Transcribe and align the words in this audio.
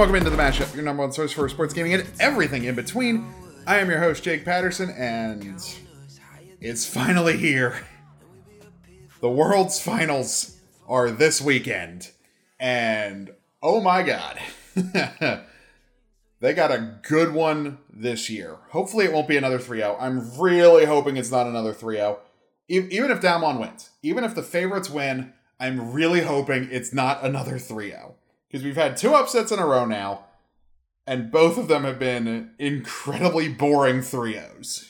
Welcome 0.00 0.16
into 0.16 0.30
the 0.30 0.36
Mashup, 0.38 0.74
your 0.74 0.82
number 0.82 1.02
one 1.02 1.12
source 1.12 1.30
for 1.30 1.46
sports 1.50 1.74
gaming 1.74 1.92
and 1.92 2.10
everything 2.20 2.64
in 2.64 2.74
between. 2.74 3.30
I 3.66 3.80
am 3.80 3.90
your 3.90 3.98
host, 3.98 4.24
Jake 4.24 4.46
Patterson, 4.46 4.88
and 4.96 5.62
it's 6.58 6.86
finally 6.86 7.36
here. 7.36 7.82
The 9.20 9.28
World's 9.28 9.78
Finals 9.78 10.58
are 10.88 11.10
this 11.10 11.42
weekend, 11.42 12.12
and 12.58 13.32
oh 13.62 13.82
my 13.82 14.02
god. 14.02 14.40
they 16.40 16.54
got 16.54 16.72
a 16.72 16.98
good 17.02 17.34
one 17.34 17.76
this 17.92 18.30
year. 18.30 18.56
Hopefully, 18.70 19.04
it 19.04 19.12
won't 19.12 19.28
be 19.28 19.36
another 19.36 19.58
3 19.58 19.80
0. 19.80 19.98
I'm 20.00 20.30
really 20.40 20.86
hoping 20.86 21.18
it's 21.18 21.30
not 21.30 21.46
another 21.46 21.74
3 21.74 21.96
0. 21.96 22.20
Even 22.68 23.10
if 23.10 23.20
Damwon 23.20 23.60
wins, 23.60 23.90
even 24.02 24.24
if 24.24 24.34
the 24.34 24.42
favorites 24.42 24.88
win, 24.88 25.34
I'm 25.60 25.92
really 25.92 26.22
hoping 26.22 26.68
it's 26.70 26.94
not 26.94 27.22
another 27.22 27.58
3 27.58 27.90
0 27.90 28.14
because 28.50 28.64
we've 28.64 28.76
had 28.76 28.96
two 28.96 29.14
upsets 29.14 29.52
in 29.52 29.58
a 29.58 29.66
row 29.66 29.84
now, 29.84 30.24
and 31.06 31.30
both 31.30 31.56
of 31.56 31.68
them 31.68 31.84
have 31.84 31.98
been 31.98 32.50
incredibly 32.58 33.48
boring 33.48 34.02
3 34.02 34.34
0s. 34.34 34.88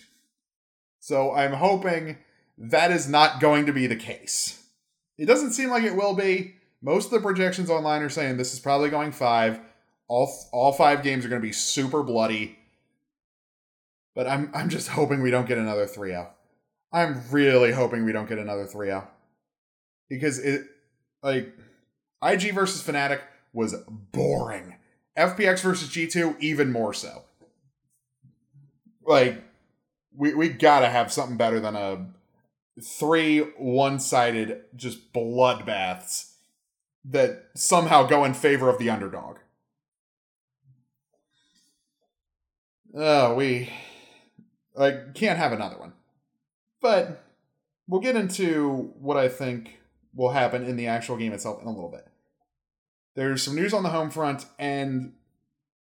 So 0.98 1.34
I'm 1.34 1.54
hoping 1.54 2.18
that 2.56 2.90
is 2.90 3.08
not 3.08 3.40
going 3.40 3.66
to 3.66 3.72
be 3.72 3.86
the 3.86 3.96
case. 3.96 4.64
It 5.18 5.26
doesn't 5.26 5.52
seem 5.52 5.70
like 5.70 5.84
it 5.84 5.96
will 5.96 6.14
be. 6.14 6.54
Most 6.82 7.06
of 7.06 7.10
the 7.10 7.20
projections 7.20 7.68
online 7.68 8.02
are 8.02 8.08
saying 8.08 8.36
this 8.36 8.54
is 8.54 8.60
probably 8.60 8.88
going 8.88 9.12
five. 9.12 9.60
All, 10.08 10.32
all 10.52 10.72
five 10.72 11.02
games 11.02 11.24
are 11.24 11.28
going 11.28 11.40
to 11.40 11.46
be 11.46 11.52
super 11.52 12.02
bloody. 12.02 12.58
But 14.14 14.26
I'm, 14.26 14.50
I'm 14.54 14.68
just 14.70 14.88
hoping 14.88 15.22
we 15.22 15.30
don't 15.30 15.46
get 15.46 15.58
another 15.58 15.86
3 15.86 16.10
0. 16.10 16.30
I'm 16.92 17.22
really 17.30 17.72
hoping 17.72 18.04
we 18.04 18.12
don't 18.12 18.28
get 18.28 18.38
another 18.38 18.66
3 18.66 18.86
0. 18.88 19.08
Because 20.08 20.38
it, 20.38 20.62
like, 21.22 21.54
IG 22.22 22.54
versus 22.54 22.82
Fnatic, 22.82 23.20
was 23.52 23.74
boring. 24.12 24.76
FPX 25.16 25.60
versus 25.60 25.88
G2, 25.90 26.40
even 26.40 26.72
more 26.72 26.94
so. 26.94 27.24
Like, 29.04 29.42
we, 30.16 30.34
we 30.34 30.48
gotta 30.48 30.88
have 30.88 31.12
something 31.12 31.36
better 31.36 31.60
than 31.60 31.76
a 31.76 32.06
three 32.80 33.40
one 33.58 33.98
sided 33.98 34.62
just 34.74 35.12
bloodbaths 35.12 36.32
that 37.04 37.46
somehow 37.54 38.06
go 38.06 38.24
in 38.24 38.34
favor 38.34 38.68
of 38.68 38.78
the 38.78 38.90
underdog. 38.90 39.38
Oh, 42.94 43.34
we 43.34 43.70
like 44.74 45.14
can't 45.14 45.38
have 45.38 45.52
another 45.52 45.78
one. 45.78 45.92
But 46.80 47.22
we'll 47.86 48.00
get 48.00 48.16
into 48.16 48.92
what 49.00 49.16
I 49.16 49.28
think 49.28 49.78
will 50.14 50.30
happen 50.30 50.64
in 50.64 50.76
the 50.76 50.86
actual 50.86 51.16
game 51.16 51.32
itself 51.32 51.60
in 51.60 51.68
a 51.68 51.72
little 51.72 51.90
bit. 51.90 52.06
There's 53.14 53.42
some 53.42 53.56
news 53.56 53.74
on 53.74 53.82
the 53.82 53.90
home 53.90 54.10
front, 54.10 54.46
and 54.58 55.14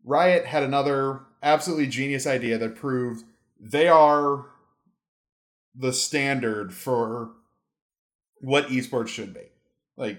Riot 0.04 0.46
had 0.46 0.64
another 0.64 1.22
absolutely 1.44 1.88
genius 1.88 2.26
idea 2.26 2.58
that 2.58 2.76
proved 2.76 3.26
they 3.60 3.88
are 3.88 4.46
the 5.76 5.94
standard 5.94 6.74
for 6.74 7.32
what 8.40 8.68
esports 8.68 9.10
should 9.10 9.34
be. 9.34 9.52
Like, 9.96 10.18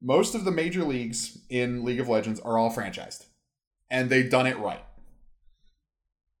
most 0.00 0.34
of 0.34 0.44
the 0.44 0.50
major 0.50 0.84
leagues 0.84 1.38
in 1.48 1.84
League 1.84 2.00
of 2.00 2.08
Legends 2.08 2.40
are 2.40 2.58
all 2.58 2.70
franchised, 2.70 3.26
and 3.90 4.10
they've 4.10 4.30
done 4.30 4.46
it 4.46 4.58
right. 4.58 4.84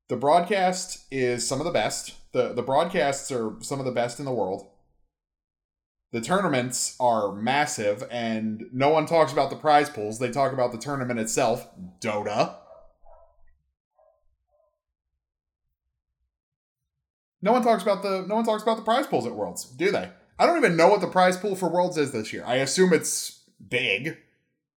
The 0.08 0.16
broadcast 0.16 1.04
is 1.10 1.48
some 1.48 1.60
of 1.60 1.64
the 1.64 1.72
best. 1.72 2.14
The, 2.32 2.52
the 2.52 2.62
broadcasts 2.62 3.32
are 3.32 3.54
some 3.60 3.80
of 3.80 3.86
the 3.86 3.92
best 3.92 4.18
in 4.18 4.24
the 4.24 4.32
world 4.32 4.68
the 6.16 6.22
tournaments 6.22 6.96
are 6.98 7.30
massive 7.34 8.02
and 8.10 8.70
no 8.72 8.88
one 8.88 9.04
talks 9.04 9.34
about 9.34 9.50
the 9.50 9.56
prize 9.56 9.90
pools. 9.90 10.18
They 10.18 10.30
talk 10.30 10.54
about 10.54 10.72
the 10.72 10.78
tournament 10.78 11.20
itself, 11.20 11.68
Dota. 12.00 12.54
No 17.42 17.52
one 17.52 17.62
talks 17.62 17.82
about 17.82 18.02
the 18.02 18.24
no 18.26 18.36
one 18.36 18.46
talks 18.46 18.62
about 18.62 18.78
the 18.78 18.82
prize 18.82 19.06
pools 19.06 19.26
at 19.26 19.34
Worlds, 19.34 19.66
do 19.66 19.90
they? 19.90 20.08
I 20.38 20.46
don't 20.46 20.56
even 20.56 20.74
know 20.74 20.88
what 20.88 21.02
the 21.02 21.06
prize 21.06 21.36
pool 21.36 21.54
for 21.54 21.68
Worlds 21.68 21.98
is 21.98 22.12
this 22.12 22.32
year. 22.32 22.44
I 22.46 22.56
assume 22.56 22.94
it's 22.94 23.42
big 23.68 24.16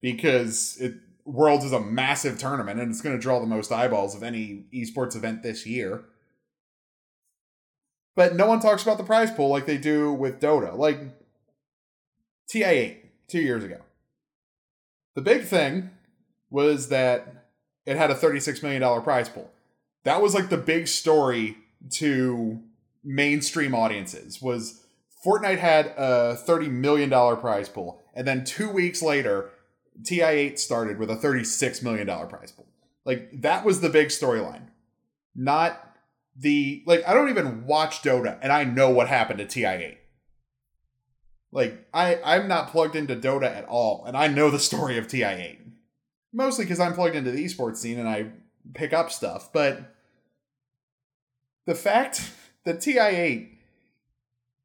because 0.01 0.77
it 0.81 0.95
Worlds 1.23 1.63
is 1.63 1.71
a 1.71 1.79
massive 1.79 2.37
tournament 2.37 2.81
and 2.81 2.91
it's 2.91 2.99
going 2.99 3.15
to 3.15 3.21
draw 3.21 3.39
the 3.39 3.47
most 3.47 3.71
eyeballs 3.71 4.13
of 4.13 4.23
any 4.23 4.65
esports 4.73 5.15
event 5.15 5.43
this 5.43 5.65
year. 5.65 6.03
But 8.17 8.35
no 8.35 8.45
one 8.45 8.59
talks 8.59 8.83
about 8.83 8.97
the 8.97 9.05
prize 9.05 9.31
pool 9.31 9.47
like 9.47 9.65
they 9.65 9.77
do 9.77 10.11
with 10.11 10.41
Dota. 10.41 10.77
Like 10.77 10.99
TI8 12.53 12.97
two 13.27 13.41
years 13.41 13.63
ago. 13.63 13.77
The 15.15 15.21
big 15.21 15.43
thing 15.45 15.91
was 16.49 16.89
that 16.89 17.47
it 17.85 17.97
had 17.97 18.11
a 18.11 18.15
$36 18.15 18.63
million 18.63 19.01
prize 19.01 19.29
pool. 19.29 19.51
That 20.03 20.21
was 20.21 20.33
like 20.33 20.49
the 20.49 20.57
big 20.57 20.87
story 20.87 21.57
to 21.91 22.59
mainstream 23.03 23.73
audiences 23.73 24.41
was 24.41 24.83
Fortnite 25.25 25.59
had 25.59 25.87
a 25.97 26.37
$30 26.47 26.69
million 26.69 27.09
prize 27.09 27.69
pool. 27.69 28.01
And 28.13 28.27
then 28.27 28.43
two 28.43 28.69
weeks 28.69 29.01
later, 29.01 29.49
TI8 30.03 30.57
started 30.57 30.97
with 30.97 31.09
a 31.09 31.15
$36 31.15 31.83
million 31.83 32.07
prize 32.27 32.51
pool. 32.51 32.67
Like 33.05 33.41
that 33.41 33.65
was 33.65 33.81
the 33.81 33.89
big 33.89 34.07
storyline. 34.07 34.67
Not 35.35 35.85
the 36.37 36.83
like 36.85 37.05
I 37.07 37.13
don't 37.13 37.29
even 37.29 37.65
watch 37.65 38.01
Dota 38.01 38.37
and 38.41 38.51
I 38.51 38.63
know 38.63 38.89
what 38.89 39.07
happened 39.07 39.39
to 39.39 39.45
TI8. 39.45 39.97
Like 41.51 41.87
I 41.93 42.19
I'm 42.23 42.47
not 42.47 42.71
plugged 42.71 42.95
into 42.95 43.15
Dota 43.15 43.45
at 43.45 43.65
all, 43.65 44.05
and 44.05 44.15
I 44.15 44.27
know 44.27 44.49
the 44.49 44.59
story 44.59 44.97
of 44.97 45.07
TI8 45.07 45.59
mostly 46.33 46.65
because 46.65 46.79
I'm 46.79 46.93
plugged 46.93 47.15
into 47.15 47.31
the 47.31 47.43
esports 47.43 47.77
scene 47.77 47.99
and 47.99 48.07
I 48.07 48.27
pick 48.73 48.93
up 48.93 49.11
stuff. 49.11 49.51
But 49.51 49.95
the 51.65 51.75
fact 51.75 52.31
that 52.65 52.77
TI8 52.77 53.49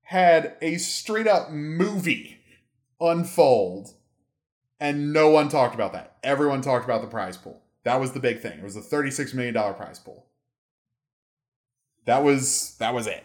had 0.02 0.56
a 0.60 0.76
straight 0.76 1.26
up 1.26 1.50
movie 1.50 2.38
unfold 3.00 3.94
and 4.80 5.12
no 5.12 5.30
one 5.30 5.48
talked 5.48 5.74
about 5.74 5.92
that. 5.92 6.16
Everyone 6.22 6.60
talked 6.60 6.84
about 6.84 7.00
the 7.00 7.06
prize 7.08 7.36
pool. 7.36 7.62
That 7.84 8.00
was 8.00 8.12
the 8.12 8.20
big 8.20 8.40
thing. 8.40 8.58
It 8.58 8.64
was 8.64 8.76
a 8.76 8.80
$36 8.80 9.34
million 9.34 9.54
prize 9.54 9.98
pool. 9.98 10.26
That 12.06 12.22
was 12.22 12.76
that 12.80 12.92
was 12.92 13.06
it. 13.06 13.24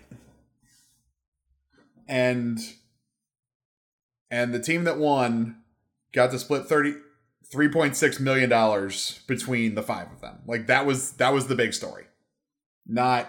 And 2.07 2.59
and 4.31 4.53
the 4.53 4.59
team 4.59 4.83
that 4.83 4.97
won 4.97 5.57
got 6.11 6.31
to 6.31 6.39
split 6.39 6.65
30 6.65 6.95
3.6 7.51 8.19
million 8.19 8.49
dollars 8.49 9.21
between 9.27 9.73
the 9.73 9.81
five 9.81 10.11
of 10.11 10.21
them. 10.21 10.39
Like 10.45 10.67
that 10.67 10.85
was 10.85 11.13
that 11.13 11.33
was 11.33 11.47
the 11.47 11.55
big 11.55 11.73
story. 11.73 12.05
Not 12.85 13.27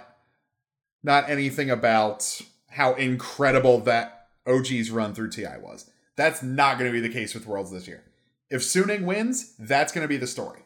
not 1.03 1.31
anything 1.31 1.71
about 1.71 2.41
how 2.69 2.95
incredible 2.95 3.81
that 3.81 4.29
OG's 4.47 4.91
run 4.91 5.15
through 5.15 5.31
TI 5.31 5.57
was. 5.61 5.91
That's 6.17 6.43
not 6.43 6.79
going 6.79 6.91
to 6.91 6.93
be 6.93 7.07
the 7.07 7.13
case 7.13 7.35
with 7.35 7.47
Worlds 7.47 7.71
this 7.71 7.89
year. 7.89 8.05
If 8.51 8.63
Suning 8.63 9.05
wins, 9.05 9.55
that's 9.59 9.93
going 9.93 10.03
to 10.03 10.09
be 10.09 10.17
the 10.17 10.27
story. 10.27 10.61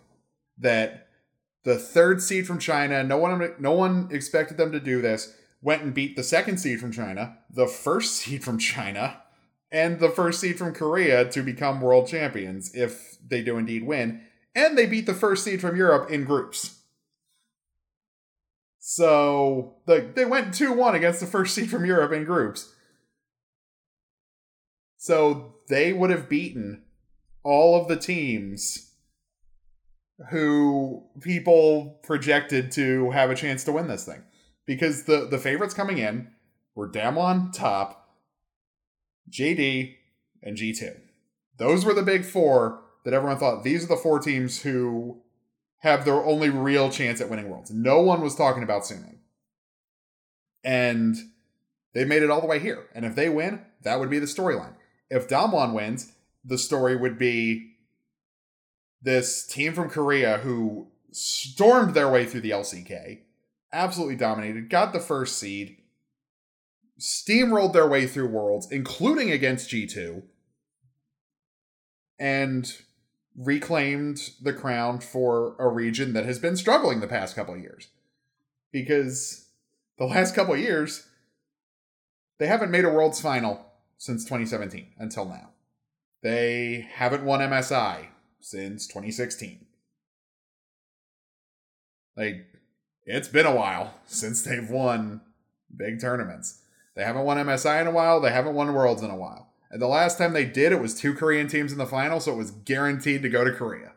That 0.58 1.08
the 1.64 1.78
third 1.78 2.22
seed 2.22 2.46
from 2.46 2.58
China, 2.58 3.04
no 3.04 3.18
one 3.18 3.54
no 3.58 3.72
one 3.72 4.08
expected 4.10 4.56
them 4.56 4.72
to 4.72 4.80
do 4.80 5.00
this, 5.00 5.36
went 5.62 5.82
and 5.82 5.94
beat 5.94 6.16
the 6.16 6.22
second 6.24 6.58
seed 6.58 6.80
from 6.80 6.92
China, 6.92 7.38
the 7.50 7.68
first 7.68 8.16
seed 8.16 8.42
from 8.42 8.58
China, 8.58 9.22
and 9.74 9.98
the 9.98 10.08
first 10.08 10.40
seed 10.40 10.56
from 10.56 10.72
Korea 10.72 11.28
to 11.30 11.42
become 11.42 11.80
world 11.80 12.06
champions 12.06 12.72
if 12.76 13.18
they 13.26 13.42
do 13.42 13.58
indeed 13.58 13.84
win. 13.84 14.20
And 14.54 14.78
they 14.78 14.86
beat 14.86 15.06
the 15.06 15.14
first 15.14 15.42
seed 15.42 15.60
from 15.60 15.76
Europe 15.76 16.08
in 16.12 16.25
groups. 16.25 16.78
So 18.78 19.78
like 19.88 20.14
they 20.14 20.26
went 20.26 20.54
2-1 20.54 20.94
against 20.94 21.19
the 21.19 21.26
first 21.26 21.56
seed 21.56 21.70
from 21.70 21.84
Europe 21.84 22.12
in 22.12 22.25
groups. 22.25 22.72
So 24.96 25.56
they 25.69 25.93
would 25.93 26.10
have 26.10 26.28
beaten 26.28 26.84
all 27.43 27.78
of 27.78 27.88
the 27.88 27.96
teams 27.96 28.93
who 30.31 31.02
people 31.20 31.99
projected 32.04 32.70
to 32.72 33.10
have 33.10 33.28
a 33.28 33.34
chance 33.34 33.64
to 33.64 33.72
win 33.72 33.88
this 33.88 34.04
thing. 34.04 34.22
Because 34.66 35.02
the, 35.02 35.26
the 35.28 35.38
favorites 35.38 35.75
coming 35.75 35.99
in 35.99 36.28
were 36.76 36.88
Damwon 36.88 37.52
top, 37.52 38.03
JD, 39.31 39.97
and 40.43 40.56
G2. 40.56 40.97
Those 41.56 41.85
were 41.85 41.94
the 41.94 42.03
big 42.03 42.25
four 42.25 42.82
that 43.05 43.15
everyone 43.15 43.38
thought 43.38 43.65
these 43.65 43.85
are 43.85 43.88
the 43.88 43.97
four 43.97 44.19
teams 44.19 44.62
who 44.62 45.23
have 45.79 46.05
their 46.05 46.25
only 46.25 46.50
real 46.50 46.91
chance 46.91 47.21
at 47.21 47.29
winning 47.29 47.49
worlds. 47.49 47.71
No 47.71 48.00
one 48.00 48.21
was 48.21 48.35
talking 48.35 48.62
about 48.62 48.82
Suning. 48.82 49.19
And 50.62 51.17
they 51.93 52.05
made 52.05 52.23
it 52.23 52.31
all 52.31 52.41
the 52.41 52.47
way 52.47 52.59
here. 52.59 52.87
And 52.94 53.05
if 53.05 53.15
they 53.15 53.29
win, 53.29 53.61
that 53.82 54.00
would 54.00 54.11
be 54.11 54.19
the 54.19 54.26
storyline. 54.26 54.75
If 55.11 55.29
Damwon 55.29 55.75
wins, 55.75 56.12
the 56.44 56.59
story 56.59 56.97
would 56.97 57.19
be 57.19 57.75
this 59.03 59.47
team 59.47 59.75
from 59.75 59.91
Korea 59.91 60.38
who 60.38 60.88
stormed 61.12 61.94
their 61.94 62.11
way 62.11 62.25
through 62.25 62.41
the 62.41 62.50
LCK, 62.50 63.19
absolutely 63.73 64.17
dominated, 64.17 64.71
got 64.71 64.93
the 64.93 65.00
first 65.00 65.38
seed, 65.38 65.76
steamrolled 66.99 67.73
their 67.73 67.88
way 67.88 68.06
through 68.06 68.29
worlds, 68.29 68.70
including 68.70 69.31
against 69.31 69.70
G2, 69.70 70.23
and 72.19 72.73
reclaimed 73.37 74.31
the 74.41 74.52
crown 74.52 75.00
for 75.00 75.56
a 75.58 75.69
region 75.69 76.12
that 76.12 76.25
has 76.25 76.38
been 76.38 76.56
struggling 76.56 77.00
the 77.00 77.08
past 77.08 77.35
couple 77.35 77.55
of 77.55 77.61
years. 77.61 77.88
Because 78.70 79.49
the 79.99 80.06
last 80.06 80.35
couple 80.35 80.55
of 80.55 80.61
years, 80.61 81.06
they 82.38 82.46
haven't 82.46 82.70
made 82.70 82.85
a 82.85 82.91
Worlds 82.91 83.20
final 83.20 83.67
since 83.99 84.25
2017 84.25 84.94
until 84.99 85.25
now. 85.25 85.50
They 86.23 86.88
haven't 86.94 87.25
won 87.25 87.40
MSI 87.40 88.06
since 88.40 88.87
2016. 88.87 89.67
Like, 92.17 92.47
it's 93.05 93.29
been 93.29 93.47
a 93.47 93.55
while 93.55 93.94
since 94.06 94.43
they've 94.43 94.70
won 94.70 95.20
big 95.76 96.00
tournaments. 96.00 96.61
They 96.94 97.05
haven't 97.05 97.25
won 97.25 97.38
MSI 97.38 97.81
in 97.81 97.87
a 97.87 97.93
while. 97.93 98.20
They 98.20 98.31
haven't 98.31 98.55
won 98.55 98.73
Worlds 98.73 99.02
in 99.02 99.11
a 99.11 99.17
while. 99.17 99.52
And 99.70 99.82
the 99.82 99.88
last 99.88 100.19
time 100.19 100.32
they 100.32 100.44
did, 100.44 100.73
it 100.73 100.81
was 100.81 100.94
two 100.94 101.14
Korean 101.14 101.49
teams 101.49 101.73
in 101.73 101.79
the 101.79 101.87
final, 101.87 102.20
so 102.20 102.32
it 102.32 102.38
was 102.38 102.52
guaranteed 102.52 103.23
to 103.23 103.29
go 103.29 103.44
to 103.44 103.50
Korea. 103.50 103.93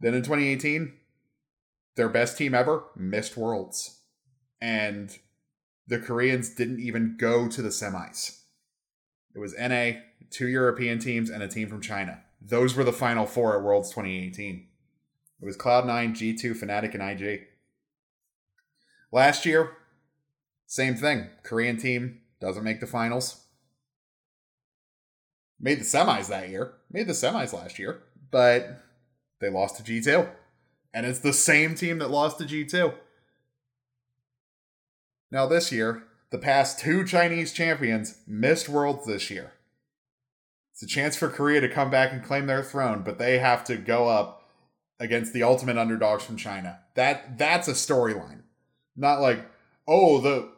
Then 0.00 0.14
in 0.14 0.22
2018, 0.22 0.92
their 1.96 2.08
best 2.08 2.36
team 2.36 2.54
ever 2.54 2.84
missed 2.94 3.36
Worlds. 3.36 4.00
And 4.60 5.16
the 5.86 5.98
Koreans 5.98 6.50
didn't 6.50 6.80
even 6.80 7.16
go 7.18 7.48
to 7.48 7.62
the 7.62 7.70
semis. 7.70 8.40
It 9.34 9.38
was 9.38 9.54
NA, 9.58 10.00
two 10.30 10.48
European 10.48 10.98
teams, 10.98 11.30
and 11.30 11.42
a 11.42 11.48
team 11.48 11.68
from 11.68 11.80
China. 11.80 12.20
Those 12.42 12.76
were 12.76 12.84
the 12.84 12.92
final 12.92 13.24
four 13.24 13.56
at 13.56 13.64
Worlds 13.64 13.88
2018. 13.90 14.66
It 15.40 15.44
was 15.44 15.56
Cloud9, 15.56 16.10
G2, 16.10 16.62
Fnatic, 16.62 16.94
and 16.94 17.02
IG. 17.02 17.46
Last 19.10 19.46
year, 19.46 19.77
same 20.68 20.96
thing. 20.96 21.30
Korean 21.42 21.78
team 21.78 22.20
doesn't 22.40 22.62
make 22.62 22.80
the 22.80 22.86
finals. 22.86 23.46
Made 25.58 25.80
the 25.80 25.84
semis 25.84 26.28
that 26.28 26.50
year. 26.50 26.74
Made 26.92 27.06
the 27.06 27.14
semis 27.14 27.54
last 27.54 27.78
year, 27.78 28.02
but 28.30 28.82
they 29.40 29.48
lost 29.48 29.78
to 29.78 29.82
G2. 29.82 30.28
And 30.92 31.06
it's 31.06 31.20
the 31.20 31.32
same 31.32 31.74
team 31.74 31.98
that 31.98 32.10
lost 32.10 32.38
to 32.38 32.44
G2. 32.44 32.92
Now, 35.30 35.46
this 35.46 35.72
year, 35.72 36.04
the 36.30 36.38
past 36.38 36.78
two 36.78 37.04
Chinese 37.04 37.52
champions 37.52 38.18
missed 38.26 38.68
Worlds 38.68 39.06
this 39.06 39.30
year. 39.30 39.54
It's 40.72 40.82
a 40.82 40.86
chance 40.86 41.16
for 41.16 41.28
Korea 41.28 41.62
to 41.62 41.68
come 41.68 41.90
back 41.90 42.12
and 42.12 42.22
claim 42.22 42.46
their 42.46 42.62
throne, 42.62 43.02
but 43.04 43.18
they 43.18 43.38
have 43.38 43.64
to 43.64 43.76
go 43.76 44.08
up 44.08 44.50
against 45.00 45.32
the 45.32 45.42
ultimate 45.42 45.78
underdogs 45.78 46.24
from 46.24 46.36
China. 46.36 46.80
That 46.94 47.38
that's 47.38 47.68
a 47.68 47.72
storyline. 47.72 48.42
Not 48.96 49.20
like, 49.20 49.46
oh, 49.86 50.20
the 50.20 50.50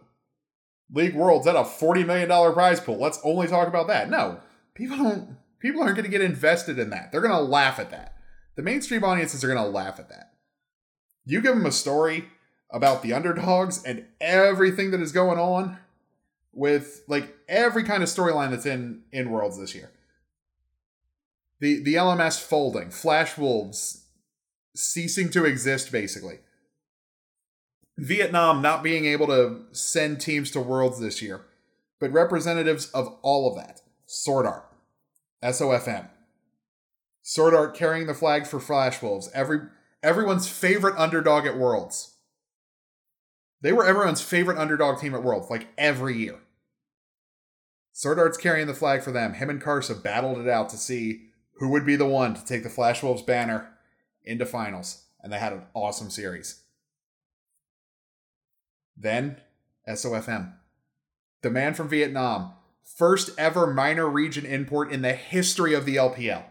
League 0.93 1.15
Worlds 1.15 1.47
at 1.47 1.57
a 1.57 1.61
$40 1.61 2.07
million 2.07 2.29
prize 2.53 2.81
pool. 2.81 2.99
Let's 2.99 3.21
only 3.23 3.47
talk 3.47 3.69
about 3.69 3.87
that. 3.89 4.11
No. 4.11 4.41
People 4.75 4.97
don't 4.97 5.37
people 5.61 5.83
aren't 5.83 5.97
going 5.97 6.05
to 6.05 6.11
get 6.11 6.23
invested 6.23 6.79
in 6.79 6.91
that. 6.91 7.13
They're 7.13 7.21
going 7.21 7.33
to 7.33 7.41
laugh 7.41 7.79
at 7.79 7.91
that. 7.91 8.17
The 8.57 8.63
mainstream 8.63 9.05
audiences 9.05 9.45
are 9.45 9.53
going 9.53 9.63
to 9.63 9.71
laugh 9.71 9.99
at 9.99 10.09
that. 10.09 10.33
You 11.25 11.41
give 11.41 11.55
them 11.55 11.67
a 11.67 11.73
story 11.73 12.25
about 12.71 13.03
the 13.03 13.13
underdogs 13.13 13.83
and 13.85 14.07
everything 14.21 14.91
that 14.91 15.01
is 15.01 15.13
going 15.13 15.39
on 15.39 15.79
with 16.53 17.03
like 17.07 17.37
every 17.49 17.85
kind 17.85 18.03
of 18.03 18.09
storyline 18.09 18.51
that's 18.51 18.67
in 18.67 19.03
in 19.13 19.31
Worlds 19.31 19.59
this 19.59 19.75
year. 19.75 19.91
The 21.61 21.83
the 21.83 21.95
LMS 21.95 22.43
folding, 22.43 22.91
Flash 22.91 23.37
Wolves 23.37 24.07
ceasing 24.75 25.31
to 25.31 25.45
exist 25.45 25.93
basically. 25.93 26.39
Vietnam 28.01 28.63
not 28.63 28.83
being 28.83 29.05
able 29.05 29.27
to 29.27 29.61
send 29.73 30.21
teams 30.21 30.51
to 30.51 30.61
Worlds 30.61 30.99
this 30.99 31.21
year, 31.21 31.43
but 32.01 32.11
representatives 32.11 32.91
of 32.93 33.19
all 33.21 33.47
of 33.47 33.57
that. 33.57 33.83
Sword 34.07 34.47
Art, 34.47 34.65
SOFM, 35.43 36.09
Sword 37.23 37.55
Art 37.55 37.77
carrying 37.77 38.07
the 38.07 38.15
flag 38.15 38.47
for 38.47 38.59
Flash 38.59 39.03
Wolves, 39.03 39.31
every 39.35 39.61
everyone's 40.03 40.49
favorite 40.49 40.97
underdog 40.97 41.47
at 41.47 41.59
Worlds. 41.59 42.15
They 43.61 43.73
were 43.73 43.85
everyone's 43.85 44.23
favorite 44.23 44.57
underdog 44.57 44.99
team 44.99 45.15
at 45.15 45.23
Worlds, 45.23 45.51
like 45.51 45.69
every 45.77 46.17
year. 46.17 46.39
Sword 47.93 48.19
Art's 48.19 48.39
carrying 48.39 48.67
the 48.67 48.73
flag 48.73 49.03
for 49.03 49.13
them. 49.13 49.35
Him 49.35 49.51
and 49.51 49.63
Karsa 49.63 50.03
battled 50.03 50.39
it 50.39 50.49
out 50.49 50.71
to 50.71 50.79
see 50.79 51.27
who 51.59 51.69
would 51.69 51.85
be 51.85 51.97
the 51.97 52.07
one 52.07 52.33
to 52.33 52.43
take 52.43 52.63
the 52.63 52.71
Flash 52.71 53.03
Wolves 53.03 53.21
banner 53.21 53.69
into 54.25 54.47
finals, 54.47 55.05
and 55.23 55.31
they 55.31 55.39
had 55.39 55.53
an 55.53 55.65
awesome 55.75 56.09
series. 56.09 56.60
Then, 58.97 59.37
SOFM. 59.89 60.55
The 61.43 61.51
man 61.51 61.75
from 61.75 61.89
Vietnam, 61.89 62.53
first 62.85 63.31
ever 63.39 63.67
minor 63.67 64.09
region 64.09 64.45
import 64.45 64.93
in 64.93 65.03
the 65.03 65.13
history 65.13 65.75
of 65.75 65.87
the 65.87 65.97
LPL. 65.97 66.45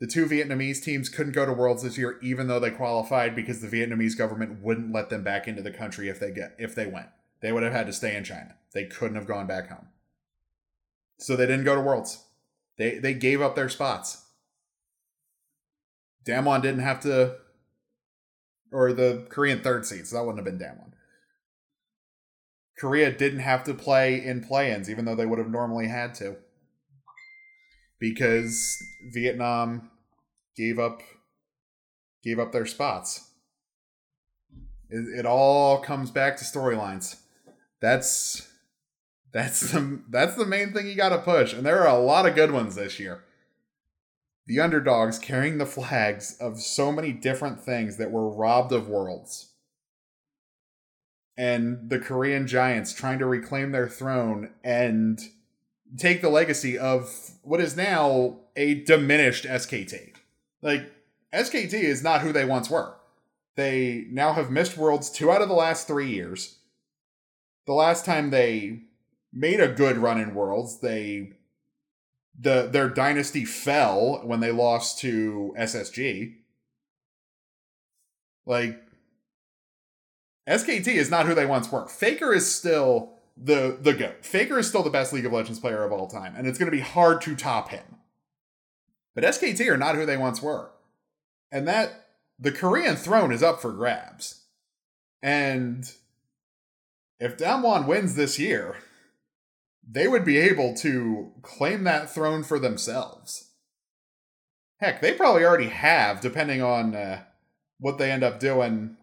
The 0.00 0.06
two 0.06 0.26
Vietnamese 0.26 0.82
teams 0.82 1.10
couldn't 1.10 1.34
go 1.34 1.44
to 1.44 1.52
Worlds 1.52 1.82
this 1.82 1.98
year, 1.98 2.18
even 2.22 2.46
though 2.46 2.58
they 2.58 2.70
qualified, 2.70 3.36
because 3.36 3.60
the 3.60 3.68
Vietnamese 3.68 4.16
government 4.16 4.62
wouldn't 4.62 4.92
let 4.92 5.10
them 5.10 5.22
back 5.22 5.46
into 5.46 5.60
the 5.60 5.70
country 5.70 6.08
if 6.08 6.18
they 6.18 6.30
get 6.30 6.54
if 6.58 6.74
they 6.74 6.86
went. 6.86 7.08
They 7.40 7.52
would 7.52 7.62
have 7.62 7.72
had 7.72 7.86
to 7.86 7.92
stay 7.92 8.16
in 8.16 8.24
China. 8.24 8.56
They 8.72 8.86
couldn't 8.86 9.16
have 9.16 9.26
gone 9.26 9.46
back 9.46 9.68
home. 9.68 9.88
So 11.18 11.36
they 11.36 11.46
didn't 11.46 11.66
go 11.66 11.74
to 11.74 11.82
Worlds. 11.82 12.24
They 12.78 12.98
they 12.98 13.12
gave 13.12 13.42
up 13.42 13.54
their 13.54 13.68
spots. 13.68 14.24
Damwon 16.24 16.62
didn't 16.62 16.80
have 16.80 17.00
to 17.00 17.36
or 18.72 18.92
the 18.92 19.26
Korean 19.28 19.60
third 19.60 19.86
seed, 19.86 20.06
so 20.06 20.16
that 20.16 20.24
wouldn't 20.24 20.44
have 20.44 20.58
been 20.58 20.64
Damwon. 20.64 20.92
Korea 22.78 23.12
didn't 23.12 23.40
have 23.40 23.64
to 23.64 23.74
play 23.74 24.24
in 24.24 24.42
play-ins, 24.42 24.88
even 24.88 25.04
though 25.04 25.14
they 25.14 25.26
would 25.26 25.38
have 25.38 25.50
normally 25.50 25.88
had 25.88 26.14
to 26.14 26.36
because 27.98 28.82
Vietnam 29.12 29.90
gave 30.56 30.78
up 30.78 31.02
gave 32.24 32.38
up 32.38 32.52
their 32.52 32.66
spots. 32.66 33.30
It, 34.88 35.20
it 35.20 35.26
all 35.26 35.78
comes 35.78 36.10
back 36.10 36.36
to 36.38 36.44
storylines. 36.44 37.20
That's 37.80 38.48
that's 39.32 39.60
the 39.60 40.00
that's 40.08 40.34
the 40.34 40.46
main 40.46 40.72
thing 40.72 40.86
you 40.86 40.96
got 40.96 41.10
to 41.10 41.18
push, 41.18 41.52
and 41.52 41.64
there 41.64 41.86
are 41.86 41.96
a 41.96 42.02
lot 42.02 42.26
of 42.26 42.34
good 42.34 42.50
ones 42.50 42.74
this 42.74 42.98
year. 42.98 43.22
The 44.50 44.58
underdogs 44.58 45.20
carrying 45.20 45.58
the 45.58 45.64
flags 45.64 46.36
of 46.40 46.60
so 46.60 46.90
many 46.90 47.12
different 47.12 47.60
things 47.60 47.98
that 47.98 48.10
were 48.10 48.28
robbed 48.28 48.72
of 48.72 48.88
worlds. 48.88 49.52
And 51.36 51.88
the 51.88 52.00
Korean 52.00 52.48
Giants 52.48 52.92
trying 52.92 53.20
to 53.20 53.26
reclaim 53.26 53.70
their 53.70 53.88
throne 53.88 54.50
and 54.64 55.20
take 55.96 56.20
the 56.20 56.28
legacy 56.28 56.76
of 56.76 57.30
what 57.42 57.60
is 57.60 57.76
now 57.76 58.40
a 58.56 58.82
diminished 58.82 59.44
SKT. 59.44 60.14
Like, 60.62 60.90
SKT 61.32 61.74
is 61.74 62.02
not 62.02 62.22
who 62.22 62.32
they 62.32 62.44
once 62.44 62.68
were. 62.68 62.96
They 63.54 64.06
now 64.10 64.32
have 64.32 64.50
missed 64.50 64.76
Worlds 64.76 65.10
two 65.10 65.30
out 65.30 65.42
of 65.42 65.48
the 65.48 65.54
last 65.54 65.86
three 65.86 66.10
years. 66.10 66.58
The 67.68 67.74
last 67.74 68.04
time 68.04 68.30
they 68.30 68.80
made 69.32 69.60
a 69.60 69.68
good 69.68 69.96
run 69.96 70.20
in 70.20 70.34
Worlds, 70.34 70.80
they 70.80 71.34
the 72.40 72.68
their 72.70 72.88
dynasty 72.88 73.44
fell 73.44 74.20
when 74.24 74.40
they 74.40 74.50
lost 74.50 74.98
to 75.00 75.54
SSG. 75.58 76.36
Like 78.46 78.80
SKT 80.48 80.88
is 80.88 81.10
not 81.10 81.26
who 81.26 81.34
they 81.34 81.46
once 81.46 81.70
were. 81.70 81.86
Faker 81.86 82.32
is 82.32 82.52
still 82.52 83.12
the 83.36 83.78
the 83.80 83.92
goat. 83.92 84.24
Faker 84.24 84.58
is 84.58 84.68
still 84.68 84.82
the 84.82 84.90
best 84.90 85.12
League 85.12 85.26
of 85.26 85.32
Legends 85.32 85.60
player 85.60 85.84
of 85.84 85.92
all 85.92 86.06
time, 86.06 86.34
and 86.36 86.46
it's 86.46 86.58
going 86.58 86.70
to 86.70 86.76
be 86.76 86.82
hard 86.82 87.20
to 87.22 87.36
top 87.36 87.68
him. 87.68 87.84
But 89.14 89.24
SKT 89.24 89.68
are 89.68 89.76
not 89.76 89.96
who 89.96 90.06
they 90.06 90.16
once 90.16 90.40
were, 90.40 90.70
and 91.52 91.68
that 91.68 92.08
the 92.38 92.52
Korean 92.52 92.96
throne 92.96 93.32
is 93.32 93.42
up 93.42 93.60
for 93.60 93.72
grabs. 93.72 94.44
And 95.22 95.90
if 97.18 97.36
Damwon 97.36 97.86
wins 97.86 98.14
this 98.14 98.38
year, 98.38 98.76
they 99.90 100.06
would 100.06 100.24
be 100.24 100.38
able 100.38 100.74
to 100.74 101.32
claim 101.42 101.84
that 101.84 102.10
throne 102.10 102.42
for 102.44 102.58
themselves. 102.58 103.50
Heck, 104.78 105.00
they 105.00 105.12
probably 105.12 105.44
already 105.44 105.68
have, 105.68 106.20
depending 106.20 106.62
on 106.62 106.94
uh, 106.94 107.22
what 107.78 107.98
they 107.98 108.10
end 108.10 108.22
up 108.22 108.40
doing 108.40 108.96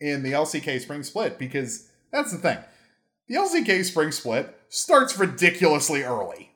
in 0.00 0.22
the 0.22 0.32
LCK 0.32 0.80
Spring 0.80 1.02
Split, 1.02 1.38
because 1.38 1.90
that's 2.10 2.32
the 2.32 2.38
thing 2.38 2.58
the 3.28 3.36
LCK 3.36 3.84
Spring 3.84 4.12
Split 4.12 4.54
starts 4.68 5.18
ridiculously 5.18 6.02
early. 6.02 6.50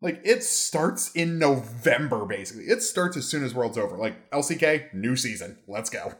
Like, 0.00 0.20
it 0.22 0.44
starts 0.44 1.10
in 1.12 1.38
November, 1.38 2.24
basically. 2.24 2.64
It 2.64 2.82
starts 2.82 3.16
as 3.16 3.26
soon 3.26 3.42
as 3.42 3.54
World's 3.54 3.78
over. 3.78 3.96
Like, 3.96 4.30
LCK, 4.30 4.94
new 4.94 5.16
season. 5.16 5.58
Let's 5.66 5.90
go. 5.90 6.12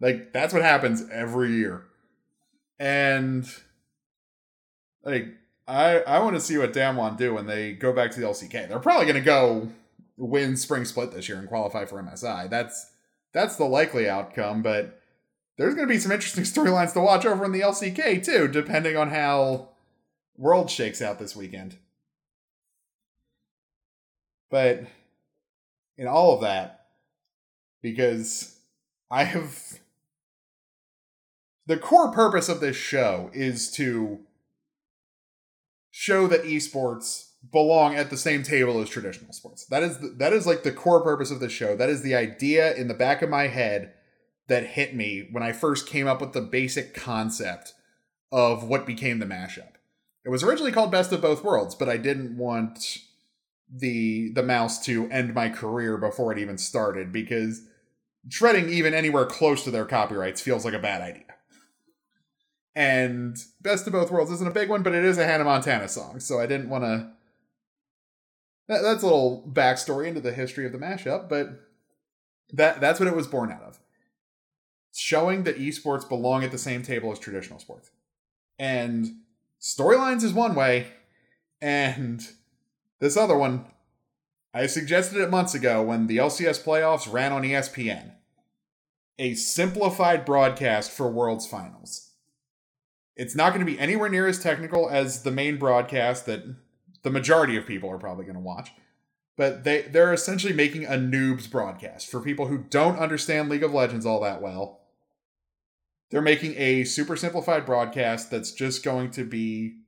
Like, 0.00 0.32
that's 0.32 0.52
what 0.52 0.62
happens 0.62 1.04
every 1.12 1.52
year. 1.52 1.84
And, 2.80 3.46
like, 5.04 5.26
I, 5.66 6.00
I 6.00 6.18
want 6.18 6.36
to 6.36 6.40
see 6.40 6.58
what 6.58 6.72
Damwon 6.72 7.16
do 7.16 7.34
when 7.34 7.46
they 7.46 7.72
go 7.72 7.92
back 7.92 8.10
to 8.12 8.20
the 8.20 8.26
LCK. 8.26 8.68
They're 8.68 8.78
probably 8.78 9.06
going 9.06 9.16
to 9.16 9.20
go 9.22 9.68
win 10.16 10.56
Spring 10.56 10.84
Split 10.84 11.12
this 11.12 11.28
year 11.28 11.38
and 11.38 11.48
qualify 11.48 11.84
for 11.84 12.02
MSI. 12.02 12.50
That's 12.50 12.92
that's 13.32 13.56
the 13.56 13.64
likely 13.64 14.08
outcome, 14.08 14.62
but 14.62 15.00
there's 15.56 15.74
going 15.74 15.86
to 15.86 15.92
be 15.92 16.00
some 16.00 16.12
interesting 16.12 16.44
storylines 16.44 16.92
to 16.94 17.00
watch 17.00 17.24
over 17.24 17.44
in 17.44 17.52
the 17.52 17.60
LCK 17.60 18.24
too, 18.24 18.48
depending 18.48 18.96
on 18.96 19.10
how 19.10 19.68
World 20.36 20.70
shakes 20.70 21.00
out 21.02 21.18
this 21.18 21.36
weekend. 21.36 21.76
But 24.50 24.86
in 25.96 26.08
all 26.08 26.34
of 26.34 26.40
that, 26.40 26.86
because 27.82 28.56
I 29.10 29.24
have. 29.24 29.78
The 31.66 31.76
core 31.76 32.10
purpose 32.10 32.48
of 32.48 32.60
this 32.60 32.74
show 32.74 33.30
is 33.32 33.70
to 33.72 34.18
show 35.90 36.26
that 36.26 36.44
esports 36.44 37.30
belong 37.52 37.94
at 37.94 38.10
the 38.10 38.16
same 38.16 38.42
table 38.42 38.80
as 38.80 38.88
traditional 38.88 39.32
sports. 39.32 39.64
That 39.66 39.82
is 39.82 39.98
the, 39.98 40.08
that 40.18 40.32
is 40.32 40.46
like 40.46 40.62
the 40.62 40.72
core 40.72 41.02
purpose 41.02 41.30
of 41.30 41.40
the 41.40 41.48
show. 41.48 41.76
That 41.76 41.88
is 41.88 42.02
the 42.02 42.14
idea 42.14 42.74
in 42.74 42.88
the 42.88 42.94
back 42.94 43.22
of 43.22 43.30
my 43.30 43.48
head 43.48 43.92
that 44.48 44.66
hit 44.66 44.94
me 44.94 45.28
when 45.30 45.42
I 45.42 45.52
first 45.52 45.86
came 45.86 46.06
up 46.06 46.20
with 46.20 46.32
the 46.32 46.40
basic 46.40 46.94
concept 46.94 47.72
of 48.32 48.64
what 48.64 48.86
became 48.86 49.18
the 49.18 49.26
mashup. 49.26 49.72
It 50.24 50.28
was 50.28 50.42
originally 50.42 50.72
called 50.72 50.90
Best 50.90 51.12
of 51.12 51.22
Both 51.22 51.42
Worlds, 51.42 51.74
but 51.74 51.88
I 51.88 51.96
didn't 51.96 52.36
want 52.36 52.98
the 53.72 54.32
the 54.32 54.42
mouse 54.42 54.84
to 54.84 55.08
end 55.10 55.32
my 55.32 55.48
career 55.48 55.96
before 55.96 56.32
it 56.32 56.38
even 56.38 56.58
started 56.58 57.12
because 57.12 57.62
treading 58.28 58.68
even 58.68 58.92
anywhere 58.92 59.24
close 59.24 59.64
to 59.64 59.70
their 59.70 59.86
copyrights 59.86 60.40
feels 60.40 60.64
like 60.64 60.74
a 60.74 60.78
bad 60.78 61.00
idea. 61.00 61.29
And 62.74 63.36
Best 63.60 63.86
of 63.86 63.92
Both 63.92 64.10
Worlds 64.10 64.30
isn't 64.30 64.46
a 64.46 64.52
big 64.52 64.68
one, 64.68 64.82
but 64.82 64.94
it 64.94 65.04
is 65.04 65.18
a 65.18 65.24
Hannah 65.24 65.44
Montana 65.44 65.88
song, 65.88 66.20
so 66.20 66.38
I 66.38 66.46
didn't 66.46 66.68
want 66.68 66.84
to 66.84 67.10
that, 68.70 68.82
that's 68.82 69.02
a 69.02 69.06
little 69.06 69.44
backstory 69.52 70.06
into 70.06 70.20
the 70.20 70.32
history 70.32 70.64
of 70.64 70.70
the 70.70 70.78
mashup, 70.78 71.28
but 71.28 71.48
that 72.52 72.80
that's 72.80 73.00
what 73.00 73.08
it 73.08 73.16
was 73.16 73.26
born 73.26 73.50
out 73.50 73.62
of. 73.62 73.80
Showing 74.94 75.42
that 75.42 75.58
esports 75.58 76.08
belong 76.08 76.44
at 76.44 76.52
the 76.52 76.58
same 76.58 76.84
table 76.84 77.10
as 77.10 77.18
traditional 77.18 77.58
sports. 77.58 77.90
And 78.60 79.22
storylines 79.60 80.22
is 80.22 80.32
one 80.32 80.54
way, 80.54 80.86
and 81.60 82.24
this 83.00 83.16
other 83.16 83.36
one, 83.36 83.64
I 84.54 84.66
suggested 84.66 85.20
it 85.20 85.30
months 85.30 85.54
ago 85.54 85.82
when 85.82 86.06
the 86.06 86.18
LCS 86.18 86.62
playoffs 86.62 87.12
ran 87.12 87.32
on 87.32 87.42
ESPN. 87.42 88.12
A 89.18 89.34
simplified 89.34 90.24
broadcast 90.24 90.92
for 90.92 91.10
World's 91.10 91.46
Finals. 91.46 92.09
It's 93.20 93.34
not 93.34 93.50
going 93.52 93.60
to 93.60 93.70
be 93.70 93.78
anywhere 93.78 94.08
near 94.08 94.26
as 94.26 94.38
technical 94.38 94.88
as 94.88 95.24
the 95.24 95.30
main 95.30 95.58
broadcast 95.58 96.24
that 96.24 96.42
the 97.02 97.10
majority 97.10 97.54
of 97.54 97.66
people 97.66 97.90
are 97.90 97.98
probably 97.98 98.24
going 98.24 98.34
to 98.34 98.40
watch. 98.40 98.70
But 99.36 99.62
they 99.64 99.82
they're 99.82 100.14
essentially 100.14 100.54
making 100.54 100.86
a 100.86 100.92
noobs 100.92 101.50
broadcast 101.50 102.10
for 102.10 102.20
people 102.20 102.46
who 102.46 102.64
don't 102.70 102.98
understand 102.98 103.50
League 103.50 103.62
of 103.62 103.74
Legends 103.74 104.06
all 104.06 104.20
that 104.20 104.40
well. 104.40 104.80
They're 106.10 106.22
making 106.22 106.54
a 106.56 106.84
super 106.84 107.14
simplified 107.14 107.66
broadcast 107.66 108.30
that's 108.30 108.52
just 108.52 108.82
going 108.82 109.10
to 109.10 109.24
be 109.24 109.80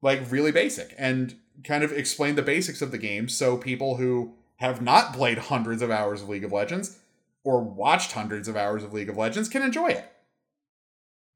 like 0.00 0.22
really 0.30 0.52
basic 0.52 0.94
and 0.96 1.34
kind 1.64 1.84
of 1.84 1.92
explain 1.92 2.34
the 2.34 2.40
basics 2.40 2.80
of 2.80 2.92
the 2.92 2.98
game 2.98 3.28
so 3.28 3.58
people 3.58 3.96
who 3.96 4.36
have 4.56 4.80
not 4.80 5.12
played 5.12 5.36
hundreds 5.36 5.82
of 5.82 5.90
hours 5.90 6.22
of 6.22 6.30
League 6.30 6.44
of 6.44 6.52
Legends 6.52 6.98
or 7.44 7.60
watched 7.60 8.12
hundreds 8.12 8.48
of 8.48 8.56
hours 8.56 8.82
of 8.82 8.94
League 8.94 9.10
of 9.10 9.18
Legends 9.18 9.50
can 9.50 9.60
enjoy 9.60 9.88
it. 9.88 10.08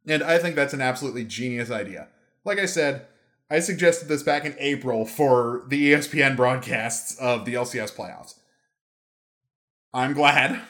And 0.06 0.22
I 0.22 0.38
think 0.38 0.54
that's 0.54 0.74
an 0.74 0.80
absolutely 0.80 1.24
genius 1.24 1.70
idea. 1.70 2.08
Like 2.44 2.58
I 2.58 2.66
said, 2.66 3.06
I 3.50 3.60
suggested 3.60 4.08
this 4.08 4.22
back 4.22 4.44
in 4.44 4.56
April 4.58 5.06
for 5.06 5.64
the 5.68 5.92
ESPN 5.92 6.36
broadcasts 6.36 7.18
of 7.18 7.44
the 7.44 7.54
LCS 7.54 7.94
playoffs. 7.94 8.34
I'm 9.92 10.12
glad 10.12 10.60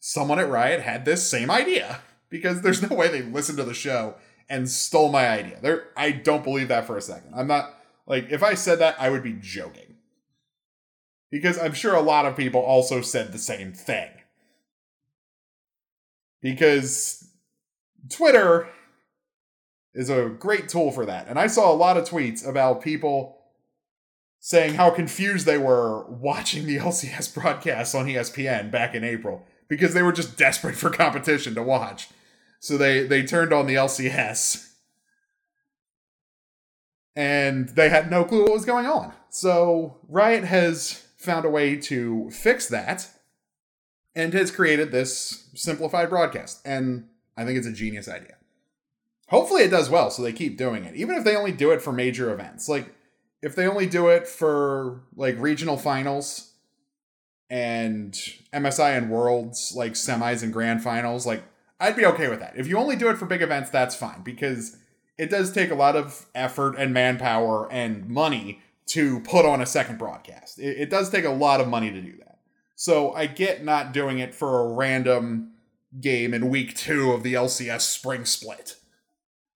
someone 0.00 0.38
at 0.38 0.48
Riot 0.48 0.80
had 0.80 1.04
this 1.04 1.28
same 1.28 1.50
idea 1.50 2.00
because 2.28 2.62
there's 2.62 2.82
no 2.88 2.94
way 2.96 3.08
they 3.08 3.22
listened 3.22 3.58
to 3.58 3.64
the 3.64 3.74
show 3.74 4.16
and 4.48 4.68
stole 4.68 5.10
my 5.10 5.28
idea. 5.28 5.58
There 5.60 5.88
I 5.96 6.10
don't 6.10 6.44
believe 6.44 6.68
that 6.68 6.86
for 6.86 6.96
a 6.96 7.02
second. 7.02 7.32
I'm 7.34 7.46
not 7.46 7.74
like 8.06 8.30
if 8.30 8.42
I 8.42 8.54
said 8.54 8.78
that 8.80 8.96
I 8.98 9.10
would 9.10 9.22
be 9.22 9.36
joking. 9.40 9.96
Because 11.30 11.58
I'm 11.58 11.72
sure 11.72 11.94
a 11.94 12.00
lot 12.00 12.26
of 12.26 12.36
people 12.36 12.60
also 12.60 13.00
said 13.00 13.32
the 13.32 13.38
same 13.38 13.72
thing. 13.72 14.08
Because 16.40 17.28
Twitter 18.10 18.68
is 19.94 20.10
a 20.10 20.28
great 20.38 20.68
tool 20.68 20.90
for 20.90 21.06
that. 21.06 21.28
And 21.28 21.38
I 21.38 21.46
saw 21.46 21.72
a 21.72 21.74
lot 21.74 21.96
of 21.96 22.08
tweets 22.08 22.46
about 22.46 22.82
people 22.82 23.38
saying 24.40 24.74
how 24.74 24.90
confused 24.90 25.46
they 25.46 25.58
were 25.58 26.04
watching 26.06 26.66
the 26.66 26.76
LCS 26.78 27.34
broadcasts 27.34 27.94
on 27.94 28.06
ESPN 28.06 28.70
back 28.70 28.94
in 28.94 29.04
April 29.04 29.46
because 29.68 29.94
they 29.94 30.02
were 30.02 30.12
just 30.12 30.36
desperate 30.36 30.76
for 30.76 30.90
competition 30.90 31.54
to 31.54 31.62
watch. 31.62 32.08
So 32.60 32.76
they 32.76 33.06
they 33.06 33.22
turned 33.22 33.52
on 33.52 33.66
the 33.66 33.74
LCS 33.74 34.72
and 37.14 37.68
they 37.70 37.88
had 37.88 38.10
no 38.10 38.24
clue 38.24 38.42
what 38.42 38.52
was 38.52 38.64
going 38.64 38.86
on. 38.86 39.12
So 39.30 39.98
Riot 40.08 40.44
has 40.44 41.06
found 41.16 41.44
a 41.44 41.50
way 41.50 41.76
to 41.76 42.30
fix 42.30 42.68
that 42.68 43.08
and 44.14 44.32
has 44.32 44.50
created 44.50 44.92
this 44.92 45.48
simplified 45.54 46.10
broadcast 46.10 46.60
and 46.64 47.08
I 47.36 47.44
think 47.44 47.58
it's 47.58 47.66
a 47.66 47.72
genius 47.72 48.08
idea. 48.08 48.36
Hopefully 49.28 49.62
it 49.62 49.70
does 49.70 49.90
well, 49.90 50.10
so 50.10 50.22
they 50.22 50.32
keep 50.32 50.56
doing 50.56 50.84
it. 50.84 50.94
Even 50.94 51.16
if 51.16 51.24
they 51.24 51.36
only 51.36 51.52
do 51.52 51.70
it 51.70 51.82
for 51.82 51.92
major 51.92 52.32
events. 52.32 52.68
Like 52.68 52.94
if 53.42 53.54
they 53.54 53.66
only 53.66 53.86
do 53.86 54.08
it 54.08 54.26
for 54.26 55.02
like 55.16 55.38
regional 55.38 55.76
finals 55.76 56.52
and 57.50 58.12
MSI 58.52 58.96
and 58.96 59.10
Worlds, 59.10 59.74
like 59.74 59.92
semis 59.92 60.42
and 60.42 60.52
grand 60.52 60.82
finals, 60.82 61.26
like 61.26 61.42
I'd 61.80 61.96
be 61.96 62.06
okay 62.06 62.28
with 62.28 62.40
that. 62.40 62.54
If 62.56 62.66
you 62.66 62.78
only 62.78 62.96
do 62.96 63.08
it 63.08 63.18
for 63.18 63.26
big 63.26 63.42
events, 63.42 63.70
that's 63.70 63.94
fine 63.94 64.22
because 64.22 64.76
it 65.18 65.30
does 65.30 65.52
take 65.52 65.70
a 65.70 65.74
lot 65.74 65.96
of 65.96 66.26
effort 66.34 66.76
and 66.76 66.92
manpower 66.92 67.70
and 67.72 68.08
money 68.08 68.60
to 68.86 69.20
put 69.20 69.46
on 69.46 69.60
a 69.60 69.66
second 69.66 69.98
broadcast. 69.98 70.58
It, 70.58 70.78
it 70.78 70.90
does 70.90 71.10
take 71.10 71.24
a 71.24 71.30
lot 71.30 71.60
of 71.60 71.68
money 71.68 71.90
to 71.90 72.00
do 72.00 72.16
that. 72.18 72.38
So 72.76 73.12
I 73.12 73.26
get 73.26 73.64
not 73.64 73.92
doing 73.92 74.18
it 74.18 74.34
for 74.34 74.60
a 74.60 74.72
random 74.72 75.53
game 76.00 76.34
in 76.34 76.48
week 76.48 76.76
two 76.76 77.12
of 77.12 77.22
the 77.22 77.34
LCS 77.34 77.82
spring 77.82 78.24
split. 78.24 78.76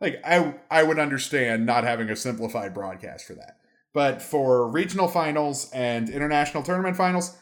Like 0.01 0.21
I 0.25 0.55
I 0.71 0.83
would 0.83 0.99
understand 0.99 1.67
not 1.67 1.85
having 1.85 2.09
a 2.11 2.17
simplified 2.17 2.75
broadcast 2.75 3.27
for 3.27 3.35
that. 3.35 3.59
But 3.93 4.23
for 4.23 4.69
regional 4.69 5.09
finals 5.09 5.71
and 5.73 6.09
international 6.09 6.63
tournament 6.63 6.97
finals, 6.97 7.37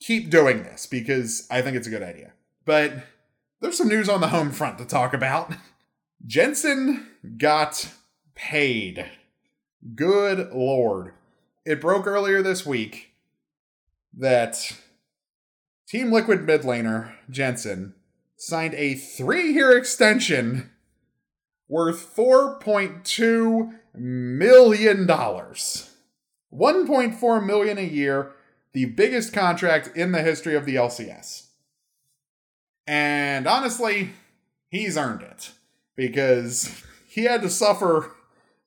keep 0.00 0.30
doing 0.30 0.62
this 0.62 0.86
because 0.86 1.46
I 1.50 1.62
think 1.62 1.76
it's 1.76 1.86
a 1.86 1.90
good 1.90 2.02
idea. 2.02 2.32
But 2.64 2.92
there's 3.60 3.78
some 3.78 3.88
news 3.88 4.08
on 4.08 4.20
the 4.20 4.28
home 4.28 4.50
front 4.50 4.78
to 4.78 4.84
talk 4.84 5.14
about. 5.14 5.54
Jensen 6.26 7.08
got 7.38 7.88
paid. 8.34 9.06
Good 9.94 10.52
lord. 10.52 11.14
It 11.64 11.80
broke 11.80 12.06
earlier 12.06 12.42
this 12.42 12.66
week 12.66 13.12
that 14.14 14.76
Team 15.88 16.12
Liquid 16.12 16.44
mid 16.44 16.62
laner 16.62 17.12
Jensen 17.30 17.94
signed 18.42 18.74
a 18.74 18.94
three 18.94 19.52
year 19.52 19.78
extension 19.78 20.70
worth 21.68 22.16
$4.2 22.16 23.78
million. 23.94 25.06
1.4 25.06 27.46
million 27.46 27.78
a 27.78 27.82
year, 27.82 28.32
the 28.72 28.86
biggest 28.86 29.32
contract 29.32 29.96
in 29.96 30.10
the 30.10 30.22
history 30.22 30.56
of 30.56 30.66
the 30.66 30.74
LCS. 30.74 31.46
And 32.84 33.46
honestly, 33.46 34.10
he's 34.68 34.96
earned 34.96 35.22
it 35.22 35.52
because 35.94 36.82
he 37.06 37.22
had 37.24 37.42
to 37.42 37.48
suffer 37.48 38.16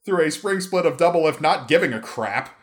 through 0.05 0.25
a 0.25 0.31
spring 0.31 0.61
split 0.61 0.85
of 0.85 0.95
Doublelift 0.95 1.41
not 1.41 1.67
giving 1.67 1.91
a 1.91 1.99
crap 1.99 2.54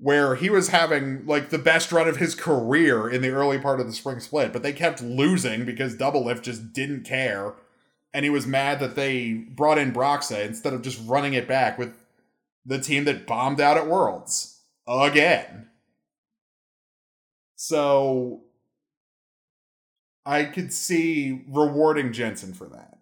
where 0.00 0.34
he 0.34 0.48
was 0.48 0.68
having 0.68 1.26
like 1.26 1.50
the 1.50 1.58
best 1.58 1.92
run 1.92 2.08
of 2.08 2.16
his 2.16 2.34
career 2.34 3.08
in 3.08 3.20
the 3.20 3.30
early 3.30 3.58
part 3.58 3.80
of 3.80 3.86
the 3.86 3.92
spring 3.92 4.18
split, 4.18 4.52
but 4.52 4.62
they 4.62 4.72
kept 4.72 5.02
losing 5.02 5.64
because 5.64 5.94
Doublelift 5.94 6.42
just 6.42 6.72
didn't 6.72 7.04
care 7.04 7.54
and 8.12 8.24
he 8.24 8.30
was 8.30 8.46
mad 8.46 8.80
that 8.80 8.96
they 8.96 9.32
brought 9.32 9.78
in 9.78 9.92
Broxah 9.92 10.44
instead 10.44 10.72
of 10.72 10.82
just 10.82 11.00
running 11.06 11.34
it 11.34 11.46
back 11.46 11.78
with 11.78 11.94
the 12.64 12.80
team 12.80 13.04
that 13.04 13.26
bombed 13.26 13.60
out 13.60 13.76
at 13.76 13.86
Worlds 13.86 14.60
again. 14.86 15.68
So 17.56 18.42
I 20.26 20.44
could 20.44 20.72
see 20.72 21.44
rewarding 21.48 22.12
Jensen 22.12 22.52
for 22.52 22.66
that. 22.68 22.99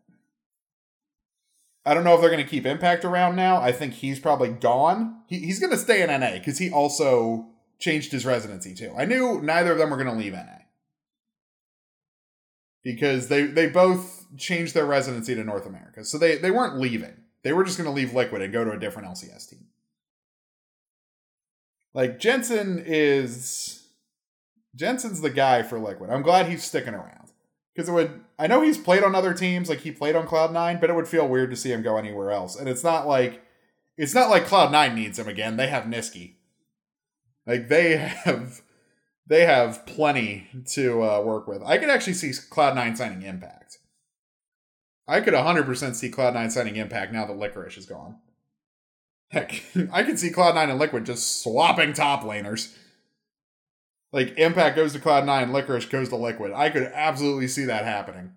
I 1.89 1.95
don't 1.95 2.05
know 2.05 2.15
if 2.15 2.21
they're 2.21 2.29
going 2.29 2.45
to 2.45 2.49
keep 2.49 2.67
Impact 2.67 3.07
around 3.07 3.35
now. 3.35 3.63
I 3.63 3.73
think 3.73 3.95
he's 3.95 4.21
probably 4.21 4.51
gone. 4.51 5.23
He, 5.27 5.39
he's 5.39 5.59
going 5.59 5.73
to 5.73 5.79
stay 5.79 6.03
in 6.03 6.21
NA 6.21 6.33
because 6.33 6.59
he 6.59 6.71
also 6.71 7.47
changed 7.79 8.13
his 8.13 8.27
residency 8.27 8.75
too. 8.75 8.93
I 8.95 9.07
knew 9.07 9.41
neither 9.41 9.73
of 9.73 9.79
them 9.79 9.89
were 9.89 9.97
going 9.97 10.11
to 10.11 10.15
leave 10.15 10.35
NA 10.35 10.59
because 12.85 13.29
they 13.29 13.45
they 13.45 13.69
both 13.69 14.27
changed 14.37 14.75
their 14.75 14.85
residency 14.85 15.35
to 15.35 15.43
North 15.43 15.65
America. 15.65 16.05
So 16.05 16.19
they 16.19 16.37
they 16.37 16.51
weren't 16.51 16.79
leaving. 16.79 17.23
They 17.43 17.55
were 17.55 17.65
just 17.65 17.79
going 17.79 17.89
to 17.89 17.95
leave 17.95 18.13
Liquid 18.13 18.43
and 18.43 18.53
go 18.53 18.65
to 18.65 18.73
a 18.73 18.79
different 18.79 19.09
LCS 19.09 19.49
team. 19.49 19.65
Like 21.95 22.19
Jensen 22.19 22.83
is 22.85 23.89
Jensen's 24.77 25.23
the 25.23 25.31
guy 25.31 25.63
for 25.63 25.79
Liquid. 25.79 26.11
I'm 26.11 26.23
glad 26.23 26.49
he's 26.49 26.65
sticking 26.65 26.95
around. 26.95 27.31
Because 27.75 27.89
it 27.89 27.93
would 27.93 28.21
I 28.39 28.47
know 28.47 28.63
he's 28.63 28.79
played 28.79 29.03
on 29.03 29.15
other 29.15 29.35
teams, 29.35 29.69
like 29.69 29.81
he 29.81 29.91
played 29.91 30.15
on 30.15 30.27
Cloud9, 30.27 30.81
but 30.81 30.91
it 30.91 30.95
would 30.95 31.09
feel 31.09 31.27
weird 31.27 31.51
to 31.51 31.57
see 31.57 31.73
him 31.73 31.83
go 31.83 31.97
anywhere 31.97 32.31
else. 32.31 32.57
And 32.57 32.69
it's 32.69 32.85
not 32.85 33.07
like 33.07 33.43
it's 33.97 34.15
not 34.15 34.31
like 34.31 34.47
Cloud9 34.47 34.95
needs 34.95 35.19
him 35.19 35.29
again. 35.29 35.57
They 35.57 35.69
have 35.69 35.85
Nisqy. 35.85 36.35
Like 37.47 37.69
they 37.69 37.97
have 37.97 38.63
they 39.27 39.45
have 39.45 39.85
plenty 39.87 40.47
to 40.73 41.03
uh, 41.03 41.21
work 41.21 41.49
with. 41.49 41.63
I 41.63 41.79
could 41.79 41.91
actually 41.91 42.15
see 42.15 42.31
Cloud9 42.31 42.97
signing 42.97 43.23
Impact. 43.23 43.79
I 45.09 45.21
could 45.21 45.35
100% 45.35 45.95
see 45.95 46.11
Cloud9 46.11 46.53
signing 46.53 46.77
Impact 46.77 47.13
now 47.13 47.27
that 47.27 47.39
Licorice 47.39 47.79
is 47.79 47.87
gone. 47.87 48.17
Heck, 49.31 49.63
I 49.93 50.03
could 50.03 50.19
see 50.19 50.31
Cloud9 50.31 50.71
and 50.71 50.79
Liquid 50.79 51.07
just 51.07 51.43
swapping 51.43 51.93
top 51.93 52.23
laners. 52.23 52.75
Like 54.13 54.39
Impact 54.39 54.77
goes 54.77 54.93
to 54.95 54.99
Cloud9, 54.99 55.53
Licorice 55.53 55.89
goes 55.89 56.09
to 56.09 56.17
Liquid. 56.17 56.53
I 56.53 56.71
could 56.71 56.85
absolutely 56.95 57.49
see 57.49 57.65
that 57.65 57.85
happening. 57.85 58.33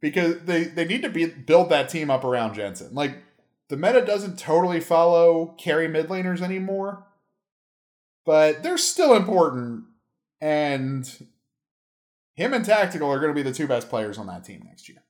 Because 0.00 0.40
they, 0.42 0.64
they 0.64 0.84
need 0.84 1.02
to 1.02 1.08
be 1.08 1.26
build 1.26 1.70
that 1.70 1.88
team 1.88 2.10
up 2.10 2.24
around 2.24 2.54
Jensen. 2.54 2.94
Like 2.94 3.18
the 3.68 3.76
meta 3.76 4.04
doesn't 4.04 4.38
totally 4.38 4.80
follow 4.80 5.54
carry 5.58 5.88
mid 5.88 6.08
laners 6.08 6.42
anymore, 6.42 7.06
but 8.26 8.62
they're 8.62 8.78
still 8.78 9.14
important 9.14 9.84
and 10.40 11.26
him 12.34 12.52
and 12.52 12.64
Tactical 12.64 13.10
are 13.10 13.20
going 13.20 13.30
to 13.30 13.34
be 13.34 13.48
the 13.48 13.54
two 13.54 13.68
best 13.68 13.88
players 13.88 14.18
on 14.18 14.26
that 14.26 14.44
team 14.44 14.62
next 14.66 14.88
year. 14.88 15.02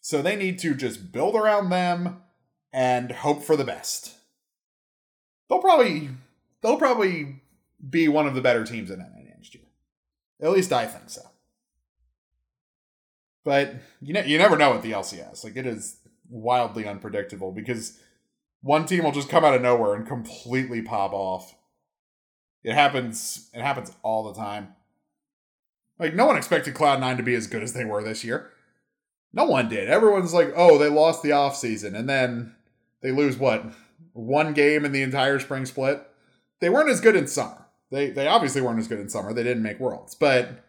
So 0.00 0.22
they 0.22 0.36
need 0.36 0.58
to 0.60 0.74
just 0.74 1.12
build 1.12 1.34
around 1.34 1.70
them 1.70 2.22
and 2.72 3.10
hope 3.12 3.42
for 3.42 3.56
the 3.56 3.64
best. 3.64 4.16
They'll 5.48 5.60
probably 5.60 6.10
they'll 6.62 6.78
probably 6.78 7.42
be 7.88 8.08
one 8.08 8.26
of 8.26 8.34
the 8.34 8.40
better 8.40 8.64
teams 8.64 8.90
in 8.90 8.98
NA 8.98 9.28
next 9.28 9.54
year. 9.54 9.64
At 10.40 10.50
least 10.50 10.72
I 10.72 10.86
think 10.86 11.10
so. 11.10 11.22
But 13.44 13.74
you 14.00 14.14
know 14.14 14.22
you 14.22 14.38
never 14.38 14.56
know 14.56 14.72
with 14.72 14.82
the 14.82 14.92
LCS. 14.92 15.44
Like 15.44 15.56
it 15.56 15.66
is 15.66 15.98
wildly 16.28 16.86
unpredictable 16.86 17.52
because 17.52 17.98
one 18.62 18.86
team 18.86 19.04
will 19.04 19.12
just 19.12 19.28
come 19.28 19.44
out 19.44 19.54
of 19.54 19.62
nowhere 19.62 19.94
and 19.94 20.06
completely 20.06 20.80
pop 20.82 21.12
off 21.12 21.54
it 22.64 22.72
happens. 22.72 23.50
It 23.52 23.60
happens 23.60 23.92
all 24.02 24.24
the 24.24 24.34
time. 24.40 24.74
Like 25.98 26.14
no 26.14 26.26
one 26.26 26.36
expected 26.36 26.74
Cloud 26.74 26.98
Nine 26.98 27.18
to 27.18 27.22
be 27.22 27.34
as 27.34 27.46
good 27.46 27.62
as 27.62 27.74
they 27.74 27.84
were 27.84 28.02
this 28.02 28.24
year. 28.24 28.50
No 29.32 29.44
one 29.44 29.68
did. 29.68 29.88
Everyone's 29.88 30.32
like, 30.32 30.52
"Oh, 30.56 30.78
they 30.78 30.88
lost 30.88 31.22
the 31.22 31.32
off 31.32 31.56
season, 31.56 31.94
and 31.94 32.08
then 32.08 32.54
they 33.02 33.12
lose 33.12 33.36
what 33.36 33.64
one 34.12 34.54
game 34.54 34.84
in 34.84 34.92
the 34.92 35.02
entire 35.02 35.38
spring 35.38 35.66
split." 35.66 36.02
They 36.60 36.70
weren't 36.70 36.88
as 36.88 37.00
good 37.00 37.16
in 37.16 37.26
summer. 37.26 37.63
They 37.94 38.10
they 38.10 38.26
obviously 38.26 38.60
weren't 38.60 38.80
as 38.80 38.88
good 38.88 38.98
in 38.98 39.08
summer. 39.08 39.32
They 39.32 39.44
didn't 39.44 39.62
make 39.62 39.78
worlds, 39.78 40.16
but 40.16 40.64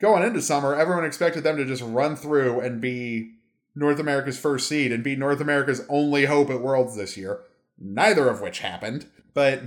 going 0.00 0.22
into 0.22 0.40
summer, 0.40 0.74
everyone 0.74 1.04
expected 1.04 1.44
them 1.44 1.58
to 1.58 1.66
just 1.66 1.82
run 1.82 2.16
through 2.16 2.60
and 2.60 2.80
be 2.80 3.34
North 3.74 3.98
America's 3.98 4.38
first 4.38 4.66
seed 4.66 4.90
and 4.90 5.04
be 5.04 5.14
North 5.14 5.42
America's 5.42 5.84
only 5.90 6.24
hope 6.24 6.48
at 6.48 6.62
Worlds 6.62 6.96
this 6.96 7.14
year. 7.18 7.42
Neither 7.78 8.26
of 8.30 8.40
which 8.40 8.60
happened, 8.60 9.06
but 9.34 9.60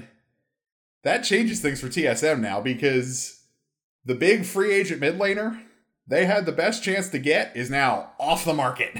that 1.03 1.23
changes 1.23 1.61
things 1.61 1.79
for 1.79 1.89
TSM 1.89 2.39
now 2.39 2.59
because 2.59 3.43
the 4.03 4.15
big 4.15 4.43
free 4.43 4.73
agent 4.73 4.99
mid 4.99 5.19
laner 5.19 5.61
they 6.07 6.25
had 6.25 6.47
the 6.47 6.51
best 6.51 6.83
chance 6.83 7.07
to 7.09 7.19
get 7.19 7.55
is 7.55 7.69
now 7.69 8.13
off 8.19 8.45
the 8.45 8.53
market. 8.53 8.97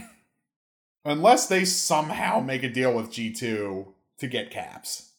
Unless 1.05 1.47
they 1.47 1.65
somehow 1.65 2.39
make 2.39 2.61
a 2.61 2.69
deal 2.69 2.93
with 2.93 3.11
G2 3.11 3.87
to 4.19 4.27
get 4.27 4.51
caps. 4.51 5.09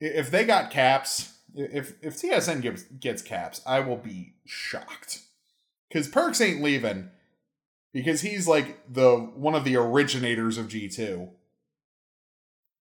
If 0.00 0.30
they 0.30 0.44
got 0.44 0.70
caps, 0.70 1.35
if 1.56 1.94
if 2.02 2.14
TSM 2.14 2.62
gives, 2.62 2.84
gets 2.84 3.22
caps, 3.22 3.62
I 3.66 3.80
will 3.80 3.96
be 3.96 4.34
shocked. 4.44 5.20
Cuz 5.92 6.08
Perkz 6.08 6.40
ain't 6.40 6.62
leaving 6.62 7.10
because 7.92 8.20
he's 8.20 8.46
like 8.46 8.92
the 8.92 9.16
one 9.16 9.54
of 9.54 9.64
the 9.64 9.76
originators 9.76 10.58
of 10.58 10.68
G2. 10.68 11.30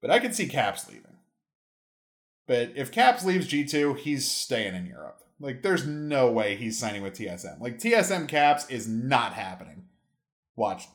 But 0.01 0.11
I 0.11 0.19
can 0.19 0.33
see 0.33 0.47
caps 0.47 0.89
leaving. 0.89 1.13
But 2.47 2.73
if 2.75 2.91
Caps 2.91 3.23
leaves 3.23 3.47
G2, 3.47 3.97
he's 3.99 4.29
staying 4.29 4.75
in 4.75 4.85
Europe. 4.85 5.21
Like, 5.39 5.61
there's 5.61 5.85
no 5.85 6.31
way 6.31 6.55
he's 6.55 6.77
signing 6.77 7.01
with 7.01 7.13
TSM. 7.13 7.59
Like, 7.59 7.79
TSM 7.79 8.27
Caps 8.27 8.69
is 8.69 8.87
not 8.87 9.33
happening. 9.33 9.85
Watch. 10.55 10.87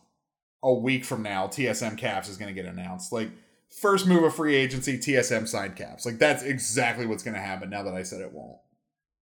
A 0.62 0.72
week 0.72 1.04
from 1.04 1.22
now, 1.22 1.46
TSM 1.46 1.96
Caps 1.96 2.28
is 2.28 2.36
going 2.36 2.54
to 2.54 2.62
get 2.62 2.70
announced. 2.70 3.12
Like, 3.12 3.30
first 3.70 4.06
move 4.06 4.24
of 4.24 4.34
free 4.34 4.56
agency, 4.56 4.98
TSM 4.98 5.46
signed 5.46 5.76
Caps. 5.76 6.06
Like, 6.06 6.18
that's 6.18 6.42
exactly 6.42 7.06
what's 7.06 7.22
going 7.22 7.34
to 7.34 7.40
happen 7.40 7.70
now 7.70 7.82
that 7.82 7.94
I 7.94 8.02
said 8.02 8.20
it 8.20 8.32
won't. 8.32 8.58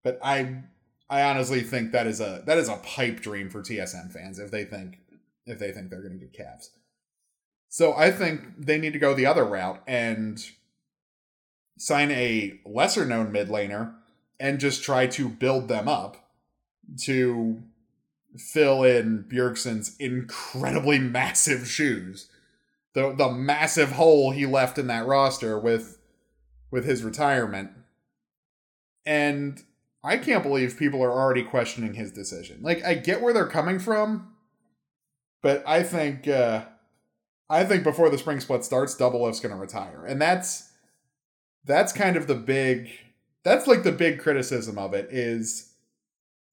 But 0.02 0.18
I 0.22 0.62
I 1.08 1.22
honestly 1.22 1.62
think 1.62 1.92
that 1.92 2.06
is 2.06 2.20
a 2.20 2.42
that 2.46 2.58
is 2.58 2.68
a 2.68 2.76
pipe 2.76 3.20
dream 3.20 3.48
for 3.50 3.62
TSM 3.62 4.12
fans 4.12 4.38
if 4.38 4.50
they 4.50 4.64
think 4.64 4.98
if 5.46 5.58
they 5.58 5.72
think 5.72 5.90
they're 5.90 6.02
going 6.02 6.18
to 6.18 6.24
get 6.24 6.32
Caps. 6.32 6.70
So 7.68 7.94
I 7.94 8.10
think 8.10 8.42
they 8.58 8.78
need 8.78 8.92
to 8.92 8.98
go 8.98 9.14
the 9.14 9.26
other 9.26 9.44
route 9.44 9.82
and 9.86 10.44
sign 11.78 12.10
a 12.10 12.58
lesser 12.64 13.04
known 13.04 13.32
mid 13.32 13.48
laner 13.48 13.94
and 14.40 14.60
just 14.60 14.82
try 14.82 15.06
to 15.08 15.28
build 15.28 15.68
them 15.68 15.88
up 15.88 16.30
to 17.02 17.62
fill 18.36 18.82
in 18.82 19.24
Bjergsen's 19.24 19.96
incredibly 19.98 20.98
massive 21.00 21.68
shoes. 21.68 22.28
The 22.96 23.12
the 23.12 23.30
massive 23.30 23.92
hole 23.92 24.30
he 24.30 24.46
left 24.46 24.78
in 24.78 24.86
that 24.86 25.06
roster 25.06 25.58
with 25.58 25.98
with 26.70 26.86
his 26.86 27.02
retirement. 27.02 27.70
And 29.04 29.62
I 30.02 30.16
can't 30.16 30.42
believe 30.42 30.78
people 30.78 31.02
are 31.02 31.12
already 31.12 31.42
questioning 31.42 31.92
his 31.92 32.10
decision. 32.10 32.60
Like 32.62 32.82
I 32.82 32.94
get 32.94 33.20
where 33.20 33.34
they're 33.34 33.46
coming 33.46 33.78
from, 33.78 34.34
but 35.42 35.62
I 35.66 35.82
think 35.82 36.26
uh 36.26 36.64
I 37.50 37.64
think 37.64 37.84
before 37.84 38.08
the 38.08 38.16
spring 38.16 38.40
split 38.40 38.64
starts, 38.64 38.96
Double 38.96 39.20
Doublelift's 39.20 39.40
going 39.40 39.54
to 39.54 39.60
retire. 39.60 40.04
And 40.06 40.20
that's 40.20 40.72
that's 41.66 41.92
kind 41.92 42.16
of 42.16 42.26
the 42.28 42.34
big 42.34 42.88
that's 43.42 43.66
like 43.66 43.82
the 43.82 43.92
big 43.92 44.20
criticism 44.20 44.78
of 44.78 44.94
it 44.94 45.08
is 45.12 45.74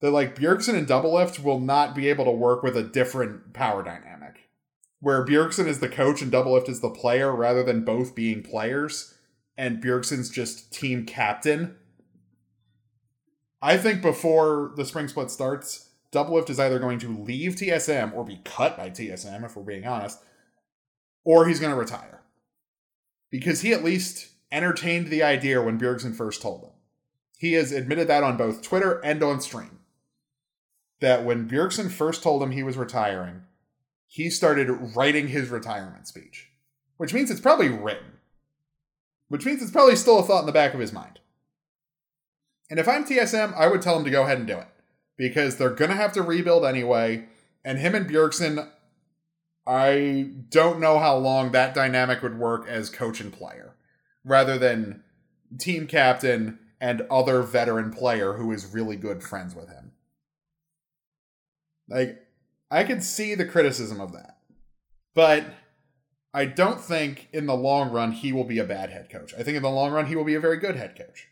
that 0.01 0.11
like 0.11 0.35
Bjergsen 0.35 0.75
and 0.75 0.87
Doublelift 0.87 1.41
will 1.41 1.59
not 1.59 1.95
be 1.95 2.09
able 2.09 2.25
to 2.25 2.31
work 2.31 2.63
with 2.63 2.75
a 2.75 2.83
different 2.83 3.53
power 3.53 3.81
dynamic. 3.81 4.22
Where 5.03 5.25
Bjergsen 5.25 5.67
is 5.67 5.81
the 5.81 5.89
coach 5.89 6.21
and 6.21 6.31
Doublelift 6.31 6.69
is 6.69 6.79
the 6.79 6.89
player 6.89 7.35
rather 7.35 7.61
than 7.61 7.83
both 7.83 8.15
being 8.15 8.41
players 8.41 9.13
and 9.57 9.83
Bjergsen's 9.83 10.29
just 10.29 10.71
team 10.71 11.05
captain. 11.05 11.75
I 13.61 13.75
think 13.75 14.01
before 14.01 14.71
the 14.77 14.85
spring 14.85 15.09
split 15.09 15.29
starts, 15.29 15.89
Doublelift 16.13 16.49
is 16.49 16.57
either 16.57 16.79
going 16.79 16.99
to 16.99 17.17
leave 17.17 17.55
TSM 17.55 18.13
or 18.13 18.23
be 18.23 18.39
cut 18.45 18.77
by 18.77 18.89
TSM 18.89 19.43
if 19.43 19.57
we're 19.57 19.63
being 19.63 19.85
honest, 19.85 20.19
or 21.25 21.47
he's 21.47 21.59
going 21.59 21.73
to 21.73 21.77
retire. 21.77 22.21
Because 23.29 23.59
he 23.59 23.73
at 23.73 23.83
least 23.83 24.29
entertained 24.53 25.07
the 25.07 25.21
idea 25.21 25.61
when 25.61 25.77
Bjergsen 25.77 26.15
first 26.15 26.41
told 26.41 26.63
him. 26.63 26.71
He 27.37 27.51
has 27.53 27.73
admitted 27.73 28.07
that 28.07 28.23
on 28.23 28.37
both 28.37 28.61
Twitter 28.61 29.01
and 29.03 29.21
on 29.21 29.41
stream. 29.41 29.79
That 31.01 31.25
when 31.25 31.49
Bjergsen 31.49 31.91
first 31.91 32.23
told 32.23 32.41
him 32.41 32.51
he 32.51 32.63
was 32.63 32.77
retiring, 32.77 33.41
he 34.13 34.29
started 34.29 34.69
writing 34.95 35.29
his 35.29 35.49
retirement 35.49 36.07
speech, 36.07 36.51
which 36.97 37.15
means 37.15 37.31
it's 37.31 37.41
probably 37.41 37.69
written, 37.69 38.19
which 39.27 39.43
means 39.43 39.59
it's 39.59 39.71
probably 39.71 39.95
still 39.95 40.19
a 40.19 40.23
thought 40.23 40.41
in 40.41 40.45
the 40.45 40.51
back 40.51 40.75
of 40.75 40.79
his 40.79 40.93
mind. 40.93 41.19
And 42.69 42.79
if 42.79 42.87
I'm 42.87 43.05
TSM, 43.05 43.55
I 43.55 43.65
would 43.65 43.81
tell 43.81 43.97
him 43.97 44.05
to 44.05 44.11
go 44.11 44.21
ahead 44.21 44.37
and 44.37 44.45
do 44.45 44.59
it 44.59 44.67
because 45.17 45.57
they're 45.57 45.71
going 45.71 45.89
to 45.89 45.97
have 45.97 46.13
to 46.13 46.21
rebuild 46.21 46.63
anyway. 46.63 47.25
And 47.65 47.79
him 47.79 47.95
and 47.95 48.07
Bjergsen, 48.07 48.69
I 49.65 50.29
don't 50.47 50.79
know 50.79 50.99
how 50.99 51.17
long 51.17 51.51
that 51.51 51.73
dynamic 51.73 52.21
would 52.21 52.37
work 52.37 52.67
as 52.67 52.91
coach 52.91 53.19
and 53.19 53.33
player 53.33 53.73
rather 54.23 54.59
than 54.59 55.01
team 55.57 55.87
captain 55.87 56.59
and 56.79 57.01
other 57.09 57.41
veteran 57.41 57.89
player 57.89 58.33
who 58.33 58.51
is 58.51 58.75
really 58.75 58.95
good 58.95 59.23
friends 59.23 59.55
with 59.55 59.69
him. 59.69 59.93
Like, 61.89 62.22
I 62.73 62.83
could 62.83 63.03
see 63.03 63.35
the 63.35 63.45
criticism 63.45 64.01
of 64.01 64.13
that. 64.13 64.37
But 65.13 65.45
I 66.33 66.45
don't 66.45 66.81
think 66.81 67.29
in 67.31 67.45
the 67.45 67.55
long 67.55 67.91
run 67.91 68.11
he 68.11 68.33
will 68.33 68.45
be 68.45 68.57
a 68.57 68.63
bad 68.63 68.89
head 68.89 69.11
coach. 69.11 69.31
I 69.37 69.43
think 69.43 69.55
in 69.55 69.61
the 69.61 69.69
long 69.69 69.91
run 69.91 70.07
he 70.07 70.15
will 70.15 70.23
be 70.23 70.33
a 70.33 70.39
very 70.39 70.57
good 70.57 70.75
head 70.75 70.97
coach. 70.97 71.27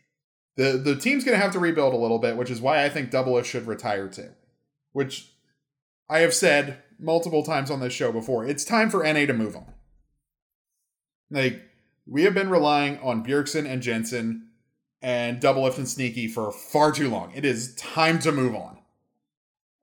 The 0.56 0.78
the 0.78 0.94
team's 0.94 1.24
going 1.24 1.36
to 1.36 1.42
have 1.42 1.52
to 1.54 1.58
rebuild 1.58 1.94
a 1.94 1.98
little 1.98 2.20
bit, 2.20 2.36
which 2.36 2.50
is 2.50 2.60
why 2.60 2.84
I 2.84 2.88
think 2.88 3.10
Doublelift 3.10 3.46
should 3.46 3.66
retire 3.66 4.06
too. 4.06 4.30
Which 4.92 5.32
I 6.08 6.20
have 6.20 6.32
said 6.32 6.78
multiple 7.00 7.42
times 7.42 7.72
on 7.72 7.80
this 7.80 7.92
show 7.92 8.12
before. 8.12 8.44
It's 8.44 8.64
time 8.64 8.88
for 8.88 9.02
NA 9.02 9.26
to 9.26 9.32
move 9.32 9.56
on. 9.56 9.72
Like 11.28 11.60
we 12.06 12.22
have 12.22 12.34
been 12.34 12.50
relying 12.50 13.00
on 13.00 13.24
Bjergsen 13.24 13.66
and 13.68 13.82
Jensen 13.82 14.50
and 15.00 15.40
Doublelift 15.40 15.78
and 15.78 15.88
Sneaky 15.88 16.28
for 16.28 16.52
far 16.52 16.92
too 16.92 17.10
long. 17.10 17.32
It 17.34 17.44
is 17.44 17.74
time 17.74 18.20
to 18.20 18.30
move 18.30 18.54
on. 18.54 18.78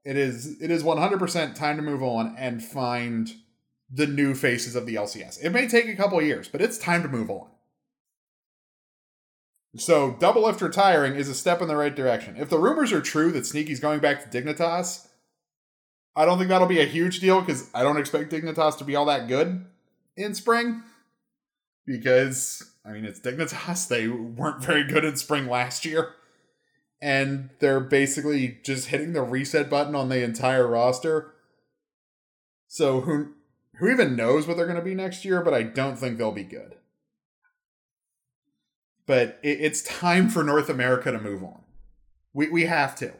It 0.09 0.17
is 0.17 0.59
it 0.59 0.71
is 0.71 0.81
100% 0.81 1.53
time 1.53 1.75
to 1.75 1.83
move 1.83 2.01
on 2.01 2.35
and 2.35 2.63
find 2.63 3.31
the 3.91 4.07
new 4.07 4.33
faces 4.33 4.75
of 4.75 4.87
the 4.87 4.95
LCS. 4.95 5.37
It 5.43 5.51
may 5.51 5.67
take 5.67 5.87
a 5.87 5.95
couple 5.95 6.19
years, 6.19 6.47
but 6.47 6.61
it's 6.61 6.79
time 6.79 7.03
to 7.03 7.07
move 7.07 7.29
on. 7.29 7.47
So, 9.77 10.13
Doublelift 10.13 10.61
retiring 10.61 11.13
is 11.13 11.29
a 11.29 11.35
step 11.35 11.61
in 11.61 11.67
the 11.67 11.75
right 11.75 11.95
direction. 11.95 12.37
If 12.37 12.49
the 12.49 12.57
rumors 12.57 12.91
are 12.91 13.01
true 13.01 13.31
that 13.33 13.45
Sneaky's 13.45 13.79
going 13.79 13.99
back 13.99 14.23
to 14.23 14.41
Dignitas, 14.41 15.07
I 16.15 16.25
don't 16.25 16.39
think 16.39 16.49
that'll 16.49 16.65
be 16.65 16.81
a 16.81 16.85
huge 16.85 17.19
deal 17.19 17.41
because 17.41 17.69
I 17.75 17.83
don't 17.83 17.97
expect 17.97 18.31
Dignitas 18.31 18.79
to 18.79 18.83
be 18.83 18.95
all 18.95 19.05
that 19.05 19.27
good 19.27 19.63
in 20.17 20.33
spring 20.33 20.81
because 21.85 22.67
I 22.83 22.93
mean, 22.93 23.05
it's 23.05 23.19
Dignitas. 23.19 23.87
They 23.87 24.07
weren't 24.07 24.63
very 24.63 24.85
good 24.85 25.05
in 25.05 25.17
spring 25.17 25.47
last 25.47 25.85
year. 25.85 26.15
And 27.01 27.49
they're 27.59 27.79
basically 27.79 28.59
just 28.63 28.87
hitting 28.87 29.13
the 29.13 29.21
reset 29.21 29.69
button 29.69 29.95
on 29.95 30.09
the 30.09 30.23
entire 30.23 30.67
roster. 30.67 31.33
So 32.67 33.01
who 33.01 33.33
who 33.79 33.89
even 33.89 34.17
knows 34.17 34.45
what 34.45 34.57
they're 34.57 34.65
going 34.65 34.77
to 34.77 34.83
be 34.83 34.95
next 34.95 35.23
year, 35.23 35.41
but 35.41 35.53
I 35.53 35.63
don't 35.63 35.97
think 35.97 36.17
they'll 36.17 36.33
be 36.33 36.43
good. 36.43 36.75
But 39.07 39.39
it, 39.41 39.61
it's 39.61 39.81
time 39.81 40.29
for 40.29 40.43
North 40.43 40.69
America 40.69 41.11
to 41.11 41.19
move 41.19 41.43
on. 41.43 41.61
We, 42.33 42.49
we 42.49 42.65
have 42.65 42.95
to. 42.97 43.13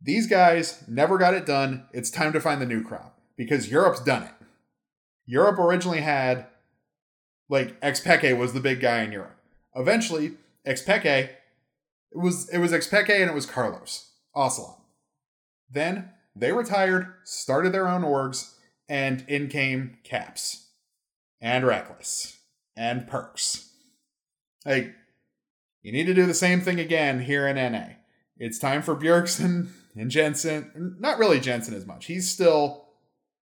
These 0.00 0.26
guys 0.26 0.82
never 0.88 1.18
got 1.18 1.34
it 1.34 1.46
done. 1.46 1.86
It's 1.92 2.10
time 2.10 2.32
to 2.32 2.40
find 2.40 2.60
the 2.60 2.66
new 2.66 2.82
crop 2.82 3.20
because 3.36 3.70
Europe's 3.70 4.02
done 4.02 4.22
it. 4.24 4.32
Europe 5.26 5.58
originally 5.58 6.00
had, 6.00 6.46
like, 7.48 7.80
Xpeke 7.80 8.36
was 8.36 8.54
the 8.54 8.60
big 8.60 8.80
guy 8.80 9.02
in 9.02 9.12
Europe. 9.12 9.38
Eventually, 9.76 10.32
Xpeke, 10.66 11.30
it 12.14 12.18
was, 12.18 12.48
it 12.48 12.58
was 12.58 12.72
Xpeke 12.72 13.10
and 13.10 13.30
it 13.30 13.34
was 13.34 13.46
Carlos 13.46 14.12
Ocelote. 14.34 14.80
Then 15.70 16.10
they 16.36 16.52
retired, 16.52 17.14
started 17.24 17.72
their 17.72 17.88
own 17.88 18.02
orgs, 18.02 18.54
and 18.88 19.24
in 19.28 19.48
came 19.48 19.98
Caps 20.04 20.68
and 21.40 21.64
Rekkles 21.64 22.36
and 22.76 23.08
Perkz. 23.08 23.68
Like, 24.64 24.94
you 25.82 25.92
need 25.92 26.06
to 26.06 26.14
do 26.14 26.26
the 26.26 26.34
same 26.34 26.60
thing 26.60 26.80
again 26.80 27.20
here 27.20 27.46
in 27.46 27.56
NA. 27.56 27.94
It's 28.38 28.58
time 28.58 28.82
for 28.82 28.96
Bjergsen 28.96 29.68
and 29.96 30.10
Jensen. 30.10 30.96
Not 30.98 31.18
really 31.18 31.40
Jensen 31.40 31.74
as 31.74 31.86
much. 31.86 32.06
He's 32.06 32.30
still 32.30 32.88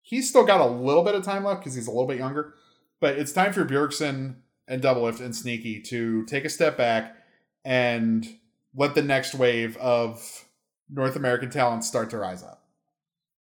he's 0.02 0.28
still 0.28 0.44
got 0.44 0.60
a 0.60 0.66
little 0.66 1.04
bit 1.04 1.16
of 1.16 1.24
time 1.24 1.44
left 1.44 1.62
because 1.62 1.76
he's 1.76 1.88
a 1.88 1.92
little 1.92 2.08
bit 2.08 2.18
younger. 2.18 2.56
But 3.00 3.18
it's 3.18 3.32
time 3.32 3.54
for 3.54 3.66
Bjergsen 3.66 4.36
and 4.68 4.82
Doublelift 4.82 5.22
and 5.22 5.36
Sneaky 5.36 5.82
to 5.84 6.26
take 6.26 6.46
a 6.46 6.50
step 6.50 6.78
back 6.78 7.16
and 7.64 8.28
let 8.76 8.96
the 8.96 9.02
next 9.02 9.36
wave 9.36 9.78
of 9.78 10.46
North 10.90 11.16
American 11.16 11.50
talent 11.50 11.84
start 11.84 12.10
to 12.12 12.18
rise 12.18 12.44
up. 12.44 12.64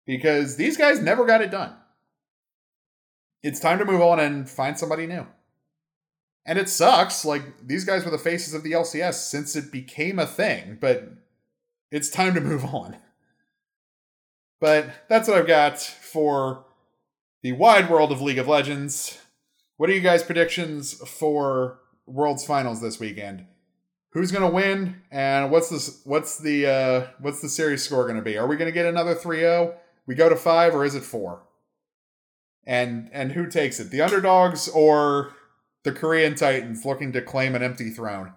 Because 0.06 0.56
these 0.56 0.76
guys 0.76 1.00
never 1.00 1.24
got 1.24 1.42
it 1.42 1.50
done 1.50 1.74
it's 3.42 3.60
time 3.60 3.78
to 3.78 3.84
move 3.84 4.00
on 4.00 4.20
and 4.20 4.48
find 4.48 4.78
somebody 4.78 5.06
new. 5.06 5.26
And 6.46 6.58
it 6.58 6.68
sucks. 6.68 7.24
Like, 7.24 7.66
these 7.66 7.84
guys 7.84 8.04
were 8.04 8.10
the 8.10 8.18
faces 8.18 8.54
of 8.54 8.62
the 8.62 8.72
LCS 8.72 9.14
since 9.14 9.56
it 9.56 9.72
became 9.72 10.18
a 10.18 10.26
thing, 10.26 10.78
but 10.80 11.08
it's 11.90 12.10
time 12.10 12.34
to 12.34 12.40
move 12.40 12.64
on. 12.64 12.96
But 14.60 14.90
that's 15.08 15.28
what 15.28 15.38
I've 15.38 15.46
got 15.46 15.78
for 15.78 16.66
the 17.42 17.52
wide 17.52 17.88
world 17.88 18.12
of 18.12 18.20
League 18.20 18.38
of 18.38 18.48
Legends. 18.48 19.18
What 19.78 19.88
are 19.88 19.94
you 19.94 20.02
guys' 20.02 20.22
predictions 20.22 20.94
for 21.08 21.78
World's 22.06 22.44
Finals 22.44 22.82
this 22.82 23.00
weekend? 23.00 23.46
Who's 24.12 24.32
gonna 24.32 24.50
win, 24.50 25.02
and 25.10 25.50
what's 25.50 25.68
this? 25.68 26.00
What's 26.04 26.38
the 26.38 26.66
uh, 26.66 27.06
what's 27.20 27.40
the 27.40 27.48
series 27.48 27.82
score 27.82 28.06
gonna 28.06 28.22
be? 28.22 28.36
Are 28.36 28.46
we 28.46 28.56
gonna 28.56 28.72
get 28.72 28.86
another 28.86 29.14
3-0? 29.14 29.74
We 30.06 30.14
go 30.14 30.28
to 30.28 30.36
five, 30.36 30.74
or 30.74 30.84
is 30.84 30.94
it 30.94 31.04
four? 31.04 31.42
and 32.70 33.08
and 33.12 33.32
who 33.32 33.46
takes 33.46 33.80
it? 33.80 33.90
The 33.90 34.00
underdogs 34.00 34.68
or 34.68 35.32
the 35.82 35.92
Korean 35.92 36.34
Titans 36.34 36.84
looking 36.84 37.12
to 37.12 37.22
claim 37.22 37.54
an 37.54 37.62
empty 37.62 37.90
throne? 37.90 38.32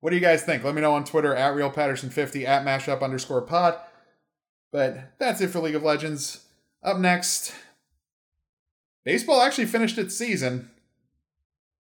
What 0.00 0.10
do 0.10 0.16
you 0.16 0.22
guys 0.22 0.42
think? 0.42 0.64
Let 0.64 0.74
me 0.74 0.80
know 0.80 0.94
on 0.94 1.04
Twitter 1.04 1.34
at 1.34 1.54
Real 1.54 1.70
Patterson50 1.70 2.46
at 2.46 2.64
mashup 2.64 3.02
underscore 3.02 3.42
pod. 3.42 3.76
But 4.72 5.14
that's 5.18 5.40
it 5.40 5.48
for 5.48 5.60
League 5.60 5.74
of 5.74 5.82
Legends. 5.82 6.46
Up 6.82 6.98
next, 6.98 7.54
baseball 9.04 9.42
actually 9.42 9.66
finished 9.66 9.98
its 9.98 10.16
season. 10.16 10.70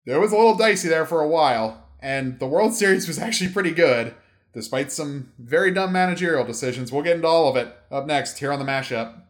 There 0.06 0.20
was 0.20 0.32
a 0.32 0.38
little 0.38 0.56
dicey 0.56 0.88
there 0.88 1.06
for 1.06 1.22
a 1.22 1.28
while, 1.28 1.81
and 2.02 2.40
the 2.40 2.48
World 2.48 2.74
Series 2.74 3.08
was 3.08 3.20
actually 3.20 3.52
pretty 3.52 3.72
good, 3.72 4.16
despite 4.54 4.92
some 4.92 5.32
very 5.38 5.72
dumb 5.72 5.92
managerial 5.92 6.44
decisions. 6.44 6.92
We'll 6.92 7.04
get 7.04 7.18
into 7.18 7.28
all 7.28 7.48
of 7.48 7.56
it 7.56 7.76
up 7.92 8.06
next 8.06 8.40
here 8.40 8.52
on 8.52 8.60
the 8.60 8.66
mashup. 8.66 9.22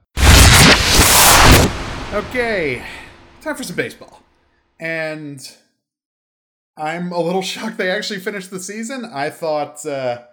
Okay, 2.14 2.84
time 3.42 3.56
for 3.56 3.64
some 3.64 3.76
baseball. 3.76 4.22
And 4.80 5.40
I'm 6.78 7.12
a 7.12 7.20
little 7.20 7.42
shocked 7.42 7.78
they 7.78 7.92
actually 7.92 8.20
finished 8.20 8.52
the 8.52 8.60
season. 8.60 9.06
I 9.06 9.30
thought 9.30 9.86
uh, 9.86 10.24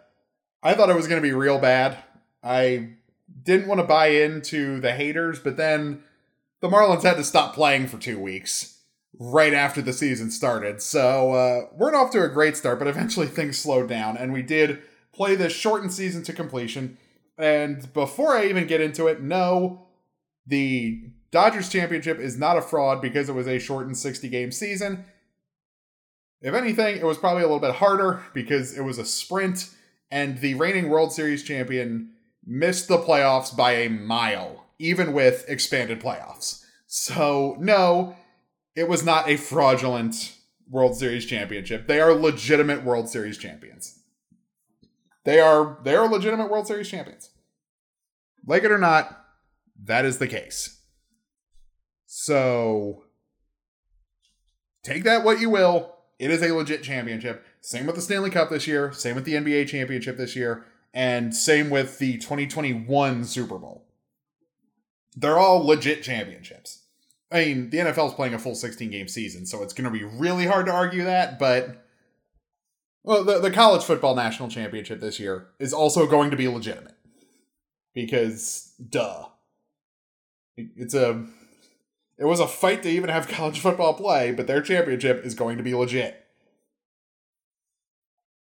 I 0.62 0.74
thought 0.74 0.90
it 0.90 0.96
was 0.96 1.08
going 1.08 1.20
to 1.20 1.28
be 1.28 1.34
real 1.34 1.58
bad. 1.58 1.98
I 2.42 2.90
didn't 3.42 3.66
want 3.66 3.80
to 3.80 3.86
buy 3.86 4.08
into 4.08 4.80
the 4.80 4.92
haters, 4.92 5.38
but 5.38 5.56
then 5.56 6.02
the 6.60 6.68
Marlins 6.68 7.02
had 7.02 7.16
to 7.16 7.24
stop 7.24 7.54
playing 7.54 7.88
for 7.88 7.98
two 7.98 8.18
weeks 8.18 8.77
right 9.18 9.52
after 9.52 9.82
the 9.82 9.92
season 9.92 10.30
started. 10.30 10.80
So 10.80 11.32
uh, 11.32 11.66
we're 11.76 11.94
off 11.94 12.10
to 12.12 12.22
a 12.22 12.28
great 12.28 12.56
start, 12.56 12.78
but 12.78 12.88
eventually 12.88 13.26
things 13.28 13.58
slowed 13.58 13.88
down, 13.88 14.16
and 14.16 14.32
we 14.32 14.42
did 14.42 14.82
play 15.12 15.34
this 15.34 15.52
shortened 15.52 15.92
season 15.92 16.22
to 16.24 16.32
completion. 16.32 16.96
And 17.36 17.92
before 17.92 18.36
I 18.36 18.46
even 18.46 18.66
get 18.66 18.80
into 18.80 19.06
it, 19.06 19.20
no, 19.20 19.86
the 20.46 21.10
Dodgers 21.30 21.68
championship 21.68 22.18
is 22.18 22.38
not 22.38 22.56
a 22.56 22.62
fraud 22.62 23.02
because 23.02 23.28
it 23.28 23.34
was 23.34 23.46
a 23.46 23.58
shortened 23.58 23.98
60 23.98 24.28
game 24.28 24.50
season. 24.50 25.04
If 26.40 26.54
anything, 26.54 26.96
it 26.96 27.04
was 27.04 27.18
probably 27.18 27.42
a 27.42 27.46
little 27.46 27.60
bit 27.60 27.74
harder 27.74 28.22
because 28.32 28.76
it 28.76 28.82
was 28.82 28.98
a 28.98 29.04
sprint, 29.04 29.70
and 30.10 30.38
the 30.38 30.54
reigning 30.54 30.88
World 30.88 31.12
Series 31.12 31.42
champion 31.42 32.10
missed 32.46 32.88
the 32.88 32.98
playoffs 32.98 33.54
by 33.54 33.72
a 33.72 33.88
mile, 33.88 34.64
even 34.78 35.12
with 35.12 35.44
expanded 35.48 36.00
playoffs. 36.00 36.64
So, 36.86 37.56
no, 37.58 38.16
it 38.78 38.88
was 38.88 39.04
not 39.04 39.28
a 39.28 39.36
fraudulent 39.36 40.36
World 40.70 40.96
Series 40.96 41.26
championship. 41.26 41.88
They 41.88 42.00
are 42.00 42.14
legitimate 42.14 42.84
World 42.84 43.08
Series 43.08 43.36
champions. 43.36 43.98
They 45.24 45.40
are 45.40 45.78
they 45.82 45.96
are 45.96 46.08
legitimate 46.08 46.48
World 46.48 46.68
Series 46.68 46.88
champions. 46.88 47.30
Like 48.46 48.62
it 48.62 48.70
or 48.70 48.78
not, 48.78 49.24
that 49.82 50.04
is 50.04 50.18
the 50.18 50.28
case. 50.28 50.80
So 52.06 53.02
take 54.84 55.02
that 55.02 55.24
what 55.24 55.40
you 55.40 55.50
will. 55.50 55.96
It 56.20 56.30
is 56.30 56.40
a 56.40 56.54
legit 56.54 56.84
championship. 56.84 57.44
Same 57.60 57.84
with 57.84 57.96
the 57.96 58.00
Stanley 58.00 58.30
Cup 58.30 58.48
this 58.48 58.68
year, 58.68 58.92
same 58.92 59.16
with 59.16 59.24
the 59.24 59.34
NBA 59.34 59.66
championship 59.66 60.16
this 60.16 60.36
year, 60.36 60.66
and 60.94 61.34
same 61.34 61.68
with 61.68 61.98
the 61.98 62.16
2021 62.18 63.24
Super 63.24 63.58
Bowl. 63.58 63.88
They're 65.16 65.38
all 65.38 65.66
legit 65.66 66.04
championships. 66.04 66.84
I 67.30 67.44
mean, 67.44 67.70
the 67.70 67.78
NFL 67.78 68.08
is 68.08 68.14
playing 68.14 68.34
a 68.34 68.38
full 68.38 68.54
16 68.54 68.90
game 68.90 69.08
season, 69.08 69.44
so 69.44 69.62
it's 69.62 69.72
going 69.72 69.90
to 69.90 69.98
be 69.98 70.04
really 70.04 70.46
hard 70.46 70.66
to 70.66 70.72
argue 70.72 71.04
that, 71.04 71.38
but 71.38 71.84
well, 73.04 73.24
the, 73.24 73.38
the 73.38 73.50
college 73.50 73.84
football 73.84 74.14
national 74.14 74.48
championship 74.48 75.00
this 75.00 75.18
year 75.18 75.48
is 75.58 75.72
also 75.72 76.06
going 76.06 76.30
to 76.30 76.36
be 76.36 76.48
legitimate. 76.48 76.94
Because, 77.94 78.72
duh. 78.88 79.26
It's 80.56 80.94
a 80.94 81.24
it 82.18 82.24
was 82.24 82.40
a 82.40 82.48
fight 82.48 82.82
to 82.82 82.90
even 82.90 83.10
have 83.10 83.28
college 83.28 83.60
football 83.60 83.94
play, 83.94 84.32
but 84.32 84.46
their 84.46 84.60
championship 84.60 85.24
is 85.24 85.34
going 85.34 85.56
to 85.56 85.62
be 85.62 85.74
legit. 85.74 86.24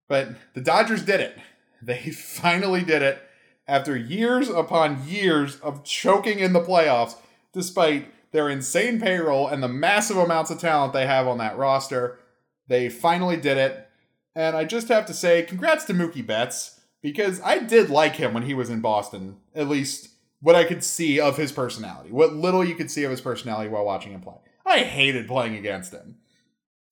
But 0.07 0.29
the 0.55 0.61
Dodgers 0.61 1.03
did 1.03 1.21
it. 1.21 1.37
They 1.81 2.09
finally 2.11 2.83
did 2.83 3.01
it 3.01 3.21
after 3.67 3.95
years 3.95 4.49
upon 4.49 5.07
years 5.07 5.57
of 5.61 5.83
choking 5.83 6.39
in 6.39 6.53
the 6.53 6.61
playoffs, 6.61 7.15
despite 7.53 8.11
their 8.31 8.49
insane 8.49 8.99
payroll 8.99 9.47
and 9.47 9.61
the 9.63 9.67
massive 9.67 10.17
amounts 10.17 10.51
of 10.51 10.59
talent 10.59 10.93
they 10.93 11.05
have 11.05 11.27
on 11.27 11.37
that 11.39 11.57
roster. 11.57 12.19
They 12.67 12.89
finally 12.89 13.37
did 13.37 13.57
it. 13.57 13.87
And 14.35 14.55
I 14.55 14.63
just 14.63 14.87
have 14.89 15.05
to 15.07 15.13
say, 15.13 15.43
congrats 15.43 15.85
to 15.85 15.93
Mookie 15.93 16.25
Betts, 16.25 16.79
because 17.01 17.41
I 17.41 17.59
did 17.59 17.89
like 17.89 18.15
him 18.15 18.33
when 18.33 18.43
he 18.43 18.53
was 18.53 18.69
in 18.69 18.81
Boston, 18.81 19.37
at 19.55 19.67
least 19.67 20.09
what 20.41 20.55
I 20.55 20.63
could 20.63 20.83
see 20.83 21.19
of 21.19 21.37
his 21.37 21.51
personality, 21.51 22.11
what 22.11 22.33
little 22.33 22.63
you 22.63 22.75
could 22.75 22.91
see 22.91 23.03
of 23.03 23.11
his 23.11 23.21
personality 23.21 23.69
while 23.69 23.85
watching 23.85 24.11
him 24.11 24.21
play. 24.21 24.35
I 24.65 24.79
hated 24.79 25.27
playing 25.27 25.55
against 25.55 25.91
him. 25.91 26.17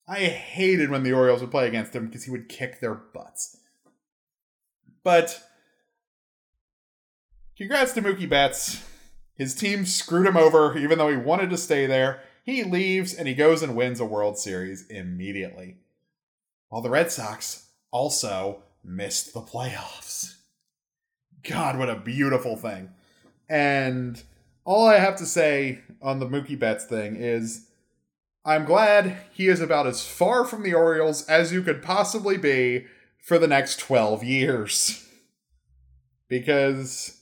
I 0.06 0.20
hated 0.20 0.90
when 0.90 1.02
the 1.02 1.12
Orioles 1.12 1.40
would 1.40 1.50
play 1.50 1.68
against 1.68 1.94
him 1.94 2.06
because 2.06 2.24
he 2.24 2.30
would 2.30 2.48
kick 2.48 2.80
their 2.80 2.94
butts. 2.94 3.58
But 5.04 5.42
congrats 7.56 7.92
to 7.92 8.02
Mookie 8.02 8.28
Betts. 8.28 8.82
His 9.38 9.54
team 9.54 9.86
screwed 9.86 10.26
him 10.26 10.36
over 10.36 10.76
even 10.76 10.98
though 10.98 11.08
he 11.08 11.16
wanted 11.16 11.48
to 11.50 11.56
stay 11.56 11.86
there. 11.86 12.20
He 12.42 12.64
leaves 12.64 13.14
and 13.14 13.28
he 13.28 13.34
goes 13.34 13.62
and 13.62 13.76
wins 13.76 14.00
a 14.00 14.04
World 14.04 14.38
Series 14.38 14.86
immediately. 14.88 15.76
While 16.68 16.82
the 16.82 16.90
Red 16.90 17.12
Sox 17.12 17.68
also 17.90 18.62
missed 18.84 19.32
the 19.32 19.40
playoffs. 19.40 20.34
God, 21.48 21.78
what 21.78 21.88
a 21.88 21.96
beautiful 21.96 22.56
thing. 22.56 22.90
And 23.48 24.22
all 24.64 24.86
I 24.86 24.98
have 24.98 25.16
to 25.16 25.26
say 25.26 25.80
on 26.02 26.18
the 26.18 26.26
Mookie 26.26 26.58
Betts 26.58 26.84
thing 26.84 27.16
is 27.16 27.68
I'm 28.44 28.64
glad 28.64 29.18
he 29.32 29.48
is 29.48 29.60
about 29.60 29.86
as 29.86 30.06
far 30.06 30.44
from 30.44 30.62
the 30.62 30.74
Orioles 30.74 31.26
as 31.26 31.52
you 31.52 31.62
could 31.62 31.82
possibly 31.82 32.36
be 32.36 32.86
for 33.22 33.38
the 33.38 33.46
next 33.46 33.78
12 33.78 34.24
years. 34.24 35.04
Because 36.30 37.17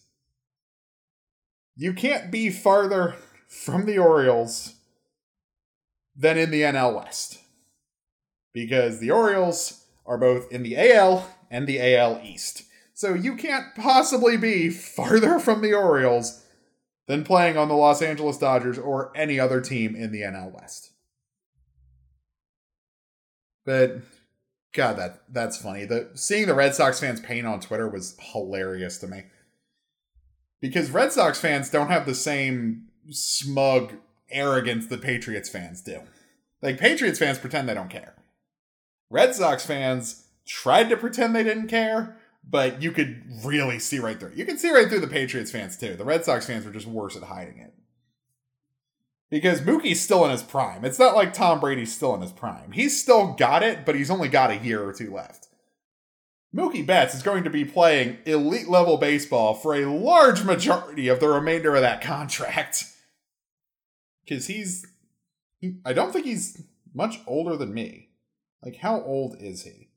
you 1.76 1.92
can't 1.92 2.30
be 2.30 2.50
farther 2.50 3.16
from 3.46 3.86
the 3.86 3.98
Orioles 3.98 4.74
than 6.16 6.38
in 6.38 6.50
the 6.50 6.62
NL 6.62 6.96
West. 6.96 7.38
because 8.52 9.00
the 9.00 9.10
Orioles 9.10 9.84
are 10.06 10.16
both 10.16 10.50
in 10.50 10.62
the 10.62 10.76
AL 10.78 11.28
and 11.50 11.66
the 11.66 11.94
AL 11.94 12.20
East. 12.24 12.62
So 12.94 13.12
you 13.12 13.36
can't 13.36 13.74
possibly 13.74 14.38
be 14.38 14.70
farther 14.70 15.38
from 15.38 15.60
the 15.60 15.74
Orioles 15.74 16.42
than 17.06 17.22
playing 17.22 17.58
on 17.58 17.68
the 17.68 17.74
Los 17.74 18.00
Angeles 18.00 18.38
Dodgers 18.38 18.78
or 18.78 19.12
any 19.14 19.38
other 19.38 19.60
team 19.60 19.94
in 19.94 20.10
the 20.10 20.22
NL 20.22 20.54
West. 20.54 20.92
But 23.66 23.98
God, 24.72 24.96
that 24.96 25.22
that's 25.28 25.58
funny. 25.60 25.84
The 25.84 26.10
seeing 26.14 26.46
the 26.46 26.54
Red 26.54 26.74
Sox 26.74 26.98
fans 27.00 27.20
pain 27.20 27.44
on 27.44 27.60
Twitter 27.60 27.88
was 27.88 28.16
hilarious 28.18 28.96
to 28.98 29.06
me. 29.06 29.24
Because 30.60 30.90
Red 30.90 31.12
Sox 31.12 31.40
fans 31.40 31.70
don't 31.70 31.88
have 31.88 32.06
the 32.06 32.14
same 32.14 32.88
smug 33.10 33.94
arrogance 34.30 34.86
that 34.86 35.02
Patriots 35.02 35.48
fans 35.48 35.80
do. 35.80 36.00
Like 36.62 36.78
Patriots 36.78 37.18
fans 37.18 37.38
pretend 37.38 37.68
they 37.68 37.74
don't 37.74 37.90
care. 37.90 38.14
Red 39.10 39.34
Sox 39.34 39.64
fans 39.64 40.26
tried 40.46 40.88
to 40.88 40.96
pretend 40.96 41.34
they 41.34 41.44
didn't 41.44 41.68
care, 41.68 42.16
but 42.48 42.82
you 42.82 42.90
could 42.90 43.22
really 43.44 43.78
see 43.78 43.98
right 43.98 44.18
through. 44.18 44.32
You 44.34 44.44
can 44.44 44.58
see 44.58 44.70
right 44.70 44.88
through 44.88 45.00
the 45.00 45.06
Patriots 45.06 45.50
fans 45.50 45.76
too. 45.76 45.94
The 45.94 46.04
Red 46.04 46.24
Sox 46.24 46.46
fans 46.46 46.64
were 46.64 46.72
just 46.72 46.86
worse 46.86 47.16
at 47.16 47.24
hiding 47.24 47.58
it. 47.58 47.72
Because 49.28 49.60
Mookie's 49.60 50.00
still 50.00 50.24
in 50.24 50.30
his 50.30 50.42
prime. 50.42 50.84
It's 50.84 51.00
not 51.00 51.16
like 51.16 51.32
Tom 51.32 51.58
Brady's 51.58 51.94
still 51.94 52.14
in 52.14 52.20
his 52.20 52.32
prime. 52.32 52.72
He's 52.72 53.00
still 53.00 53.32
got 53.34 53.64
it, 53.64 53.84
but 53.84 53.96
he's 53.96 54.10
only 54.10 54.28
got 54.28 54.52
a 54.52 54.56
year 54.56 54.84
or 54.84 54.92
two 54.92 55.12
left. 55.12 55.45
Mookie 56.56 56.86
Betts 56.86 57.14
is 57.14 57.22
going 57.22 57.44
to 57.44 57.50
be 57.50 57.66
playing 57.66 58.16
elite 58.24 58.68
level 58.68 58.96
baseball 58.96 59.52
for 59.52 59.74
a 59.74 59.84
large 59.84 60.42
majority 60.42 61.08
of 61.08 61.20
the 61.20 61.28
remainder 61.28 61.74
of 61.74 61.82
that 61.82 62.00
contract. 62.00 62.84
Because 64.24 64.46
he's. 64.46 64.86
I 65.84 65.92
don't 65.92 66.12
think 66.12 66.24
he's 66.24 66.62
much 66.94 67.20
older 67.26 67.56
than 67.56 67.74
me. 67.74 68.08
Like, 68.62 68.76
how 68.76 69.02
old 69.02 69.36
is 69.38 69.64
he? 69.64 69.90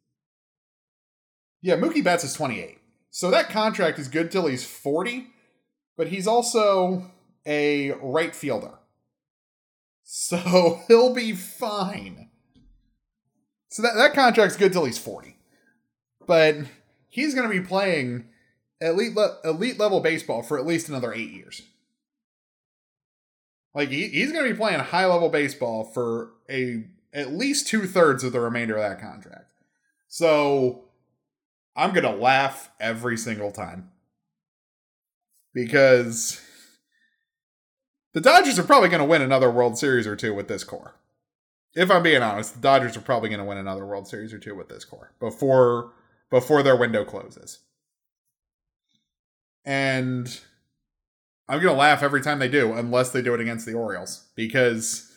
Yeah, 1.61 1.75
Mookie 1.77 2.03
Betts 2.03 2.23
is 2.23 2.33
28. 2.33 2.77
So 3.09 3.31
that 3.31 3.49
contract 3.49 3.97
is 3.97 4.07
good 4.07 4.31
till 4.31 4.47
he's 4.47 4.65
40, 4.65 5.27
but 5.97 6.07
he's 6.07 6.27
also 6.27 7.11
a 7.45 7.91
right 8.01 8.35
fielder. 8.35 8.73
So 10.03 10.81
he'll 10.87 11.13
be 11.13 11.33
fine. 11.33 12.29
So 13.69 13.81
that, 13.81 13.95
that 13.95 14.13
contract's 14.13 14.57
good 14.57 14.73
till 14.73 14.85
he's 14.85 14.97
40. 14.97 15.38
But 16.29 16.57
he's 17.07 17.33
going 17.33 17.49
to 17.49 17.61
be 17.61 17.67
playing 17.67 18.25
elite 18.79 19.15
le- 19.15 19.39
elite 19.43 19.79
level 19.79 19.99
baseball 19.99 20.43
for 20.43 20.59
at 20.59 20.65
least 20.67 20.87
another 20.87 21.11
8 21.11 21.31
years. 21.31 21.63
Like 23.73 23.89
he, 23.89 24.09
he's 24.09 24.31
going 24.31 24.45
to 24.45 24.51
be 24.51 24.55
playing 24.55 24.79
high 24.79 25.07
level 25.07 25.29
baseball 25.29 25.83
for 25.83 26.33
a 26.47 26.83
at 27.13 27.33
least 27.33 27.67
two 27.67 27.87
thirds 27.87 28.23
of 28.23 28.31
the 28.31 28.39
remainder 28.39 28.77
of 28.77 28.83
that 28.83 29.01
contract. 29.01 29.53
So 30.07 30.83
I'm 31.75 31.93
going 31.93 32.03
to 32.03 32.21
laugh 32.21 32.69
every 32.79 33.17
single 33.17 33.51
time. 33.51 33.89
Because 35.51 36.39
the 38.13 38.21
Dodgers 38.21 38.59
are 38.59 38.63
probably 38.63 38.89
going 38.89 39.01
to 39.01 39.09
win 39.09 39.23
another 39.23 39.49
World 39.49 39.79
Series 39.79 40.05
or 40.05 40.15
two 40.15 40.35
with 40.35 40.47
this 40.47 40.63
core. 40.63 40.93
If 41.73 41.89
I'm 41.89 42.03
being 42.03 42.21
honest, 42.21 42.53
the 42.53 42.61
Dodgers 42.61 42.95
are 42.95 43.01
probably 43.01 43.29
going 43.29 43.39
to 43.39 43.45
win 43.45 43.57
another 43.57 43.83
World 43.83 44.07
Series 44.07 44.31
or 44.31 44.37
two 44.37 44.53
with 44.53 44.69
this 44.69 44.85
core 44.85 45.11
before 45.19 45.93
before 46.29 46.63
their 46.63 46.75
window 46.75 47.03
closes. 47.03 47.59
And 49.65 50.39
I'm 51.47 51.61
going 51.61 51.73
to 51.73 51.79
laugh 51.79 52.03
every 52.03 52.21
time 52.21 52.39
they 52.39 52.47
do 52.47 52.73
unless 52.73 53.09
they 53.09 53.21
do 53.21 53.33
it 53.33 53.39
against 53.39 53.65
the 53.65 53.73
Orioles 53.73 54.27
because 54.35 55.11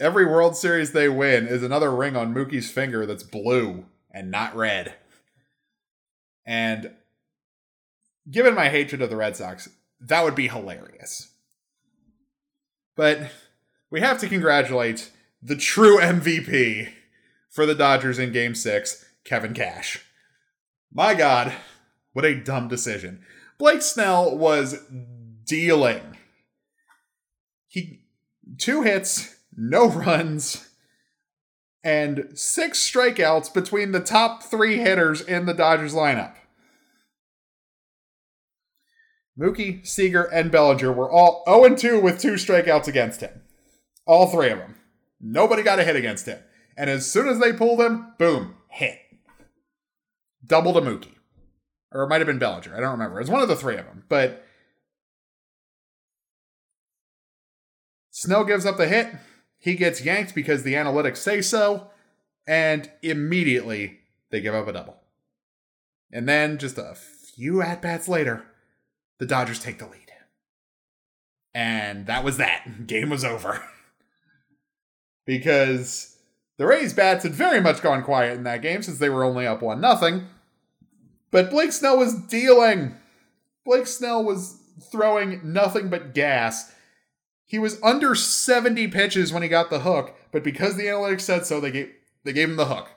every 0.00 0.26
World 0.26 0.56
Series 0.56 0.92
they 0.92 1.08
win 1.08 1.46
is 1.46 1.62
another 1.62 1.94
ring 1.94 2.16
on 2.16 2.34
Mookie's 2.34 2.70
finger 2.70 3.06
that's 3.06 3.22
blue 3.22 3.86
and 4.10 4.30
not 4.30 4.56
red. 4.56 4.94
And 6.44 6.92
given 8.30 8.54
my 8.54 8.68
hatred 8.68 9.02
of 9.02 9.10
the 9.10 9.16
Red 9.16 9.36
Sox, 9.36 9.68
that 10.00 10.24
would 10.24 10.34
be 10.34 10.48
hilarious. 10.48 11.28
But 12.96 13.30
we 13.90 14.00
have 14.00 14.18
to 14.20 14.28
congratulate 14.28 15.10
the 15.42 15.56
true 15.56 15.98
MVP 15.98 16.88
for 17.48 17.64
the 17.64 17.74
Dodgers 17.74 18.18
in 18.18 18.32
game 18.32 18.54
six, 18.54 19.04
Kevin 19.24 19.54
Cash. 19.54 20.04
My 20.92 21.14
God, 21.14 21.52
what 22.12 22.24
a 22.24 22.40
dumb 22.40 22.68
decision. 22.68 23.24
Blake 23.58 23.82
Snell 23.82 24.36
was 24.36 24.84
dealing. 25.44 26.16
He 27.66 28.04
two 28.56 28.82
hits, 28.82 29.36
no 29.56 29.88
runs, 29.88 30.68
and 31.84 32.30
six 32.34 32.78
strikeouts 32.78 33.52
between 33.52 33.92
the 33.92 34.00
top 34.00 34.42
three 34.42 34.78
hitters 34.78 35.20
in 35.20 35.46
the 35.46 35.54
Dodgers 35.54 35.94
lineup. 35.94 36.34
Mookie, 39.38 39.86
Seager, 39.86 40.24
and 40.24 40.50
Bellinger 40.50 40.92
were 40.92 41.10
all 41.10 41.44
0 41.48 41.76
2 41.76 42.00
with 42.00 42.20
two 42.20 42.32
strikeouts 42.32 42.88
against 42.88 43.20
him. 43.20 43.42
All 44.04 44.26
three 44.26 44.50
of 44.50 44.58
them. 44.58 44.74
Nobody 45.20 45.62
got 45.62 45.78
a 45.78 45.84
hit 45.84 45.96
against 45.96 46.26
him. 46.26 46.40
And 46.76 46.90
as 46.90 47.10
soon 47.10 47.28
as 47.28 47.38
they 47.38 47.52
pulled 47.52 47.80
him, 47.80 48.14
boom, 48.18 48.56
hit. 48.68 48.98
Double 50.48 50.72
to 50.74 50.80
Mookie. 50.80 51.14
Or 51.92 52.02
it 52.02 52.08
might 52.08 52.20
have 52.20 52.26
been 52.26 52.38
Bellinger. 52.38 52.76
I 52.76 52.80
don't 52.80 52.92
remember. 52.92 53.18
It 53.18 53.22
was 53.22 53.30
one 53.30 53.42
of 53.42 53.48
the 53.48 53.56
three 53.56 53.76
of 53.76 53.86
them. 53.86 54.04
But 54.08 54.44
Snell 58.10 58.44
gives 58.44 58.66
up 58.66 58.76
the 58.76 58.88
hit. 58.88 59.08
He 59.58 59.74
gets 59.74 60.04
yanked 60.04 60.34
because 60.34 60.62
the 60.62 60.74
analytics 60.74 61.18
say 61.18 61.40
so. 61.40 61.90
And 62.46 62.90
immediately 63.02 64.00
they 64.30 64.40
give 64.40 64.54
up 64.54 64.68
a 64.68 64.72
double. 64.72 64.96
And 66.12 66.28
then 66.28 66.58
just 66.58 66.78
a 66.78 66.94
few 66.94 67.62
at 67.62 67.80
bats 67.80 68.08
later, 68.08 68.44
the 69.18 69.26
Dodgers 69.26 69.60
take 69.60 69.78
the 69.78 69.86
lead. 69.86 70.08
And 71.54 72.06
that 72.06 72.24
was 72.24 72.36
that. 72.36 72.64
Game 72.86 73.10
was 73.10 73.24
over. 73.24 73.62
because 75.26 76.16
the 76.56 76.66
Rays 76.66 76.92
bats 76.92 77.24
had 77.24 77.34
very 77.34 77.60
much 77.60 77.82
gone 77.82 78.02
quiet 78.02 78.36
in 78.36 78.44
that 78.44 78.62
game 78.62 78.82
since 78.82 78.98
they 78.98 79.08
were 79.08 79.24
only 79.24 79.46
up 79.46 79.60
one 79.60 79.80
nothing. 79.80 80.26
But 81.30 81.50
Blake 81.50 81.72
Snell 81.72 81.98
was 81.98 82.14
dealing. 82.14 82.94
Blake 83.64 83.86
Snell 83.86 84.24
was 84.24 84.60
throwing 84.90 85.40
nothing 85.52 85.90
but 85.90 86.14
gas. 86.14 86.72
He 87.44 87.58
was 87.58 87.82
under 87.82 88.14
70 88.14 88.88
pitches 88.88 89.32
when 89.32 89.42
he 89.42 89.48
got 89.48 89.70
the 89.70 89.80
hook, 89.80 90.14
but 90.32 90.44
because 90.44 90.76
the 90.76 90.84
analytics 90.84 91.22
said 91.22 91.46
so, 91.46 91.60
they 91.60 91.70
gave 91.70 91.92
they 92.24 92.32
gave 92.32 92.48
him 92.48 92.56
the 92.56 92.66
hook. 92.66 92.90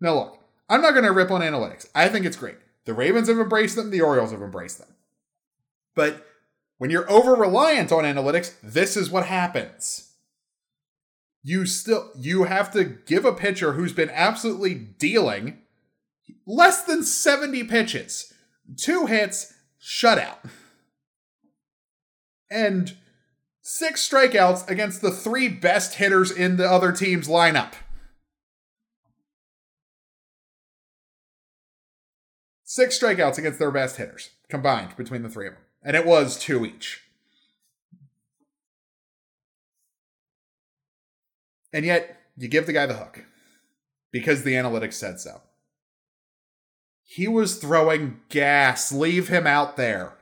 Now 0.00 0.14
look, 0.14 0.38
I'm 0.68 0.82
not 0.82 0.92
going 0.92 1.04
to 1.04 1.12
rip 1.12 1.30
on 1.30 1.42
analytics. 1.42 1.86
I 1.94 2.08
think 2.08 2.26
it's 2.26 2.36
great. 2.36 2.56
The 2.84 2.94
Ravens 2.94 3.28
have 3.28 3.38
embraced 3.38 3.76
them, 3.76 3.90
the 3.90 4.00
Orioles 4.00 4.32
have 4.32 4.42
embraced 4.42 4.78
them. 4.78 4.88
But 5.94 6.26
when 6.78 6.90
you're 6.90 7.10
over 7.10 7.34
reliant 7.34 7.92
on 7.92 8.04
analytics, 8.04 8.54
this 8.62 8.96
is 8.96 9.10
what 9.10 9.26
happens. 9.26 10.12
You 11.42 11.66
still 11.66 12.10
you 12.16 12.44
have 12.44 12.72
to 12.72 12.84
give 12.84 13.24
a 13.24 13.32
pitcher 13.32 13.72
who's 13.72 13.92
been 13.92 14.10
absolutely 14.10 14.74
dealing 14.74 15.58
less 16.46 16.82
than 16.82 17.02
70 17.02 17.64
pitches, 17.64 18.32
two 18.76 19.06
hits, 19.06 19.54
shutout. 19.80 20.38
And 22.50 22.96
six 23.62 24.08
strikeouts 24.08 24.68
against 24.68 25.02
the 25.02 25.10
three 25.10 25.48
best 25.48 25.94
hitters 25.94 26.30
in 26.30 26.56
the 26.56 26.70
other 26.70 26.92
team's 26.92 27.28
lineup. 27.28 27.72
Six 32.64 32.98
strikeouts 32.98 33.38
against 33.38 33.58
their 33.58 33.70
best 33.70 33.96
hitters 33.96 34.30
combined 34.48 34.96
between 34.96 35.22
the 35.22 35.28
three 35.28 35.48
of 35.48 35.54
them 35.54 35.62
and 35.86 35.96
it 35.96 36.04
was 36.04 36.36
two 36.36 36.66
each. 36.66 37.04
And 41.72 41.86
yet, 41.86 42.22
you 42.36 42.48
give 42.48 42.66
the 42.66 42.72
guy 42.72 42.86
the 42.86 42.94
hook 42.94 43.24
because 44.10 44.42
the 44.42 44.54
analytics 44.54 44.94
said 44.94 45.20
so. 45.20 45.42
He 47.06 47.26
was 47.26 47.56
throwing 47.56 48.20
gas. 48.28 48.92
Leave 48.92 49.28
him 49.28 49.46
out 49.46 49.78
there. 49.78 50.18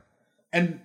And 0.53 0.79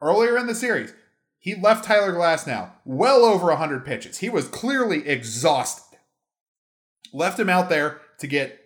earlier 0.00 0.36
in 0.36 0.48
the 0.48 0.54
series, 0.54 0.92
he 1.38 1.54
left 1.54 1.84
Tyler 1.84 2.12
Glasnow 2.12 2.70
well 2.84 3.24
over 3.24 3.46
100 3.46 3.84
pitches. 3.84 4.18
He 4.18 4.28
was 4.28 4.48
clearly 4.48 5.06
exhausted. 5.06 5.98
Left 7.12 7.38
him 7.38 7.50
out 7.50 7.68
there 7.68 8.00
to 8.18 8.26
get 8.26 8.58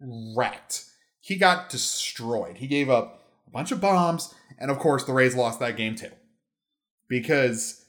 wrecked. 0.00 0.84
He 1.20 1.36
got 1.36 1.70
destroyed. 1.70 2.58
He 2.58 2.66
gave 2.66 2.90
up 2.90 3.24
a 3.46 3.50
bunch 3.50 3.72
of 3.72 3.80
bombs 3.80 4.34
and 4.62 4.70
of 4.70 4.78
course, 4.78 5.02
the 5.02 5.12
Rays 5.12 5.34
lost 5.34 5.58
that 5.58 5.76
game 5.76 5.96
too. 5.96 6.12
Because 7.08 7.84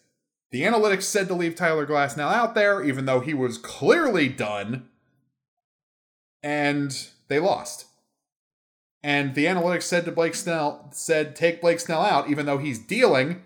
the 0.49 0.63
analytics 0.63 1.03
said 1.03 1.27
to 1.27 1.35
leave 1.35 1.55
Tyler 1.55 1.85
Glasnow 1.85 2.33
out 2.33 2.55
there, 2.55 2.83
even 2.83 3.05
though 3.05 3.19
he 3.19 3.35
was 3.35 3.59
clearly 3.59 4.27
done. 4.27 4.89
And 6.41 7.09
they 7.27 7.39
lost. 7.39 7.85
And 9.03 9.35
the 9.35 9.45
analytics 9.45 9.83
said 9.83 10.05
to 10.05 10.11
Blake 10.11 10.33
Snell, 10.33 10.89
said 10.91 11.35
take 11.35 11.59
Blake 11.59 11.81
Snell 11.81 12.01
out, 12.01 12.29
even 12.29 12.45
though 12.45 12.57
he's 12.57 12.79
dealing, 12.79 13.43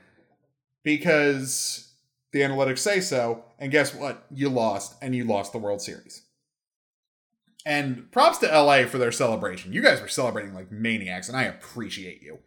because 0.83 1.93
the 2.31 2.41
analytics 2.41 2.79
say 2.79 3.01
so. 3.01 3.43
And 3.57 3.71
guess 3.71 3.93
what? 3.93 4.25
You 4.29 4.49
lost, 4.49 4.95
and 5.01 5.15
you 5.15 5.23
lost 5.23 5.51
the 5.51 5.57
World 5.57 5.81
Series. 5.81 6.21
And 7.65 8.09
props 8.11 8.37
to 8.39 8.47
LA 8.47 8.85
for 8.85 8.99
their 8.99 9.11
celebration. 9.11 9.73
You 9.73 9.81
guys 9.81 9.99
were 9.99 10.07
celebrating 10.07 10.53
like 10.53 10.71
maniacs, 10.71 11.27
and 11.27 11.35
I 11.35 11.43
appreciate 11.43 12.21
you. 12.21 12.39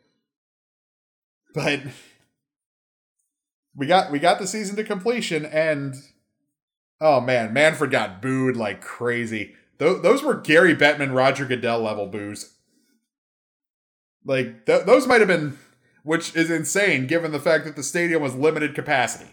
But 1.53 1.81
we 3.75 3.87
got 3.87 4.11
we 4.13 4.19
got 4.19 4.39
the 4.39 4.47
season 4.47 4.77
to 4.77 4.85
completion, 4.85 5.45
and 5.45 5.95
oh 7.01 7.21
man, 7.21 7.53
Manfred 7.53 7.91
got 7.91 8.23
booed 8.23 8.57
like 8.57 8.81
crazy. 8.81 9.55
Th- 9.79 10.01
those 10.01 10.23
were 10.23 10.35
Gary 10.35 10.77
Bettman, 10.77 11.15
Roger 11.15 11.45
Goodell 11.45 11.81
level 11.81 12.07
boos. 12.07 12.55
Like 14.25 14.67
th- 14.67 14.87
those 14.87 15.07
might 15.07 15.21
have 15.21 15.29
been, 15.29 15.59
which 16.03 16.35
is 16.35 16.51
insane 16.51 17.07
given 17.07 17.33
the 17.33 17.41
fact 17.41 17.65
that 17.65 17.77
the 17.77 17.83
stadium 17.83 18.23
was 18.23 18.35
limited 18.35 18.75
capacity. 18.75 19.31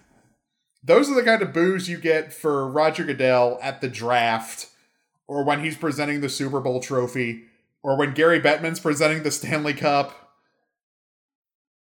Those 0.84 1.10
are 1.10 1.16
the 1.16 1.24
kind 1.24 1.42
of 1.42 1.54
boos 1.54 1.90
you 1.90 1.98
get 1.98 2.34
for 2.34 2.68
Roger 2.68 3.04
Goodell 3.04 3.60
at 3.62 3.82
the 3.82 3.90
draft, 3.90 4.68
or 5.28 5.44
when 5.44 5.64
he's 5.64 5.76
presenting 5.76 6.22
the 6.22 6.30
Super 6.30 6.62
Bowl 6.62 6.80
trophy, 6.80 7.44
or 7.84 7.98
when 7.98 8.14
Gary 8.14 8.40
Bettman's 8.40 8.80
presenting 8.80 9.24
the 9.24 9.32
Stanley 9.32 9.74
Cup. 9.74 10.36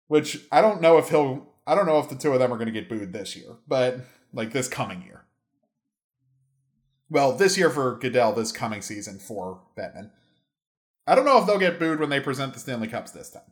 Which 0.06 0.46
I 0.50 0.62
don't 0.62 0.80
know 0.80 0.96
if 0.96 1.10
he'll. 1.10 1.46
I 1.66 1.74
don't 1.74 1.84
know 1.84 1.98
if 1.98 2.08
the 2.08 2.16
two 2.16 2.32
of 2.32 2.38
them 2.38 2.50
are 2.50 2.56
going 2.56 2.72
to 2.72 2.72
get 2.72 2.88
booed 2.88 3.12
this 3.12 3.36
year, 3.36 3.56
but 3.66 4.00
like 4.32 4.52
this 4.52 4.68
coming 4.68 5.02
year. 5.02 5.24
Well, 7.10 7.32
this 7.32 7.58
year 7.58 7.68
for 7.68 7.96
Goodell, 7.96 8.32
this 8.32 8.52
coming 8.52 8.80
season 8.80 9.18
for 9.18 9.60
Bettman. 9.76 10.10
I 11.08 11.14
don't 11.14 11.24
know 11.24 11.38
if 11.40 11.46
they'll 11.46 11.58
get 11.58 11.78
booed 11.78 12.00
when 12.00 12.10
they 12.10 12.20
present 12.20 12.52
the 12.52 12.60
Stanley 12.60 12.86
Cups 12.86 13.12
this 13.12 13.30
time, 13.30 13.50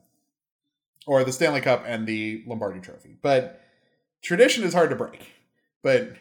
or 1.07 1.25
the 1.25 1.33
Stanley 1.33 1.63
Cup 1.63 1.85
and 1.87 2.07
the 2.07 2.45
Lombardi 2.47 2.81
Trophy. 2.81 3.17
But 3.23 3.63
tradition 4.23 4.63
is 4.63 4.75
hard 4.75 4.91
to 4.91 4.97
break. 4.97 5.33
But 5.83 6.17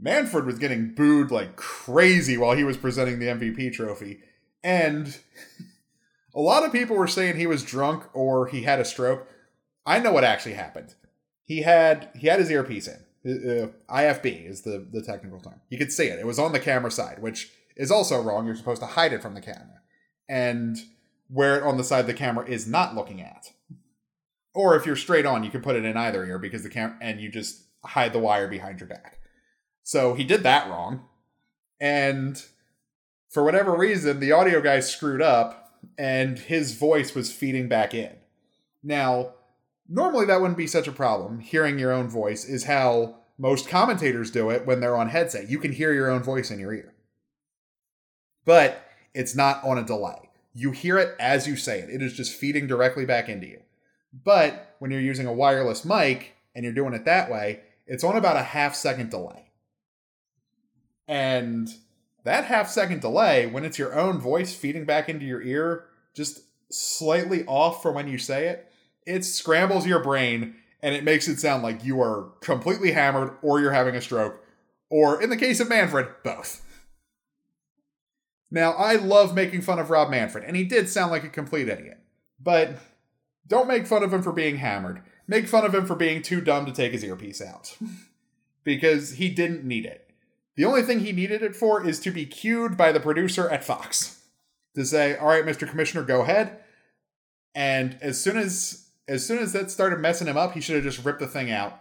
Manfred 0.00 0.44
was 0.44 0.58
getting 0.58 0.92
booed 0.92 1.30
like 1.30 1.54
crazy 1.54 2.36
while 2.36 2.56
he 2.56 2.64
was 2.64 2.76
presenting 2.76 3.20
the 3.20 3.26
MVP 3.26 3.72
trophy, 3.72 4.22
and 4.64 5.16
a 6.34 6.40
lot 6.40 6.64
of 6.64 6.72
people 6.72 6.96
were 6.96 7.06
saying 7.06 7.36
he 7.36 7.46
was 7.46 7.62
drunk 7.62 8.04
or 8.12 8.48
he 8.48 8.62
had 8.62 8.80
a 8.80 8.84
stroke. 8.84 9.28
I 9.86 10.00
know 10.00 10.12
what 10.12 10.24
actually 10.24 10.54
happened. 10.54 10.96
He 11.44 11.62
had 11.62 12.10
he 12.16 12.26
had 12.26 12.40
his 12.40 12.50
earpiece 12.50 12.88
in. 12.88 13.04
Uh, 13.24 13.68
IFB 13.88 14.50
is 14.50 14.62
the 14.62 14.84
the 14.90 15.02
technical 15.02 15.38
term. 15.38 15.60
You 15.70 15.78
could 15.78 15.92
see 15.92 16.06
it. 16.06 16.18
It 16.18 16.26
was 16.26 16.40
on 16.40 16.50
the 16.50 16.58
camera 16.58 16.90
side, 16.90 17.20
which 17.20 17.52
is 17.76 17.92
also 17.92 18.20
wrong. 18.20 18.46
You're 18.46 18.56
supposed 18.56 18.82
to 18.82 18.88
hide 18.88 19.12
it 19.12 19.22
from 19.22 19.34
the 19.34 19.40
camera 19.40 19.81
and 20.28 20.78
wear 21.28 21.56
it 21.56 21.62
on 21.62 21.76
the 21.76 21.84
side 21.84 22.06
the 22.06 22.14
camera 22.14 22.46
is 22.46 22.66
not 22.66 22.94
looking 22.94 23.20
at. 23.20 23.52
Or 24.54 24.76
if 24.76 24.84
you're 24.84 24.96
straight 24.96 25.26
on, 25.26 25.44
you 25.44 25.50
can 25.50 25.62
put 25.62 25.76
it 25.76 25.84
in 25.84 25.96
either 25.96 26.24
ear 26.24 26.38
because 26.38 26.62
the 26.62 26.68
camera 26.68 26.96
and 27.00 27.20
you 27.20 27.30
just 27.30 27.64
hide 27.84 28.12
the 28.12 28.18
wire 28.18 28.48
behind 28.48 28.80
your 28.80 28.88
back. 28.88 29.18
So 29.82 30.14
he 30.14 30.24
did 30.24 30.42
that 30.42 30.68
wrong. 30.68 31.06
And 31.80 32.42
for 33.30 33.42
whatever 33.42 33.76
reason, 33.76 34.20
the 34.20 34.32
audio 34.32 34.60
guy 34.60 34.80
screwed 34.80 35.22
up 35.22 35.80
and 35.98 36.38
his 36.38 36.74
voice 36.76 37.14
was 37.14 37.32
feeding 37.32 37.68
back 37.68 37.94
in. 37.94 38.14
Now, 38.82 39.34
normally 39.88 40.26
that 40.26 40.40
wouldn't 40.40 40.58
be 40.58 40.66
such 40.66 40.86
a 40.86 40.92
problem. 40.92 41.40
Hearing 41.40 41.78
your 41.78 41.92
own 41.92 42.08
voice 42.08 42.44
is 42.44 42.64
how 42.64 43.16
most 43.38 43.68
commentators 43.68 44.30
do 44.30 44.50
it 44.50 44.66
when 44.66 44.80
they're 44.80 44.96
on 44.96 45.08
headset. 45.08 45.50
You 45.50 45.58
can 45.58 45.72
hear 45.72 45.92
your 45.92 46.10
own 46.10 46.22
voice 46.22 46.50
in 46.50 46.60
your 46.60 46.72
ear. 46.72 46.94
But 48.44 48.86
it's 49.14 49.34
not 49.34 49.62
on 49.64 49.78
a 49.78 49.84
delay. 49.84 50.30
You 50.54 50.70
hear 50.72 50.98
it 50.98 51.14
as 51.18 51.46
you 51.46 51.56
say 51.56 51.80
it. 51.80 51.90
It 51.90 52.02
is 52.02 52.12
just 52.12 52.34
feeding 52.34 52.66
directly 52.66 53.04
back 53.04 53.28
into 53.28 53.46
you. 53.46 53.60
But 54.12 54.76
when 54.78 54.90
you're 54.90 55.00
using 55.00 55.26
a 55.26 55.32
wireless 55.32 55.84
mic 55.84 56.34
and 56.54 56.64
you're 56.64 56.74
doing 56.74 56.92
it 56.94 57.04
that 57.04 57.30
way, 57.30 57.60
it's 57.86 58.04
on 58.04 58.16
about 58.16 58.36
a 58.36 58.42
half 58.42 58.74
second 58.74 59.10
delay. 59.10 59.50
And 61.08 61.68
that 62.24 62.44
half 62.44 62.68
second 62.68 63.00
delay, 63.00 63.46
when 63.46 63.64
it's 63.64 63.78
your 63.78 63.98
own 63.98 64.20
voice 64.20 64.54
feeding 64.54 64.84
back 64.84 65.08
into 65.08 65.24
your 65.24 65.42
ear, 65.42 65.86
just 66.14 66.42
slightly 66.70 67.44
off 67.46 67.82
from 67.82 67.94
when 67.94 68.08
you 68.08 68.18
say 68.18 68.48
it, 68.48 68.70
it 69.06 69.24
scrambles 69.24 69.86
your 69.86 70.02
brain 70.02 70.54
and 70.82 70.94
it 70.94 71.04
makes 71.04 71.28
it 71.28 71.38
sound 71.38 71.62
like 71.62 71.84
you 71.84 72.00
are 72.00 72.32
completely 72.40 72.92
hammered 72.92 73.36
or 73.42 73.60
you're 73.60 73.72
having 73.72 73.94
a 73.94 74.00
stroke, 74.00 74.42
or 74.90 75.22
in 75.22 75.30
the 75.30 75.36
case 75.36 75.60
of 75.60 75.68
Manfred, 75.68 76.08
both. 76.24 76.64
Now, 78.52 78.72
I 78.72 78.96
love 78.96 79.34
making 79.34 79.62
fun 79.62 79.78
of 79.78 79.88
Rob 79.88 80.10
Manfred, 80.10 80.44
and 80.44 80.54
he 80.54 80.62
did 80.62 80.86
sound 80.86 81.10
like 81.10 81.24
a 81.24 81.30
complete 81.30 81.70
idiot. 81.70 81.98
But 82.38 82.76
don't 83.46 83.66
make 83.66 83.86
fun 83.86 84.02
of 84.02 84.12
him 84.12 84.22
for 84.22 84.30
being 84.30 84.58
hammered. 84.58 85.00
Make 85.26 85.48
fun 85.48 85.64
of 85.64 85.74
him 85.74 85.86
for 85.86 85.94
being 85.96 86.20
too 86.20 86.42
dumb 86.42 86.66
to 86.66 86.72
take 86.72 86.92
his 86.92 87.02
earpiece 87.02 87.40
out. 87.40 87.74
because 88.64 89.12
he 89.12 89.30
didn't 89.30 89.64
need 89.64 89.86
it. 89.86 90.10
The 90.56 90.66
only 90.66 90.82
thing 90.82 91.00
he 91.00 91.12
needed 91.12 91.42
it 91.42 91.56
for 91.56 91.86
is 91.86 91.98
to 92.00 92.10
be 92.10 92.26
cued 92.26 92.76
by 92.76 92.92
the 92.92 93.00
producer 93.00 93.48
at 93.48 93.64
Fox 93.64 94.20
to 94.74 94.84
say, 94.84 95.16
"All 95.16 95.28
right, 95.28 95.46
Mr. 95.46 95.66
Commissioner, 95.66 96.04
go 96.04 96.20
ahead." 96.20 96.58
And 97.54 97.96
as 98.02 98.20
soon 98.20 98.36
as 98.36 98.90
as 99.08 99.26
soon 99.26 99.38
as 99.38 99.54
that 99.54 99.70
started 99.70 99.98
messing 99.98 100.28
him 100.28 100.36
up, 100.36 100.52
he 100.52 100.60
should 100.60 100.74
have 100.74 100.84
just 100.84 101.04
ripped 101.04 101.20
the 101.20 101.26
thing 101.26 101.50
out. 101.50 101.80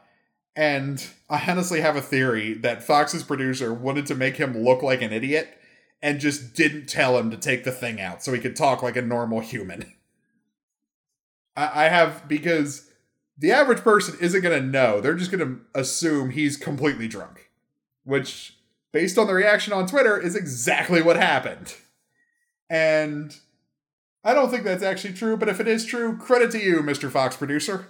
And 0.55 1.05
I 1.29 1.43
honestly 1.49 1.81
have 1.81 1.97
a 1.97 2.01
theory 2.01 2.53
that 2.55 2.84
Fox's 2.84 3.23
producer 3.23 3.73
wanted 3.73 4.05
to 4.07 4.15
make 4.15 4.38
him 4.38 4.57
look 4.57 4.81
like 4.81 5.01
an 5.01 5.12
idiot 5.12 5.57
and 6.02 6.20
just 6.20 6.54
didn't 6.56 6.88
tell 6.88 7.18
him 7.18 7.30
to 7.32 7.38
take 7.38 7.64
the 7.64 7.72
thing 7.72 8.02
out 8.02 8.24
so 8.24 8.34
he 8.34 8.40
could 8.40 8.56
talk 8.56 8.82
like 8.82 8.96
a 8.96 9.02
normal 9.02 9.40
human. 9.40 9.94
I, 11.56 11.86
I 11.86 11.90
have 11.90 12.28
because 12.28 12.90
the 13.38 13.52
average 13.52 13.80
person 13.82 14.18
isn't 14.20 14.42
going 14.42 14.60
to 14.60 14.68
know. 14.68 15.02
They're 15.02 15.16
just 15.16 15.32
going 15.32 15.48
to 15.48 15.80
assume 15.80 16.32
he's 16.32 16.58
completely 16.58 17.08
drunk, 17.08 17.50
which, 18.04 18.58
based 18.92 19.18
on 19.18 19.28
the 19.28 19.34
reaction 19.34 19.74
on 19.74 19.88
Twitter, 19.88 20.18
is 20.18 20.36
exactly 20.36 21.02
what 21.02 21.18
happened. 21.18 21.76
And 22.70 23.36
I 24.24 24.34
don't 24.34 24.50
think 24.50 24.64
that's 24.64 24.84
actually 24.84 25.14
true, 25.14 25.38
but 25.38 25.50
if 25.50 25.60
it 25.60 25.68
is 25.68 25.86
true, 25.86 26.18
credit 26.18 26.52
to 26.52 26.60
you, 26.60 26.82
Mr. 26.82 27.12
Fox 27.12 27.36
producer, 27.36 27.88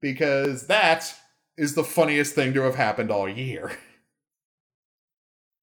because 0.00 0.66
that 0.66 1.14
is 1.56 1.74
the 1.74 1.84
funniest 1.84 2.34
thing 2.34 2.52
to 2.54 2.62
have 2.62 2.74
happened 2.74 3.10
all 3.10 3.28
year. 3.28 3.78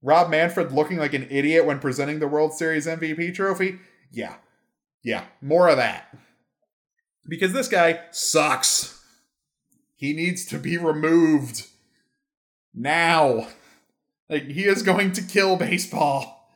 Rob 0.01 0.29
Manfred 0.29 0.71
looking 0.71 0.97
like 0.97 1.13
an 1.13 1.27
idiot 1.29 1.65
when 1.65 1.79
presenting 1.79 2.19
the 2.19 2.27
World 2.27 2.53
Series 2.53 2.87
MVP 2.87 3.35
trophy? 3.35 3.79
Yeah. 4.11 4.35
Yeah, 5.03 5.25
more 5.41 5.67
of 5.67 5.77
that. 5.77 6.15
Because 7.27 7.53
this 7.53 7.67
guy 7.67 8.01
sucks. 8.11 8.99
He 9.95 10.13
needs 10.13 10.45
to 10.45 10.57
be 10.57 10.77
removed. 10.77 11.67
Now. 12.73 13.47
Like, 14.29 14.47
he 14.47 14.65
is 14.65 14.81
going 14.81 15.11
to 15.13 15.21
kill 15.21 15.55
baseball. 15.55 16.55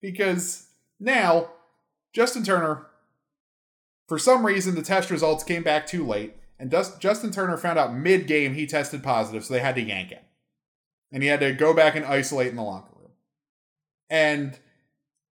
Because 0.00 0.66
now, 0.98 1.50
Justin 2.12 2.42
Turner, 2.42 2.86
for 4.08 4.18
some 4.18 4.44
reason, 4.44 4.74
the 4.74 4.82
test 4.82 5.10
results 5.10 5.44
came 5.44 5.62
back 5.62 5.86
too 5.86 6.06
late, 6.06 6.34
and 6.58 6.70
Justin 6.98 7.30
Turner 7.30 7.56
found 7.56 7.78
out 7.78 7.94
mid 7.94 8.26
game 8.26 8.54
he 8.54 8.66
tested 8.66 9.02
positive, 9.02 9.44
so 9.44 9.54
they 9.54 9.60
had 9.60 9.74
to 9.76 9.82
yank 9.82 10.10
him 10.10 10.22
and 11.12 11.22
he 11.22 11.28
had 11.28 11.40
to 11.40 11.52
go 11.52 11.74
back 11.74 11.94
and 11.94 12.04
isolate 12.04 12.48
in 12.48 12.56
the 12.56 12.62
locker 12.62 12.94
room. 12.98 13.10
And 14.08 14.58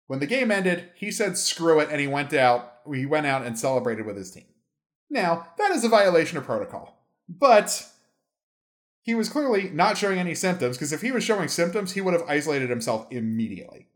when 0.07 0.21
the 0.21 0.27
game 0.27 0.51
ended, 0.51 0.91
he 0.95 1.11
said 1.11 1.39
screw 1.39 1.81
it 1.81 1.89
and 1.91 2.01
he 2.01 2.07
went 2.07 2.35
out 2.35 2.75
he 2.93 3.07
went 3.07 3.27
out 3.27 3.45
and 3.45 3.59
celebrated 3.59 4.07
with 4.07 4.17
his 4.17 4.31
team. 4.31 4.47
Now, 5.11 5.49
that 5.59 5.71
is 5.73 5.85
a 5.85 5.89
violation 5.89 6.39
of 6.39 6.45
protocol. 6.45 7.05
But 7.29 7.87
he 9.03 9.15
was 9.15 9.29
clearly 9.29 9.71
not 9.71 9.99
showing 9.99 10.19
any 10.19 10.35
symptoms 10.35 10.77
because 10.77 10.93
if 10.93 11.03
he 11.03 11.13
was 11.13 11.25
showing 11.25 11.49
symptoms, 11.49 11.93
he 11.93 12.01
would 12.01 12.15
have 12.15 12.29
isolated 12.29 12.71
himself 12.71 13.07
immediately. 13.11 13.87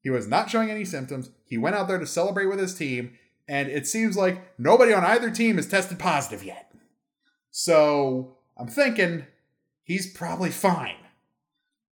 He 0.00 0.10
was 0.10 0.26
not 0.26 0.50
showing 0.50 0.70
any 0.70 0.84
symptoms. 0.84 1.30
He 1.44 1.58
went 1.58 1.76
out 1.76 1.86
there 1.86 1.98
to 1.98 2.06
celebrate 2.06 2.46
with 2.46 2.58
his 2.58 2.74
team, 2.74 3.12
and 3.46 3.68
it 3.68 3.86
seems 3.86 4.16
like 4.16 4.58
nobody 4.58 4.92
on 4.92 5.04
either 5.04 5.30
team 5.30 5.56
has 5.56 5.68
tested 5.68 5.98
positive 5.98 6.44
yet. 6.44 6.72
So 7.50 8.36
I'm 8.58 8.66
thinking 8.66 9.26
he's 9.82 10.12
probably 10.12 10.50
fine. 10.50 10.96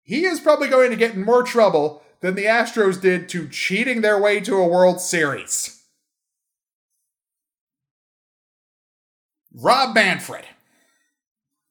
He 0.03 0.25
is 0.25 0.41
probably 0.41 0.69
going 0.69 0.91
to 0.91 0.97
get 0.97 1.15
in 1.15 1.25
more 1.25 1.43
trouble 1.43 2.03
than 2.21 2.35
the 2.35 2.45
Astros 2.45 3.01
did 3.01 3.29
to 3.31 3.49
cheating 3.49 4.01
their 4.01 4.21
way 4.21 4.41
to 4.41 4.57
a 4.57 4.67
World 4.67 5.01
Series. 5.01 5.85
Rob 9.55 9.95
Manfred. 9.95 10.47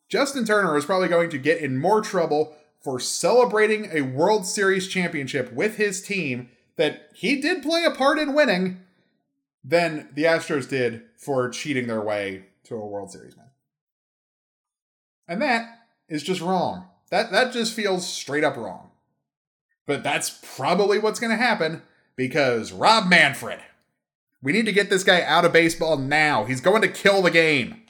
Justin 0.07 0.45
Turner 0.45 0.77
is 0.77 0.85
probably 0.85 1.07
going 1.07 1.29
to 1.29 1.37
get 1.37 1.61
in 1.61 1.77
more 1.77 2.01
trouble 2.01 2.55
for 2.81 2.99
celebrating 2.99 3.89
a 3.91 4.01
World 4.01 4.45
Series 4.45 4.87
championship 4.87 5.51
with 5.53 5.77
his 5.77 6.01
team 6.01 6.49
that 6.75 7.09
he 7.13 7.39
did 7.39 7.63
play 7.63 7.83
a 7.85 7.91
part 7.91 8.19
in 8.19 8.33
winning 8.33 8.81
than 9.63 10.09
the 10.13 10.23
Astros 10.23 10.67
did 10.67 11.03
for 11.15 11.49
cheating 11.49 11.87
their 11.87 12.01
way 12.01 12.45
to 12.65 12.75
a 12.75 12.85
World 12.85 13.11
Series. 13.11 13.35
And 15.27 15.41
that 15.41 15.80
is 16.11 16.21
just 16.21 16.41
wrong. 16.41 16.85
That 17.09 17.31
that 17.31 17.53
just 17.53 17.73
feels 17.73 18.07
straight 18.07 18.43
up 18.43 18.57
wrong. 18.57 18.91
But 19.87 20.03
that's 20.03 20.39
probably 20.55 20.99
what's 20.99 21.19
going 21.19 21.35
to 21.35 21.43
happen 21.43 21.81
because 22.15 22.71
Rob 22.71 23.09
Manfred. 23.09 23.59
We 24.43 24.51
need 24.51 24.65
to 24.65 24.71
get 24.71 24.89
this 24.89 25.03
guy 25.03 25.21
out 25.21 25.45
of 25.45 25.53
baseball 25.53 25.97
now. 25.97 26.45
He's 26.45 26.61
going 26.61 26.81
to 26.81 26.87
kill 26.87 27.21
the 27.21 27.31
game. 27.31 27.81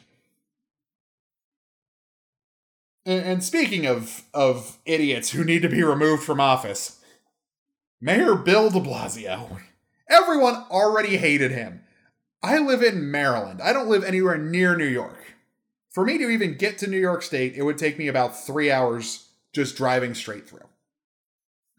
And, 3.05 3.23
and 3.23 3.43
speaking 3.43 3.85
of 3.85 4.23
of 4.33 4.77
idiots 4.85 5.31
who 5.31 5.43
need 5.43 5.61
to 5.63 5.69
be 5.69 5.83
removed 5.83 6.23
from 6.23 6.39
office, 6.39 6.99
Mayor 7.99 8.35
Bill 8.35 8.69
de 8.69 8.79
Blasio. 8.79 9.59
Everyone 10.09 10.65
already 10.69 11.17
hated 11.17 11.51
him. 11.51 11.81
I 12.43 12.57
live 12.57 12.83
in 12.83 13.09
Maryland. 13.09 13.61
I 13.61 13.71
don't 13.71 13.87
live 13.87 14.03
anywhere 14.03 14.37
near 14.37 14.75
New 14.75 14.87
York. 14.87 15.30
For 15.91 16.05
me 16.05 16.17
to 16.17 16.29
even 16.29 16.55
get 16.55 16.77
to 16.79 16.87
New 16.87 16.99
York 16.99 17.21
State, 17.21 17.53
it 17.55 17.63
would 17.63 17.77
take 17.77 17.99
me 17.99 18.07
about 18.07 18.45
three 18.45 18.71
hours 18.71 19.27
just 19.53 19.75
driving 19.75 20.13
straight 20.13 20.47
through. 20.47 20.67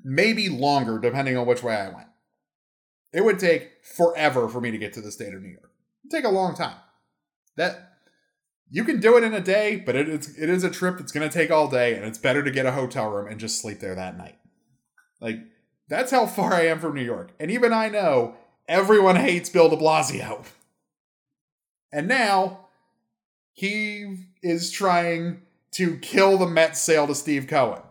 Maybe 0.04 0.48
longer, 0.48 0.98
depending 0.98 1.36
on 1.36 1.46
which 1.46 1.62
way 1.62 1.74
I 1.74 1.88
went. 1.88 2.08
It 3.12 3.24
would 3.24 3.38
take 3.38 3.84
forever 3.84 4.48
for 4.48 4.60
me 4.60 4.70
to 4.70 4.78
get 4.78 4.92
to 4.94 5.00
the 5.00 5.12
state 5.12 5.32
of 5.32 5.42
New 5.42 5.48
York. 5.48 5.70
It'd 6.04 6.10
take 6.10 6.24
a 6.24 6.34
long 6.34 6.54
time. 6.54 6.76
That 7.56 7.92
you 8.70 8.84
can 8.84 9.00
do 9.00 9.16
it 9.16 9.24
in 9.24 9.34
a 9.34 9.40
day, 9.40 9.76
but 9.76 9.94
it 9.94 10.08
is 10.08 10.38
it 10.38 10.48
is 10.48 10.64
a 10.64 10.70
trip 10.70 10.98
that's 10.98 11.12
going 11.12 11.28
to 11.28 11.32
take 11.32 11.50
all 11.50 11.68
day, 11.68 11.94
and 11.94 12.04
it's 12.04 12.18
better 12.18 12.42
to 12.42 12.50
get 12.50 12.66
a 12.66 12.72
hotel 12.72 13.10
room 13.10 13.28
and 13.28 13.38
just 13.38 13.60
sleep 13.60 13.80
there 13.80 13.94
that 13.94 14.16
night. 14.16 14.38
Like 15.20 15.40
that's 15.88 16.10
how 16.10 16.26
far 16.26 16.54
I 16.54 16.66
am 16.66 16.80
from 16.80 16.94
New 16.94 17.04
York, 17.04 17.32
and 17.38 17.50
even 17.50 17.72
I 17.72 17.90
know 17.90 18.34
everyone 18.66 19.16
hates 19.16 19.50
Bill 19.50 19.68
De 19.68 19.76
Blasio. 19.76 20.46
And 21.92 22.08
now 22.08 22.68
he 23.52 24.26
is 24.42 24.70
trying 24.70 25.42
to 25.72 25.96
kill 25.98 26.38
the 26.38 26.46
Mets 26.46 26.80
sale 26.80 27.06
to 27.06 27.14
Steve 27.14 27.46
Cohen. 27.46 27.82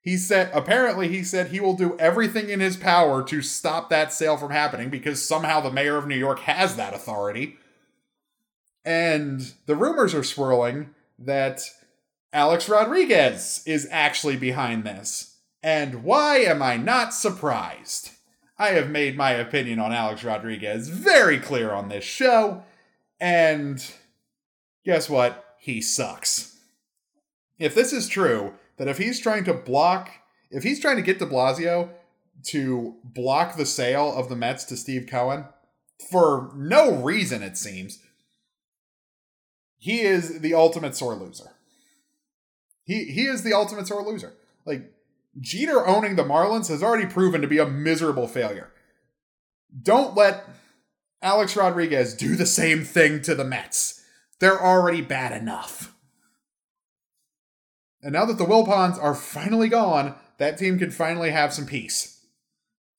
He 0.00 0.16
said, 0.16 0.50
apparently, 0.52 1.08
he 1.08 1.22
said 1.22 1.48
he 1.48 1.60
will 1.60 1.76
do 1.76 1.96
everything 1.98 2.48
in 2.48 2.58
his 2.58 2.76
power 2.76 3.22
to 3.22 3.40
stop 3.40 3.88
that 3.88 4.12
sale 4.12 4.36
from 4.36 4.50
happening 4.50 4.90
because 4.90 5.24
somehow 5.24 5.60
the 5.60 5.70
mayor 5.70 5.96
of 5.96 6.08
New 6.08 6.16
York 6.16 6.40
has 6.40 6.74
that 6.76 6.92
authority. 6.92 7.56
And 8.84 9.52
the 9.66 9.76
rumors 9.76 10.12
are 10.12 10.24
swirling 10.24 10.90
that 11.20 11.62
Alex 12.32 12.68
Rodriguez 12.68 13.62
is 13.64 13.86
actually 13.92 14.36
behind 14.36 14.82
this. 14.82 15.36
And 15.62 16.02
why 16.02 16.38
am 16.38 16.62
I 16.62 16.76
not 16.76 17.14
surprised? 17.14 18.10
I 18.58 18.70
have 18.70 18.90
made 18.90 19.16
my 19.16 19.30
opinion 19.30 19.78
on 19.78 19.92
Alex 19.92 20.24
Rodriguez 20.24 20.88
very 20.88 21.38
clear 21.38 21.70
on 21.70 21.88
this 21.88 22.04
show. 22.04 22.64
And 23.20 23.84
guess 24.84 25.08
what? 25.08 25.56
He 25.58 25.80
sucks. 25.80 26.58
If 27.58 27.74
this 27.74 27.92
is 27.92 28.08
true, 28.08 28.54
that 28.76 28.88
if 28.88 28.98
he's 28.98 29.20
trying 29.20 29.44
to 29.44 29.54
block, 29.54 30.10
if 30.50 30.62
he's 30.62 30.80
trying 30.80 30.96
to 30.96 31.02
get 31.02 31.18
de 31.18 31.26
Blasio 31.26 31.90
to 32.46 32.96
block 33.04 33.56
the 33.56 33.66
sale 33.66 34.12
of 34.12 34.28
the 34.28 34.36
Mets 34.36 34.64
to 34.64 34.76
Steve 34.76 35.06
Cohen, 35.06 35.44
for 36.10 36.50
no 36.56 36.96
reason, 36.96 37.42
it 37.42 37.56
seems, 37.56 38.00
he 39.78 40.00
is 40.00 40.40
the 40.40 40.54
ultimate 40.54 40.96
sore 40.96 41.14
loser. 41.14 41.52
He 42.84 43.04
he 43.04 43.26
is 43.26 43.42
the 43.42 43.52
ultimate 43.52 43.86
sore 43.86 44.02
loser. 44.02 44.34
Like 44.64 44.92
Jeter 45.40 45.86
owning 45.86 46.16
the 46.16 46.24
Marlins 46.24 46.68
has 46.68 46.82
already 46.82 47.06
proven 47.06 47.40
to 47.40 47.48
be 47.48 47.58
a 47.58 47.66
miserable 47.66 48.26
failure. 48.26 48.70
Don't 49.82 50.16
let 50.16 50.44
Alex 51.22 51.56
Rodriguez 51.56 52.14
do 52.14 52.36
the 52.36 52.46
same 52.46 52.84
thing 52.84 53.22
to 53.22 53.34
the 53.34 53.44
Mets. 53.44 54.01
They're 54.42 54.60
already 54.60 55.02
bad 55.02 55.40
enough. 55.40 55.94
And 58.02 58.12
now 58.12 58.24
that 58.24 58.38
the 58.38 58.44
Wilpons 58.44 59.00
are 59.00 59.14
finally 59.14 59.68
gone, 59.68 60.16
that 60.38 60.58
team 60.58 60.80
can 60.80 60.90
finally 60.90 61.30
have 61.30 61.52
some 61.52 61.64
peace. 61.64 62.26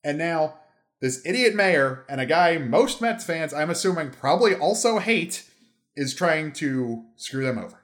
And 0.06 0.18
now, 0.18 0.60
this 1.02 1.22
idiot 1.26 1.54
mayor 1.54 2.06
and 2.08 2.22
a 2.22 2.26
guy 2.26 2.60
most 2.60 3.02
Mets 3.02 3.26
fans, 3.26 3.54
I'm 3.54 3.70
assuming, 3.70 4.12
probably 4.12 4.56
also 4.56 5.00
hate, 5.00 5.44
is 5.98 6.16
trying 6.16 6.54
to 6.54 7.04
screw 7.18 7.44
them 7.44 7.58
over. 7.58 7.82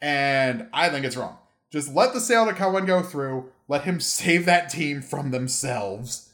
And 0.00 0.70
I 0.72 0.88
think 0.88 1.04
it's 1.04 1.18
wrong. 1.18 1.36
Just 1.70 1.94
let 1.94 2.14
the 2.14 2.20
sale 2.20 2.46
to 2.46 2.54
Cohen 2.54 2.86
go 2.86 3.02
through. 3.02 3.52
Let 3.68 3.84
him 3.84 4.00
save 4.00 4.46
that 4.46 4.70
team 4.70 5.02
from 5.02 5.32
themselves. 5.32 6.30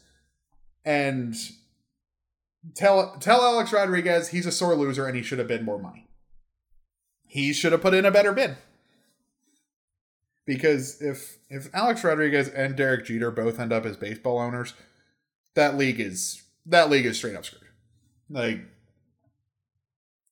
And 0.85 1.35
tell 2.75 3.17
tell 3.19 3.41
Alex 3.41 3.73
Rodriguez 3.73 4.29
he's 4.29 4.45
a 4.45 4.51
sore 4.51 4.75
loser 4.75 5.05
and 5.07 5.15
he 5.15 5.23
should 5.23 5.39
have 5.39 5.47
bid 5.47 5.63
more 5.63 5.79
money. 5.79 6.07
He 7.27 7.53
should 7.53 7.71
have 7.71 7.81
put 7.81 7.93
in 7.93 8.05
a 8.05 8.11
better 8.11 8.31
bid. 8.31 8.57
Because 10.45 11.01
if 11.01 11.37
if 11.49 11.73
Alex 11.73 12.03
Rodriguez 12.03 12.49
and 12.49 12.75
Derek 12.75 13.05
Jeter 13.05 13.31
both 13.31 13.59
end 13.59 13.71
up 13.71 13.85
as 13.85 13.97
baseball 13.97 14.39
owners, 14.39 14.73
that 15.55 15.77
league 15.77 15.99
is 15.99 16.43
that 16.65 16.89
league 16.89 17.05
is 17.05 17.17
straight 17.17 17.35
up 17.35 17.45
screwed. 17.45 17.61
Like 18.29 18.61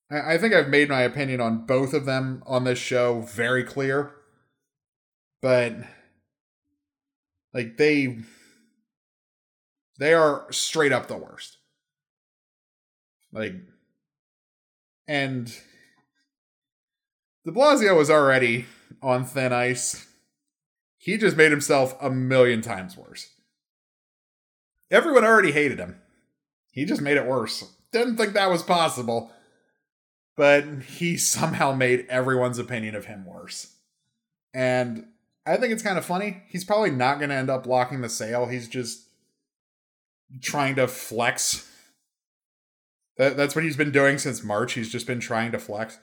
I 0.09 0.37
think 0.37 0.53
I've 0.53 0.67
made 0.67 0.89
my 0.89 1.01
opinion 1.01 1.39
on 1.39 1.65
both 1.65 1.93
of 1.93 2.05
them 2.05 2.43
on 2.45 2.65
this 2.65 2.79
show 2.79 3.21
very 3.21 3.63
clear. 3.63 4.11
But 5.41 5.75
like 7.53 7.77
they 7.77 8.19
they 9.97 10.13
are 10.13 10.51
straight 10.51 10.91
up 10.91 11.07
the 11.07 11.17
worst. 11.17 11.57
Like 13.33 13.55
and 15.07 15.47
De 17.45 17.51
Blasio 17.51 17.97
was 17.97 18.09
already 18.09 18.65
on 19.01 19.25
thin 19.25 19.53
ice. 19.53 20.07
He 20.97 21.17
just 21.17 21.35
made 21.35 21.51
himself 21.51 21.95
a 22.01 22.09
million 22.09 22.61
times 22.61 22.95
worse. 22.95 23.29
Everyone 24.91 25.23
already 25.23 25.51
hated 25.51 25.79
him. 25.79 25.99
He 26.71 26.85
just 26.85 27.01
made 27.01 27.17
it 27.17 27.25
worse. 27.25 27.63
Didn't 27.91 28.17
think 28.17 28.33
that 28.33 28.49
was 28.49 28.63
possible 28.63 29.31
but 30.41 30.65
he 30.97 31.17
somehow 31.17 31.73
made 31.73 32.05
everyone's 32.09 32.57
opinion 32.57 32.95
of 32.95 33.05
him 33.05 33.25
worse. 33.25 33.75
And 34.53 35.05
I 35.45 35.57
think 35.57 35.71
it's 35.71 35.83
kind 35.83 35.97
of 35.97 36.05
funny. 36.05 36.43
He's 36.49 36.65
probably 36.65 36.91
not 36.91 37.19
going 37.19 37.29
to 37.29 37.35
end 37.35 37.49
up 37.49 37.63
blocking 37.63 38.01
the 38.01 38.09
sale. 38.09 38.47
He's 38.47 38.67
just 38.67 39.07
trying 40.41 40.75
to 40.75 40.87
flex. 40.87 41.69
That, 43.21 43.37
that's 43.37 43.53
what 43.53 43.63
he's 43.63 43.77
been 43.77 43.91
doing 43.91 44.17
since 44.17 44.43
March. 44.43 44.73
He's 44.73 44.91
just 44.91 45.05
been 45.05 45.19
trying 45.19 45.51
to 45.51 45.59
flex. 45.59 45.99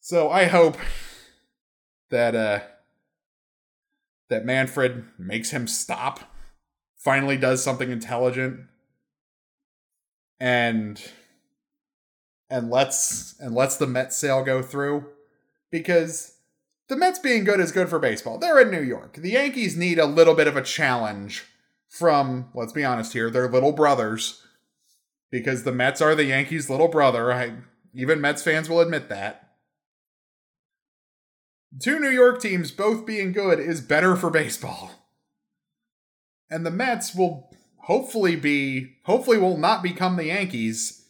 So 0.00 0.28
I 0.28 0.44
hope 0.44 0.76
that 2.10 2.34
uh 2.34 2.60
that 4.28 4.44
Manfred 4.44 5.04
makes 5.18 5.52
him 5.52 5.66
stop. 5.66 6.30
Finally 6.98 7.38
does 7.38 7.64
something 7.64 7.90
intelligent. 7.90 8.60
And 10.38 11.02
and 12.50 12.68
lets 12.68 13.40
and 13.40 13.54
lets 13.54 13.78
the 13.78 13.86
Mets 13.86 14.18
sale 14.18 14.44
go 14.44 14.60
through 14.60 15.06
because 15.70 16.34
the 16.90 16.96
Mets 16.96 17.18
being 17.18 17.44
good 17.44 17.60
is 17.60 17.72
good 17.72 17.88
for 17.88 17.98
baseball. 17.98 18.36
They're 18.36 18.60
in 18.60 18.70
New 18.70 18.82
York. 18.82 19.14
The 19.14 19.30
Yankees 19.30 19.78
need 19.78 19.98
a 19.98 20.04
little 20.04 20.34
bit 20.34 20.46
of 20.46 20.58
a 20.58 20.62
challenge 20.62 21.46
from, 21.88 22.50
let's 22.52 22.74
be 22.74 22.84
honest 22.84 23.14
here, 23.14 23.30
their 23.30 23.48
little 23.48 23.72
brothers 23.72 24.42
because 25.30 25.62
the 25.62 25.72
Mets 25.72 26.00
are 26.00 26.14
the 26.14 26.24
Yankees' 26.24 26.68
little 26.68 26.88
brother. 26.88 27.32
I, 27.32 27.54
even 27.94 28.20
Mets 28.20 28.42
fans 28.42 28.68
will 28.68 28.80
admit 28.80 29.08
that. 29.08 29.50
Two 31.80 32.00
New 32.00 32.10
York 32.10 32.40
teams 32.40 32.72
both 32.72 33.06
being 33.06 33.32
good 33.32 33.60
is 33.60 33.80
better 33.80 34.16
for 34.16 34.30
baseball. 34.30 34.90
And 36.50 36.66
the 36.66 36.70
Mets 36.70 37.14
will 37.14 37.50
hopefully 37.84 38.34
be, 38.34 38.96
hopefully, 39.04 39.38
will 39.38 39.56
not 39.56 39.82
become 39.82 40.16
the 40.16 40.26
Yankees 40.26 41.06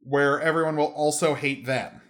where 0.00 0.40
everyone 0.40 0.76
will 0.76 0.92
also 0.92 1.34
hate 1.34 1.64
them. 1.64 2.02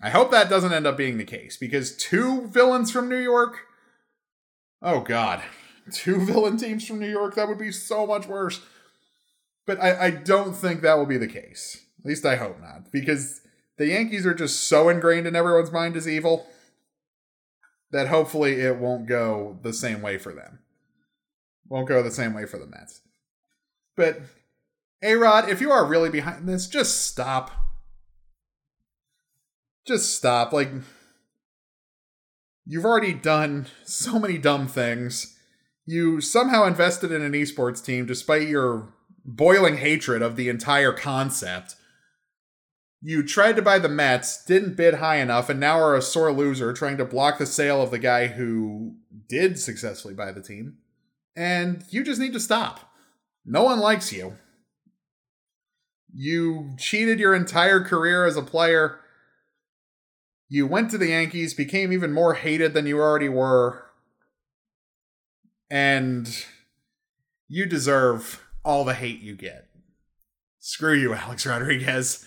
I 0.00 0.10
hope 0.10 0.30
that 0.30 0.50
doesn't 0.50 0.72
end 0.72 0.86
up 0.86 0.96
being 0.98 1.16
the 1.16 1.24
case 1.24 1.56
because 1.56 1.96
two 1.96 2.46
villains 2.48 2.90
from 2.90 3.08
New 3.08 3.18
York. 3.18 3.60
Oh 4.82 5.00
God, 5.00 5.42
two 5.90 6.20
villain 6.26 6.58
teams 6.58 6.86
from 6.86 7.00
New 7.00 7.08
York. 7.10 7.34
That 7.34 7.48
would 7.48 7.58
be 7.58 7.72
so 7.72 8.06
much 8.06 8.26
worse. 8.26 8.60
But 9.66 9.82
I, 9.82 10.06
I 10.06 10.10
don't 10.10 10.54
think 10.54 10.82
that 10.82 10.98
will 10.98 11.06
be 11.06 11.18
the 11.18 11.26
case. 11.26 11.84
At 12.00 12.06
least 12.06 12.26
I 12.26 12.36
hope 12.36 12.60
not, 12.60 12.92
because 12.92 13.40
the 13.78 13.86
Yankees 13.86 14.26
are 14.26 14.34
just 14.34 14.68
so 14.68 14.88
ingrained 14.88 15.26
in 15.26 15.34
everyone's 15.34 15.72
mind 15.72 15.96
as 15.96 16.06
evil 16.06 16.46
that 17.90 18.08
hopefully 18.08 18.60
it 18.60 18.76
won't 18.76 19.06
go 19.06 19.58
the 19.62 19.72
same 19.72 20.02
way 20.02 20.18
for 20.18 20.34
them. 20.34 20.60
Won't 21.68 21.88
go 21.88 22.02
the 22.02 22.10
same 22.10 22.34
way 22.34 22.44
for 22.44 22.58
the 22.58 22.66
Mets. 22.66 23.00
But 23.96 24.20
A-Rod, 25.02 25.48
if 25.48 25.60
you 25.60 25.70
are 25.70 25.86
really 25.86 26.10
behind 26.10 26.48
this, 26.48 26.66
just 26.66 27.06
stop. 27.06 27.50
Just 29.86 30.14
stop. 30.14 30.52
Like, 30.52 30.70
you've 32.66 32.84
already 32.84 33.14
done 33.14 33.66
so 33.84 34.18
many 34.18 34.38
dumb 34.38 34.66
things. 34.66 35.38
You 35.86 36.20
somehow 36.20 36.64
invested 36.64 37.12
in 37.12 37.22
an 37.22 37.32
esports 37.32 37.84
team 37.84 38.06
despite 38.06 38.48
your 38.48 38.93
boiling 39.24 39.78
hatred 39.78 40.22
of 40.22 40.36
the 40.36 40.48
entire 40.48 40.92
concept. 40.92 41.76
You 43.00 43.22
tried 43.22 43.56
to 43.56 43.62
buy 43.62 43.78
the 43.78 43.88
Mets, 43.88 44.44
didn't 44.44 44.76
bid 44.76 44.94
high 44.94 45.16
enough, 45.16 45.48
and 45.48 45.60
now 45.60 45.78
are 45.78 45.94
a 45.94 46.02
sore 46.02 46.32
loser 46.32 46.72
trying 46.72 46.96
to 46.96 47.04
block 47.04 47.38
the 47.38 47.46
sale 47.46 47.82
of 47.82 47.90
the 47.90 47.98
guy 47.98 48.28
who 48.28 48.96
did 49.28 49.58
successfully 49.58 50.14
buy 50.14 50.32
the 50.32 50.42
team. 50.42 50.78
And 51.36 51.84
you 51.90 52.02
just 52.02 52.20
need 52.20 52.32
to 52.32 52.40
stop. 52.40 52.92
No 53.44 53.64
one 53.64 53.78
likes 53.78 54.12
you 54.12 54.38
you 56.14 56.74
cheated 56.78 57.18
your 57.18 57.34
entire 57.34 57.80
career 57.80 58.24
as 58.24 58.36
a 58.36 58.42
player. 58.42 59.00
You 60.48 60.66
went 60.66 60.90
to 60.92 60.98
the 60.98 61.08
Yankees, 61.08 61.52
became 61.54 61.92
even 61.92 62.12
more 62.12 62.34
hated 62.34 62.72
than 62.72 62.86
you 62.86 63.00
already 63.00 63.28
were, 63.28 63.86
and 65.68 66.28
you 67.48 67.66
deserve 67.66 68.43
all 68.64 68.84
the 68.84 68.94
hate 68.94 69.20
you 69.20 69.34
get. 69.34 69.68
Screw 70.58 70.94
you, 70.94 71.14
Alex 71.14 71.46
Rodriguez. 71.46 72.26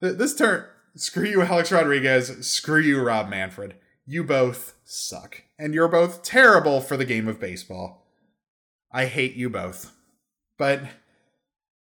This 0.00 0.34
turn, 0.34 0.64
screw 0.94 1.24
you, 1.24 1.42
Alex 1.42 1.72
Rodriguez. 1.72 2.46
Screw 2.46 2.80
you, 2.80 3.02
Rob 3.02 3.28
Manfred. 3.28 3.74
You 4.04 4.24
both 4.24 4.74
suck. 4.84 5.42
And 5.58 5.72
you're 5.72 5.88
both 5.88 6.22
terrible 6.22 6.80
for 6.80 6.96
the 6.96 7.04
game 7.04 7.28
of 7.28 7.40
baseball. 7.40 8.06
I 8.92 9.06
hate 9.06 9.34
you 9.34 9.48
both. 9.48 9.92
But 10.58 10.82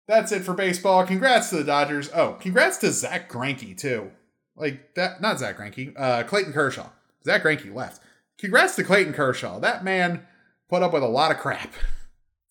that's 0.08 0.32
it 0.32 0.44
for 0.44 0.54
baseball. 0.54 1.06
Congrats 1.06 1.50
to 1.50 1.58
the 1.58 1.64
Dodgers. 1.64 2.10
Oh, 2.14 2.38
congrats 2.40 2.78
to 2.78 2.92
Zack 2.92 3.30
Greinke, 3.30 3.78
too. 3.78 4.12
Like, 4.56 4.96
that, 4.96 5.22
not 5.22 5.40
Zack 5.40 5.58
Greinke, 5.58 5.94
uh, 5.98 6.24
Clayton 6.24 6.54
Kershaw. 6.54 6.90
Zack 7.24 7.44
Greinke 7.44 7.74
left. 7.74 8.02
Congrats 8.40 8.76
to 8.76 8.84
Clayton 8.84 9.14
Kershaw. 9.14 9.60
That 9.60 9.84
man 9.84 10.26
put 10.70 10.84
up 10.84 10.94
with 10.94 11.04
a 11.04 11.08
lot 11.08 11.32
of 11.32 11.38
crap. 11.38 11.74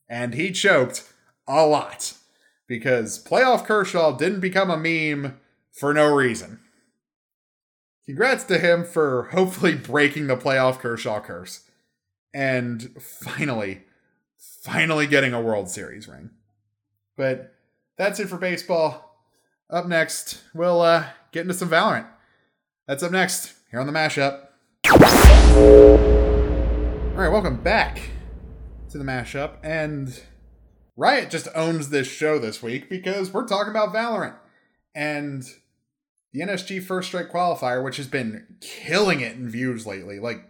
And 0.08 0.34
he 0.34 0.52
choked 0.52 1.04
a 1.46 1.66
lot. 1.66 2.14
Because 2.66 3.22
playoff 3.22 3.64
Kershaw 3.64 4.16
didn't 4.16 4.40
become 4.40 4.70
a 4.70 4.76
meme 4.76 5.38
for 5.72 5.94
no 5.94 6.12
reason. 6.12 6.60
Congrats 8.06 8.44
to 8.44 8.58
him 8.58 8.84
for 8.84 9.24
hopefully 9.32 9.74
breaking 9.74 10.26
the 10.26 10.36
playoff 10.36 10.78
Kershaw 10.78 11.20
curse. 11.20 11.68
And 12.34 12.90
finally, 13.00 13.84
finally 14.62 15.06
getting 15.06 15.32
a 15.32 15.40
World 15.40 15.68
Series 15.68 16.08
ring. 16.08 16.30
But 17.16 17.54
that's 17.96 18.20
it 18.20 18.28
for 18.28 18.36
baseball. 18.36 19.02
Up 19.70 19.86
next, 19.86 20.42
we'll 20.54 20.82
uh, 20.82 21.06
get 21.32 21.42
into 21.42 21.54
some 21.54 21.70
Valorant. 21.70 22.06
That's 22.86 23.02
up 23.02 23.10
next 23.10 23.54
here 23.70 23.80
on 23.80 23.86
the 23.86 23.92
mashup. 23.92 24.42
All 27.16 27.22
right, 27.22 27.32
welcome 27.32 27.56
back 27.62 28.00
to 28.98 29.04
the 29.04 29.10
mashup. 29.10 29.56
And 29.62 30.20
Riot 30.96 31.30
just 31.30 31.48
owns 31.54 31.90
this 31.90 32.06
show 32.06 32.38
this 32.38 32.62
week 32.62 32.88
because 32.88 33.32
we're 33.32 33.46
talking 33.46 33.70
about 33.70 33.94
Valorant. 33.94 34.36
And 34.94 35.44
the 36.32 36.40
NSG 36.40 36.82
First 36.82 37.08
Strike 37.08 37.30
qualifier, 37.30 37.84
which 37.84 37.98
has 37.98 38.06
been 38.06 38.56
killing 38.60 39.20
it 39.20 39.36
in 39.36 39.48
views 39.48 39.86
lately. 39.86 40.18
Like, 40.18 40.44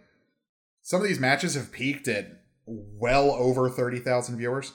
some 0.81 1.01
of 1.01 1.07
these 1.07 1.19
matches 1.19 1.55
have 1.55 1.71
peaked 1.71 2.07
at 2.07 2.43
well 2.65 3.31
over 3.31 3.69
30,000 3.69 4.37
viewers. 4.37 4.73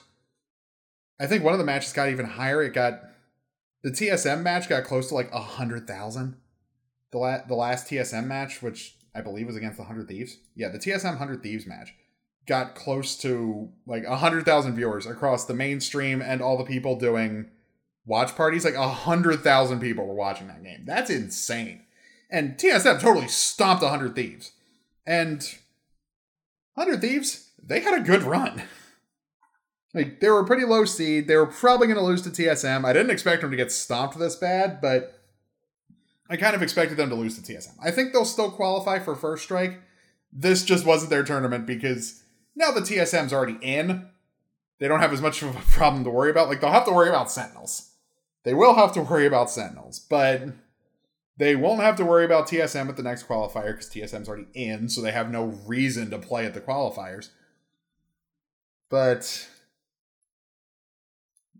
I 1.19 1.25
think 1.25 1.43
one 1.43 1.53
of 1.53 1.59
the 1.59 1.65
matches 1.65 1.93
got 1.93 2.09
even 2.09 2.25
higher. 2.25 2.61
It 2.61 2.73
got 2.73 3.01
the 3.83 3.91
TSM 3.91 4.41
match 4.41 4.69
got 4.69 4.83
close 4.83 5.09
to 5.09 5.15
like 5.15 5.31
a 5.31 5.39
hundred 5.39 5.87
thousand. 5.87 6.37
The 7.11 7.17
la- 7.17 7.45
the 7.45 7.53
last 7.53 7.87
TSM 7.87 8.25
match, 8.25 8.61
which 8.61 8.97
I 9.15 9.21
believe 9.21 9.45
was 9.45 9.55
against 9.55 9.77
the 9.77 9.83
Hundred 9.83 10.07
Thieves. 10.07 10.37
Yeah, 10.55 10.69
the 10.69 10.79
TSM 10.79 11.17
Hundred 11.17 11.43
Thieves 11.43 11.67
match 11.67 11.93
got 12.45 12.75
close 12.75 13.15
to 13.17 13.69
like 13.85 14.03
a 14.03 14.17
hundred 14.17 14.45
thousand 14.45 14.75
viewers 14.75 15.05
across 15.05 15.45
the 15.45 15.53
mainstream 15.53 16.21
and 16.21 16.41
all 16.41 16.57
the 16.57 16.63
people 16.63 16.97
doing 16.97 17.49
watch 18.05 18.35
parties. 18.35 18.65
Like 18.65 18.75
a 18.75 18.89
hundred 18.89 19.41
thousand 19.41 19.79
people 19.79 20.05
were 20.05 20.13
watching 20.13 20.47
that 20.47 20.63
game. 20.63 20.83
That's 20.85 21.09
insane. 21.09 21.83
And 22.29 22.57
TSM 22.57 22.99
totally 22.99 23.27
stomped 23.27 23.83
a 23.83 23.89
hundred 23.89 24.15
thieves. 24.15 24.51
And 25.05 25.47
hundred 26.75 27.01
thieves, 27.01 27.51
they 27.61 27.79
had 27.79 27.99
a 27.99 28.03
good 28.03 28.23
run. 28.23 28.63
Like 29.95 30.21
they 30.21 30.29
were 30.31 30.39
a 30.39 30.45
pretty 30.47 30.65
low 30.65 30.85
seed. 30.85 31.27
They 31.27 31.35
were 31.35 31.45
probably 31.45 31.85
going 31.85 31.99
to 31.99 32.03
lose 32.03 32.23
to 32.23 32.31
TSM. 32.31 32.83
I 32.83 32.93
didn't 32.93 33.11
expect 33.11 33.41
them 33.41 33.51
to 33.51 33.57
get 33.57 33.71
stomped 33.71 34.17
this 34.17 34.35
bad, 34.35 34.81
but 34.81 35.21
I 36.29 36.35
kind 36.35 36.55
of 36.55 36.63
expected 36.63 36.97
them 36.97 37.09
to 37.09 37.15
lose 37.15 37.39
to 37.39 37.53
TSM. 37.53 37.75
I 37.79 37.91
think 37.91 38.11
they'll 38.11 38.25
still 38.25 38.49
qualify 38.49 38.97
for 38.97 39.15
first 39.15 39.43
strike. 39.43 39.79
This 40.31 40.65
just 40.65 40.83
wasn't 40.83 41.11
their 41.11 41.21
tournament 41.21 41.67
because 41.67 42.22
now 42.55 42.71
the 42.71 42.81
TSM's 42.81 43.33
already 43.33 43.57
in. 43.61 44.09
They 44.79 44.87
don't 44.87 44.99
have 44.99 45.13
as 45.13 45.21
much 45.21 45.41
of 45.41 45.55
a 45.55 45.59
problem 45.59 46.03
to 46.03 46.09
worry 46.09 46.29
about. 46.29 46.49
Like 46.49 46.61
they'll 46.61 46.71
have 46.71 46.85
to 46.85 46.93
worry 46.93 47.09
about 47.09 47.31
Sentinels. 47.31 47.91
They 48.43 48.53
will 48.53 48.75
have 48.75 48.91
to 48.93 49.01
worry 49.01 49.25
about 49.25 49.49
Sentinels, 49.49 49.99
but 49.99 50.49
they 51.37 51.55
won't 51.55 51.81
have 51.81 51.95
to 51.97 52.05
worry 52.05 52.25
about 52.25 52.47
TSM 52.47 52.89
at 52.89 52.97
the 52.97 53.03
next 53.03 53.27
qualifier 53.27 53.71
because 53.71 53.89
TSM's 53.89 54.27
already 54.27 54.47
in, 54.53 54.89
so 54.89 55.01
they 55.01 55.11
have 55.11 55.31
no 55.31 55.45
reason 55.65 56.09
to 56.09 56.19
play 56.19 56.45
at 56.45 56.53
the 56.53 56.61
qualifiers. 56.61 57.29
But 58.89 59.47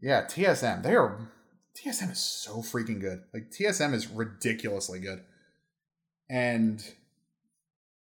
yeah, 0.02 0.26
TSM. 0.26 0.84
They 0.84 0.96
are 0.96 1.32
TSM 1.76 2.12
is 2.12 2.20
so 2.20 2.58
freaking 2.58 3.00
good. 3.00 3.24
Like 3.34 3.50
TSM 3.50 3.94
is 3.94 4.08
ridiculously 4.08 5.00
good. 5.00 5.24
And 6.30 6.84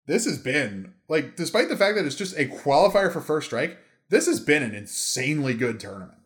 this 0.07 0.25
has 0.25 0.37
been 0.37 0.93
like 1.07 1.35
despite 1.35 1.69
the 1.69 1.77
fact 1.77 1.95
that 1.95 2.05
it's 2.05 2.15
just 2.15 2.37
a 2.37 2.45
qualifier 2.45 3.11
for 3.11 3.21
first 3.21 3.47
strike, 3.47 3.77
this 4.09 4.25
has 4.25 4.39
been 4.39 4.63
an 4.63 4.75
insanely 4.75 5.53
good 5.53 5.79
tournament. 5.79 6.19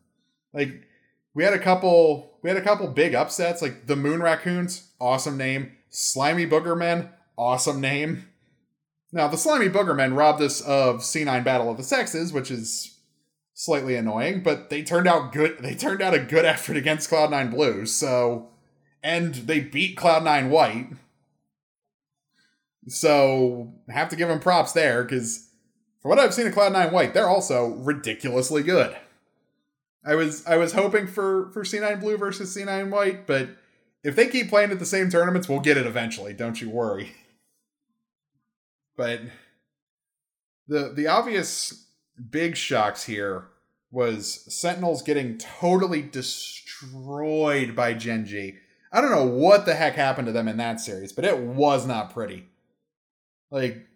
Like 0.53 0.87
we 1.33 1.43
had 1.43 1.53
a 1.53 1.59
couple 1.59 2.37
we 2.41 2.49
had 2.49 2.57
a 2.57 2.63
couple 2.63 2.87
big 2.87 3.13
upsets 3.15 3.61
like 3.61 3.87
the 3.87 3.95
Moon 3.95 4.21
Raccoons, 4.21 4.91
awesome 4.99 5.37
name. 5.37 5.71
Slimy 5.89 6.45
Boogermen, 6.45 7.09
awesome 7.37 7.79
name. 7.79 8.27
Now 9.11 9.27
the 9.27 9.37
Slimy 9.37 9.69
Boogermen 9.69 10.17
robbed 10.17 10.41
us 10.41 10.61
of 10.61 10.97
C9 10.97 11.43
Battle 11.43 11.69
of 11.69 11.77
the 11.77 11.83
Sexes, 11.83 12.33
which 12.33 12.51
is 12.51 12.95
slightly 13.55 13.95
annoying, 13.95 14.43
but 14.43 14.69
they 14.69 14.83
turned 14.83 15.07
out 15.07 15.31
good. 15.31 15.57
They 15.59 15.73
turned 15.73 16.01
out 16.01 16.13
a 16.13 16.19
good 16.19 16.45
effort 16.45 16.77
against 16.77 17.09
Cloud9 17.09 17.49
Blues. 17.49 17.91
So, 17.91 18.49
and 19.01 19.33
they 19.33 19.61
beat 19.61 19.97
Cloud9 19.97 20.49
White. 20.49 20.89
So, 22.87 23.73
have 23.89 24.09
to 24.09 24.15
give 24.15 24.29
them 24.29 24.39
props 24.39 24.73
there 24.73 25.03
because 25.03 25.49
from 26.01 26.09
what 26.09 26.19
I've 26.19 26.33
seen 26.33 26.45
of 26.45 26.53
Cloud9 26.53 26.91
White, 26.91 27.13
they're 27.13 27.27
also 27.27 27.69
ridiculously 27.69 28.61
good. 28.61 28.95
I 30.05 30.13
was 30.13 30.45
I 30.45 30.57
was 30.57 30.73
hoping 30.73 31.07
for 31.07 31.49
for 31.51 31.63
C9 31.63 31.99
Blue 31.99 32.17
versus 32.17 32.55
C9 32.55 32.91
White, 32.91 33.25
but 33.25 33.49
if 34.03 34.15
they 34.15 34.27
keep 34.27 34.49
playing 34.49 34.69
at 34.69 34.77
the 34.77 34.85
same 34.85 35.09
tournaments, 35.09 35.49
we'll 35.49 35.61
get 35.61 35.77
it 35.77 35.87
eventually. 35.87 36.33
Don't 36.33 36.61
you 36.61 36.69
worry. 36.69 37.13
But 38.95 39.21
the 40.67 40.93
the 40.95 41.07
obvious 41.07 41.87
big 42.29 42.55
shocks 42.55 43.05
here 43.05 43.47
was 43.91 44.45
Sentinels 44.53 45.01
getting 45.01 45.37
totally 45.37 46.03
destroyed 46.03 47.75
by 47.75 47.93
Gen 47.93 48.25
G. 48.25 48.55
I 48.91 49.01
don't 49.01 49.11
know 49.11 49.25
what 49.25 49.65
the 49.65 49.73
heck 49.73 49.95
happened 49.95 50.27
to 50.27 50.31
them 50.31 50.47
in 50.47 50.57
that 50.57 50.79
series, 50.79 51.11
but 51.11 51.25
it 51.25 51.39
was 51.39 51.87
not 51.87 52.13
pretty. 52.13 52.47
Like, 53.55 53.87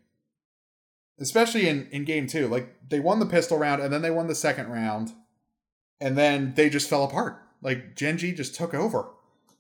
especially 1.20 1.68
in, 1.68 1.90
in 1.92 2.06
game 2.06 2.28
two, 2.28 2.48
like 2.48 2.78
they 2.88 3.02
won 3.02 3.20
the 3.20 3.26
pistol 3.26 3.58
round 3.58 3.82
and 3.82 3.92
then 3.92 4.02
they 4.02 4.10
won 4.10 4.28
the 4.28 4.34
second 4.34 4.70
round, 4.70 5.12
and 6.00 6.18
then 6.18 6.54
they 6.56 6.70
just 6.70 6.90
fell 6.90 7.04
apart. 7.04 7.44
Like 7.62 7.94
Gen 7.98 8.18
G 8.18 8.32
just 8.32 8.56
took 8.56 8.74
over. 8.74 9.10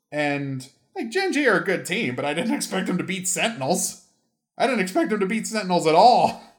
And 0.09 0.65
like 0.95 1.09
Gen 1.09 1.33
G 1.33 1.45
are 1.49 1.59
a 1.59 1.65
good 1.65 1.85
team, 1.85 2.15
but 2.15 2.23
I 2.23 2.33
didn't 2.33 2.53
expect 2.55 2.87
them 2.87 2.97
to 2.97 3.03
beat 3.03 3.27
Sentinels. 3.27 4.05
I 4.57 4.67
didn't 4.67 4.79
expect 4.79 5.09
them 5.09 5.19
to 5.19 5.25
beat 5.25 5.47
Sentinels 5.47 5.85
at 5.85 5.95
all. 5.95 6.43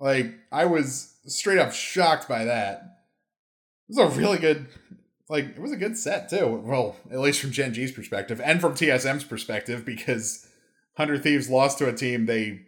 Like 0.00 0.32
I 0.52 0.66
was 0.66 1.16
straight 1.26 1.58
up 1.58 1.72
shocked 1.72 2.28
by 2.28 2.44
that. 2.44 3.00
It 3.88 3.96
was 3.96 4.16
a 4.16 4.20
really 4.20 4.38
good 4.38 4.68
like 5.28 5.46
it 5.46 5.58
was 5.58 5.72
a 5.72 5.76
good 5.76 5.98
set 5.98 6.30
too. 6.30 6.62
Well, 6.64 6.94
at 7.10 7.18
least 7.18 7.40
from 7.40 7.50
Gen 7.50 7.74
G's 7.74 7.90
perspective 7.90 8.40
and 8.40 8.60
from 8.60 8.74
TSM's 8.74 9.24
perspective 9.24 9.84
because 9.84 10.47
Hundred 10.98 11.22
Thieves 11.22 11.48
lost 11.48 11.78
to 11.78 11.88
a 11.88 11.94
team 11.94 12.26
they 12.26 12.60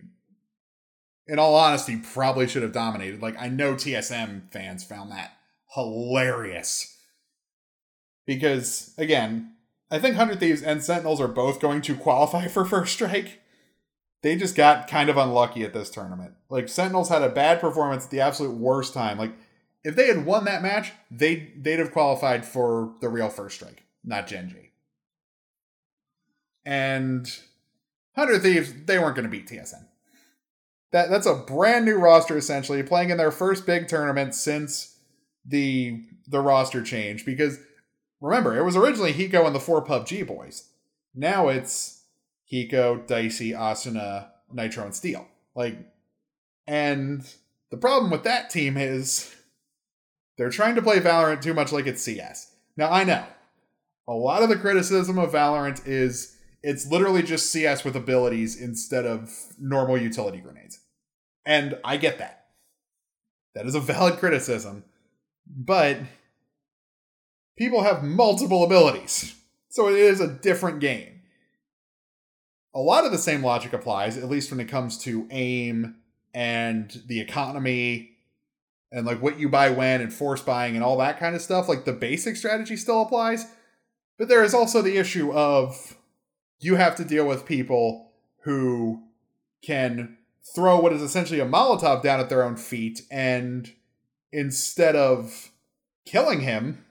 in 1.26 1.38
all 1.38 1.54
honesty 1.54 1.96
probably 1.96 2.48
should 2.48 2.62
have 2.62 2.72
dominated. 2.72 3.20
Like 3.20 3.36
I 3.38 3.48
know 3.48 3.74
TSM 3.74 4.50
fans 4.50 4.82
found 4.82 5.12
that 5.12 5.32
hilarious. 5.74 6.96
Because 8.26 8.94
again, 8.96 9.52
I 9.90 9.98
think 9.98 10.16
Hundred 10.16 10.40
Thieves 10.40 10.62
and 10.62 10.82
Sentinels 10.82 11.20
are 11.20 11.28
both 11.28 11.60
going 11.60 11.82
to 11.82 11.94
qualify 11.94 12.48
for 12.48 12.64
first 12.64 12.94
strike 12.94 13.40
they 14.22 14.36
just 14.36 14.54
got 14.54 14.88
kind 14.88 15.08
of 15.08 15.16
unlucky 15.16 15.64
at 15.64 15.72
this 15.72 15.90
tournament. 15.90 16.34
Like 16.48 16.68
Sentinels 16.68 17.08
had 17.08 17.22
a 17.22 17.28
bad 17.28 17.60
performance 17.60 18.04
at 18.04 18.10
the 18.10 18.20
absolute 18.20 18.56
worst 18.56 18.92
time. 18.92 19.18
Like 19.18 19.32
if 19.82 19.96
they 19.96 20.08
had 20.08 20.26
won 20.26 20.44
that 20.44 20.62
match, 20.62 20.92
they 21.10 21.52
they'd 21.56 21.78
have 21.78 21.92
qualified 21.92 22.44
for 22.44 22.94
the 23.00 23.08
real 23.08 23.30
first 23.30 23.56
strike, 23.56 23.84
not 24.04 24.26
Gen 24.26 24.50
G. 24.50 24.70
And 26.64 27.30
Hundred 28.16 28.42
Thieves, 28.42 28.72
they 28.86 28.98
weren't 28.98 29.16
going 29.16 29.24
to 29.24 29.30
beat 29.30 29.48
TSM. 29.48 29.86
That 30.92 31.10
that's 31.10 31.26
a 31.26 31.34
brand 31.34 31.84
new 31.84 31.96
roster 31.96 32.36
essentially, 32.36 32.82
playing 32.82 33.10
in 33.10 33.16
their 33.16 33.30
first 33.30 33.66
big 33.66 33.88
tournament 33.88 34.34
since 34.34 34.96
the 35.44 36.02
the 36.26 36.40
roster 36.40 36.82
change. 36.82 37.24
Because 37.24 37.58
remember, 38.20 38.56
it 38.56 38.64
was 38.64 38.76
originally 38.76 39.12
Hiko 39.12 39.46
and 39.46 39.54
the 39.54 39.60
four 39.60 39.84
PUBG 39.84 40.26
boys. 40.26 40.68
Now 41.14 41.48
it's 41.48 42.02
Hiko, 42.52 43.06
Dicey, 43.06 43.52
Asuna, 43.52 44.28
Nitro, 44.52 44.84
and 44.84 44.94
Steel. 44.94 45.26
Like, 45.54 45.76
and 46.66 47.24
the 47.70 47.76
problem 47.76 48.10
with 48.10 48.24
that 48.24 48.50
team 48.50 48.76
is 48.76 49.34
they're 50.36 50.50
trying 50.50 50.74
to 50.74 50.82
play 50.82 50.98
Valorant 51.00 51.42
too 51.42 51.54
much 51.54 51.72
like 51.72 51.86
it's 51.86 52.02
CS. 52.02 52.52
Now, 52.76 52.90
I 52.90 53.04
know 53.04 53.24
a 54.08 54.14
lot 54.14 54.42
of 54.42 54.48
the 54.48 54.56
criticism 54.56 55.18
of 55.18 55.32
Valorant 55.32 55.86
is 55.86 56.36
it's 56.62 56.86
literally 56.86 57.22
just 57.22 57.50
CS 57.50 57.84
with 57.84 57.96
abilities 57.96 58.60
instead 58.60 59.06
of 59.06 59.32
normal 59.58 59.98
utility 59.98 60.38
grenades. 60.38 60.80
And 61.46 61.78
I 61.84 61.96
get 61.96 62.18
that. 62.18 62.46
That 63.54 63.66
is 63.66 63.74
a 63.74 63.80
valid 63.80 64.18
criticism. 64.18 64.84
But 65.46 65.98
people 67.56 67.82
have 67.82 68.04
multiple 68.04 68.64
abilities. 68.64 69.34
So 69.68 69.88
it 69.88 69.96
is 69.96 70.20
a 70.20 70.28
different 70.28 70.80
game. 70.80 71.22
A 72.74 72.80
lot 72.80 73.04
of 73.04 73.12
the 73.12 73.18
same 73.18 73.42
logic 73.42 73.72
applies, 73.72 74.16
at 74.16 74.28
least 74.28 74.50
when 74.50 74.60
it 74.60 74.68
comes 74.68 74.98
to 74.98 75.26
aim 75.30 75.96
and 76.34 77.02
the 77.06 77.20
economy 77.20 78.10
and 78.92 79.06
like 79.06 79.22
what 79.22 79.38
you 79.38 79.48
buy 79.48 79.70
when 79.70 80.00
and 80.00 80.12
force 80.12 80.42
buying 80.42 80.74
and 80.74 80.84
all 80.84 80.98
that 80.98 81.18
kind 81.18 81.34
of 81.34 81.42
stuff. 81.42 81.68
Like 81.68 81.84
the 81.84 81.92
basic 81.92 82.36
strategy 82.36 82.76
still 82.76 83.02
applies. 83.02 83.46
But 84.18 84.28
there 84.28 84.44
is 84.44 84.54
also 84.54 84.82
the 84.82 84.98
issue 84.98 85.32
of 85.32 85.96
you 86.60 86.76
have 86.76 86.94
to 86.96 87.04
deal 87.04 87.26
with 87.26 87.46
people 87.46 88.12
who 88.42 89.02
can 89.62 90.16
throw 90.54 90.78
what 90.78 90.92
is 90.92 91.02
essentially 91.02 91.40
a 91.40 91.46
Molotov 91.46 92.02
down 92.02 92.20
at 92.20 92.28
their 92.28 92.42
own 92.42 92.56
feet, 92.56 93.02
and 93.10 93.72
instead 94.32 94.96
of 94.96 95.50
killing 96.04 96.40
him, 96.40 96.84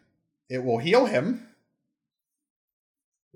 it 0.49 0.63
will 0.63 0.80
heal 0.80 1.05
him. 1.05 1.47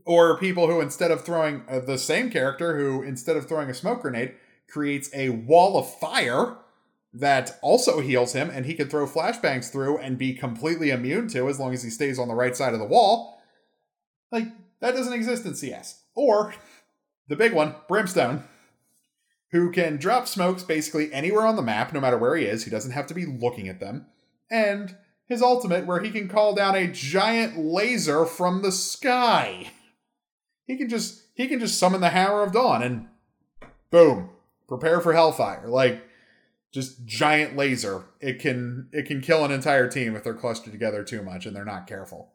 Or 0.06 0.38
people 0.38 0.68
who, 0.68 0.82
instead 0.82 1.12
of 1.12 1.24
throwing 1.24 1.64
uh, 1.70 1.80
the 1.80 1.98
same 1.98 2.30
character, 2.30 2.78
who 2.78 3.02
instead 3.04 3.38
of 3.38 3.48
throwing 3.48 3.70
a 3.70 3.74
smoke 3.74 4.02
grenade, 4.02 4.36
creates 4.70 5.10
a 5.14 5.30
wall 5.30 5.78
of 5.78 5.98
fire 5.98 6.58
that 7.14 7.58
also 7.62 8.00
heals 8.02 8.34
him, 8.34 8.50
and 8.50 8.66
he 8.66 8.74
can 8.74 8.90
throw 8.90 9.06
flashbangs 9.06 9.72
through 9.72 10.00
and 10.00 10.18
be 10.18 10.34
completely 10.34 10.90
immune 10.90 11.28
to 11.30 11.48
as 11.48 11.60
long 11.60 11.74
as 11.74 11.84
he 11.84 11.90
stays 11.90 12.20
on 12.20 12.28
the 12.28 12.34
right 12.34 12.56
side 12.56 12.74
of 12.74 12.80
the 12.80 12.86
wall. 12.86 13.42
Like, 14.32 14.48
that 14.82 14.96
doesn't 14.96 15.14
exist 15.14 15.46
in 15.46 15.56
CS. 15.56 16.03
Or, 16.16 16.53
the 17.28 17.36
big 17.36 17.53
one, 17.53 17.76
Brimstone 17.88 18.43
who 19.53 19.72
can 19.72 19.97
drop 19.97 20.28
smokes 20.28 20.64
basically 20.64 21.14
anywhere 21.14 21.45
on 21.45 21.55
the 21.55 21.61
map, 21.61 21.93
no 21.93 22.01
matter 22.01 22.18
where 22.18 22.36
he 22.36 22.45
is. 22.45 22.64
He 22.64 22.72
doesn't 22.72 22.91
have 22.91 23.05
to 23.07 23.14
be 23.14 23.28
looking 23.28 23.70
at 23.70 23.80
them. 23.80 24.07
And 24.49 24.97
his 25.28 25.43
ultimate, 25.43 25.86
where 25.86 26.01
he 26.01 26.09
can 26.09 26.28
call 26.28 26.55
down 26.55 26.76
a 26.76 26.88
giant 26.88 27.57
laser 27.57 28.26
from 28.26 28.64
the 28.64 28.72
sky. 28.72 29.72
He 30.66 30.76
can 30.76 30.89
just 30.89 31.22
he 31.36 31.47
can 31.47 31.59
just 31.59 31.78
summon 31.78 32.01
the 32.01 32.09
Hammer 32.09 32.41
of 32.41 32.51
Dawn 32.51 32.82
and 32.82 33.07
boom, 33.91 34.30
prepare 34.68 34.99
for 34.99 35.14
Hellfire. 35.14 35.68
Like 35.68 36.03
just 36.74 37.05
giant 37.05 37.55
laser. 37.55 38.05
It 38.20 38.39
can 38.39 38.89
it 38.91 39.05
can 39.05 39.22
kill 39.22 39.45
an 39.45 39.51
entire 39.51 39.88
team 39.88 40.16
if 40.16 40.24
they're 40.24 40.34
clustered 40.34 40.74
together 40.74 41.03
too 41.03 41.22
much 41.22 41.45
and 41.45 41.55
they're 41.55 41.64
not 41.64 41.86
careful. 41.86 42.32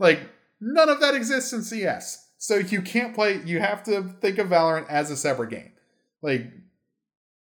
Like 0.00 0.22
none 0.60 0.88
of 0.88 0.98
that 1.00 1.14
exists 1.14 1.52
in 1.52 1.62
CS. 1.62 2.25
So 2.38 2.56
you 2.56 2.82
can't 2.82 3.14
play 3.14 3.40
you 3.44 3.60
have 3.60 3.82
to 3.84 4.14
think 4.20 4.38
of 4.38 4.48
Valorant 4.48 4.88
as 4.88 5.10
a 5.10 5.16
separate 5.16 5.50
game 5.50 5.72
like 6.22 6.52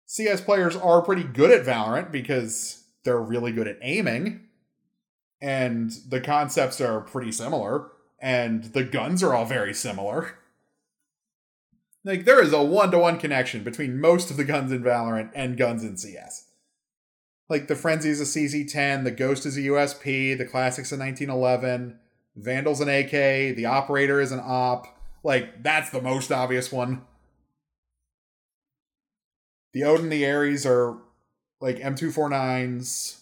CS 0.05 0.41
players 0.41 0.75
are 0.75 1.01
pretty 1.01 1.23
good 1.23 1.51
at 1.51 1.65
Valorant 1.65 2.11
because 2.11 2.83
they're 3.03 3.21
really 3.21 3.51
good 3.51 3.67
at 3.67 3.79
aiming 3.81 4.47
and 5.41 5.91
the 6.07 6.21
concepts 6.21 6.79
are 6.79 7.01
pretty 7.01 7.31
similar 7.31 7.87
and 8.19 8.65
the 8.65 8.83
guns 8.83 9.23
are 9.23 9.33
all 9.33 9.45
very 9.45 9.73
similar. 9.73 10.37
Like 12.03 12.25
there 12.25 12.41
is 12.41 12.53
a 12.53 12.63
one-to-one 12.63 13.19
connection 13.19 13.63
between 13.63 13.99
most 13.99 14.29
of 14.29 14.37
the 14.37 14.43
guns 14.43 14.71
in 14.71 14.83
Valorant 14.83 15.31
and 15.33 15.57
guns 15.57 15.83
in 15.83 15.97
CS. 15.97 16.45
Like 17.49 17.67
the 17.67 17.75
Frenzy 17.75 18.09
is 18.09 18.21
a 18.21 18.23
CZ10, 18.23 19.03
the 19.03 19.11
Ghost 19.11 19.45
is 19.45 19.57
a 19.57 19.61
USP, 19.61 20.37
the 20.37 20.45
Classic's 20.45 20.91
a 20.91 20.97
1911, 20.97 21.99
Vandal's 22.35 22.81
an 22.81 22.89
AK, 22.89 23.55
the 23.55 23.65
Operator 23.65 24.19
is 24.19 24.31
an 24.31 24.39
OP. 24.39 24.87
Like 25.23 25.63
that's 25.63 25.89
the 25.89 26.01
most 26.01 26.31
obvious 26.31 26.71
one 26.71 27.01
the 29.75 29.83
Odin, 29.83 30.07
the 30.07 30.25
Ares 30.25 30.65
are 30.65 30.95
like 31.59 31.79
M249s, 31.79 33.19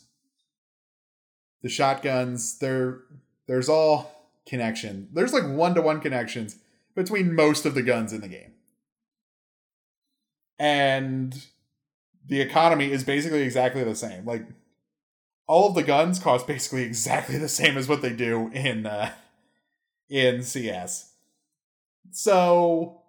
the 1.64 1.68
shotguns, 1.68 2.60
there 2.60 3.00
there's 3.48 3.68
all 3.68 4.30
connection. 4.46 5.10
There's 5.12 5.34
like 5.34 5.48
one 5.48 5.74
to 5.74 5.82
one 5.82 6.00
connections 6.00 6.58
between 6.94 7.36
most 7.36 7.66
of 7.66 7.74
the 7.74 7.82
guns 7.82 8.14
in 8.14 8.22
the 8.22 8.28
game. 8.28 8.54
And 10.60 11.44
the 12.28 12.40
economy 12.40 12.92
is 12.92 13.04
basically 13.04 13.42
exactly 13.42 13.84
the 13.84 13.96
same. 13.96 14.24
Like 14.24 14.46
all 15.48 15.70
of 15.70 15.76
the 15.76 15.84
guns 15.84 16.20
cost 16.20 16.48
basically 16.48 16.84
exactly 16.84 17.38
the 17.38 17.50
same 17.50 17.78
as 17.78 17.88
what 17.88 18.02
they 18.02 18.14
do 18.14 18.50
in 18.54 18.86
uh 18.86 19.12
in 20.10 20.44
CS. 20.44 21.14
So 22.12 23.02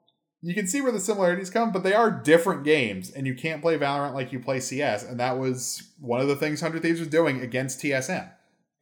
you 0.44 0.54
can 0.54 0.66
see 0.66 0.80
where 0.80 0.92
the 0.92 1.00
similarities 1.00 1.48
come, 1.48 1.72
but 1.72 1.82
they 1.82 1.94
are 1.94 2.10
different 2.10 2.64
games, 2.64 3.10
and 3.10 3.26
you 3.26 3.34
can't 3.34 3.62
play 3.62 3.78
Valorant 3.78 4.12
like 4.12 4.30
you 4.30 4.38
play 4.38 4.60
CS. 4.60 5.02
And 5.02 5.18
that 5.18 5.38
was 5.38 5.90
one 5.98 6.20
of 6.20 6.28
the 6.28 6.36
things 6.36 6.60
Hundred 6.60 6.82
Thieves 6.82 7.00
was 7.00 7.08
doing 7.08 7.40
against 7.40 7.80
TSM. 7.80 8.30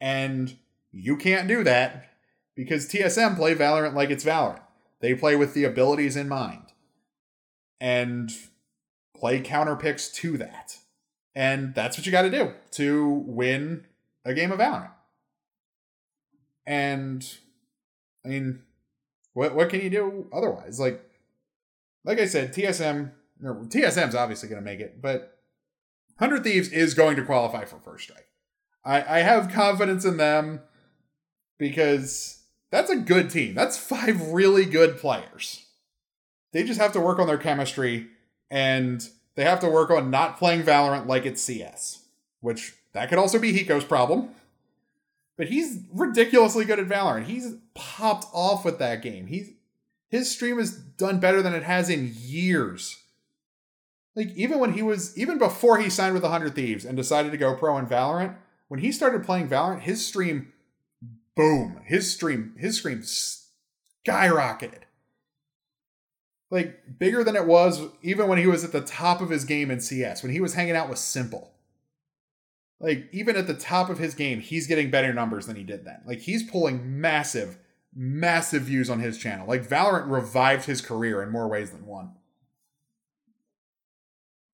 And 0.01 0.57
you 0.91 1.15
can't 1.15 1.47
do 1.47 1.63
that 1.63 2.09
because 2.55 2.87
TSM 2.87 3.37
play 3.37 3.55
Valorant 3.55 3.93
like 3.93 4.09
it's 4.09 4.25
Valorant. 4.25 4.61
They 4.99 5.15
play 5.15 5.35
with 5.35 5.53
the 5.53 5.63
abilities 5.63 6.15
in 6.15 6.27
mind 6.27 6.73
and 7.79 8.31
play 9.15 9.39
counter 9.39 9.75
picks 9.75 10.09
to 10.09 10.37
that. 10.37 10.77
And 11.35 11.73
that's 11.73 11.97
what 11.97 12.05
you 12.05 12.11
got 12.11 12.23
to 12.23 12.31
do 12.31 12.53
to 12.71 13.23
win 13.25 13.85
a 14.25 14.33
game 14.33 14.51
of 14.51 14.59
Valorant. 14.59 14.91
And 16.65 17.27
I 18.23 18.29
mean, 18.29 18.61
what 19.33 19.55
what 19.55 19.69
can 19.69 19.81
you 19.81 19.89
do 19.89 20.27
otherwise? 20.31 20.79
Like 20.79 21.03
like 22.05 22.19
I 22.19 22.25
said, 22.25 22.53
TSM 22.53 23.11
TSM's 23.41 24.15
obviously 24.15 24.49
going 24.49 24.61
to 24.61 24.65
make 24.65 24.79
it, 24.79 25.01
but 25.01 25.37
Hundred 26.19 26.43
Thieves 26.43 26.69
is 26.69 26.93
going 26.93 27.15
to 27.15 27.25
qualify 27.25 27.65
for 27.65 27.79
first 27.79 28.05
strike. 28.05 28.27
I, 28.85 29.17
I 29.17 29.19
have 29.19 29.51
confidence 29.51 30.05
in 30.05 30.17
them 30.17 30.61
because 31.57 32.43
that's 32.71 32.89
a 32.89 32.97
good 32.97 33.29
team. 33.29 33.55
That's 33.55 33.77
five 33.77 34.29
really 34.29 34.65
good 34.65 34.97
players. 34.97 35.65
They 36.51 36.63
just 36.63 36.79
have 36.79 36.93
to 36.93 36.99
work 36.99 37.19
on 37.19 37.27
their 37.27 37.37
chemistry 37.37 38.07
and 38.51 39.07
they 39.35 39.43
have 39.43 39.59
to 39.61 39.69
work 39.69 39.89
on 39.89 40.09
not 40.09 40.37
playing 40.37 40.63
Valorant 40.63 41.07
like 41.07 41.25
it's 41.25 41.41
CS, 41.41 42.03
which 42.41 42.73
that 42.93 43.09
could 43.09 43.17
also 43.17 43.39
be 43.39 43.53
Hiko's 43.53 43.83
problem. 43.83 44.29
But 45.37 45.47
he's 45.47 45.79
ridiculously 45.91 46.65
good 46.65 46.79
at 46.79 46.87
Valorant. 46.87 47.25
He's 47.25 47.55
popped 47.73 48.25
off 48.33 48.63
with 48.63 48.79
that 48.79 49.01
game. 49.01 49.27
He's 49.27 49.51
his 50.09 50.29
stream 50.29 50.59
has 50.59 50.71
done 50.71 51.19
better 51.19 51.41
than 51.41 51.55
it 51.55 51.63
has 51.63 51.89
in 51.89 52.13
years. 52.15 52.99
Like 54.15 54.29
even 54.35 54.59
when 54.59 54.73
he 54.73 54.83
was 54.83 55.17
even 55.17 55.39
before 55.39 55.79
he 55.79 55.89
signed 55.89 56.13
with 56.13 56.21
100 56.21 56.53
Thieves 56.53 56.85
and 56.85 56.95
decided 56.95 57.31
to 57.31 57.37
go 57.37 57.55
pro 57.55 57.77
in 57.79 57.87
Valorant, 57.87 58.35
when 58.67 58.79
he 58.79 58.91
started 58.91 59.23
playing 59.23 59.49
Valorant, 59.49 59.81
his 59.81 60.05
stream 60.05 60.53
boom, 61.35 61.81
his 61.85 62.11
stream 62.11 62.53
his 62.57 62.77
stream 62.77 63.01
skyrocketed. 64.07 64.83
Like 66.53 66.99
bigger 66.99 67.23
than 67.23 67.35
it 67.35 67.47
was 67.47 67.81
even 68.03 68.27
when 68.27 68.37
he 68.37 68.45
was 68.45 68.63
at 68.63 68.71
the 68.71 68.81
top 68.81 69.21
of 69.21 69.31
his 69.31 69.43
game 69.43 69.71
in 69.71 69.79
CS, 69.79 70.21
when 70.21 70.31
he 70.31 70.39
was 70.39 70.53
hanging 70.53 70.75
out 70.75 70.87
with 70.87 70.99
s1mple. 70.99 71.47
Like 72.79 73.09
even 73.11 73.35
at 73.35 73.47
the 73.47 73.55
top 73.55 73.89
of 73.89 73.97
his 73.97 74.13
game, 74.13 74.39
he's 74.39 74.67
getting 74.67 74.91
better 74.91 75.11
numbers 75.11 75.47
than 75.47 75.55
he 75.55 75.63
did 75.63 75.83
then. 75.83 76.01
Like 76.05 76.19
he's 76.19 76.43
pulling 76.43 77.01
massive 77.01 77.57
massive 77.95 78.63
views 78.63 78.87
on 78.87 78.99
his 78.99 79.17
channel. 79.17 79.47
Like 79.47 79.67
Valorant 79.67 80.11
revived 80.11 80.65
his 80.65 80.79
career 80.79 81.23
in 81.23 81.31
more 81.31 81.47
ways 81.47 81.71
than 81.71 81.87
one. 81.87 82.11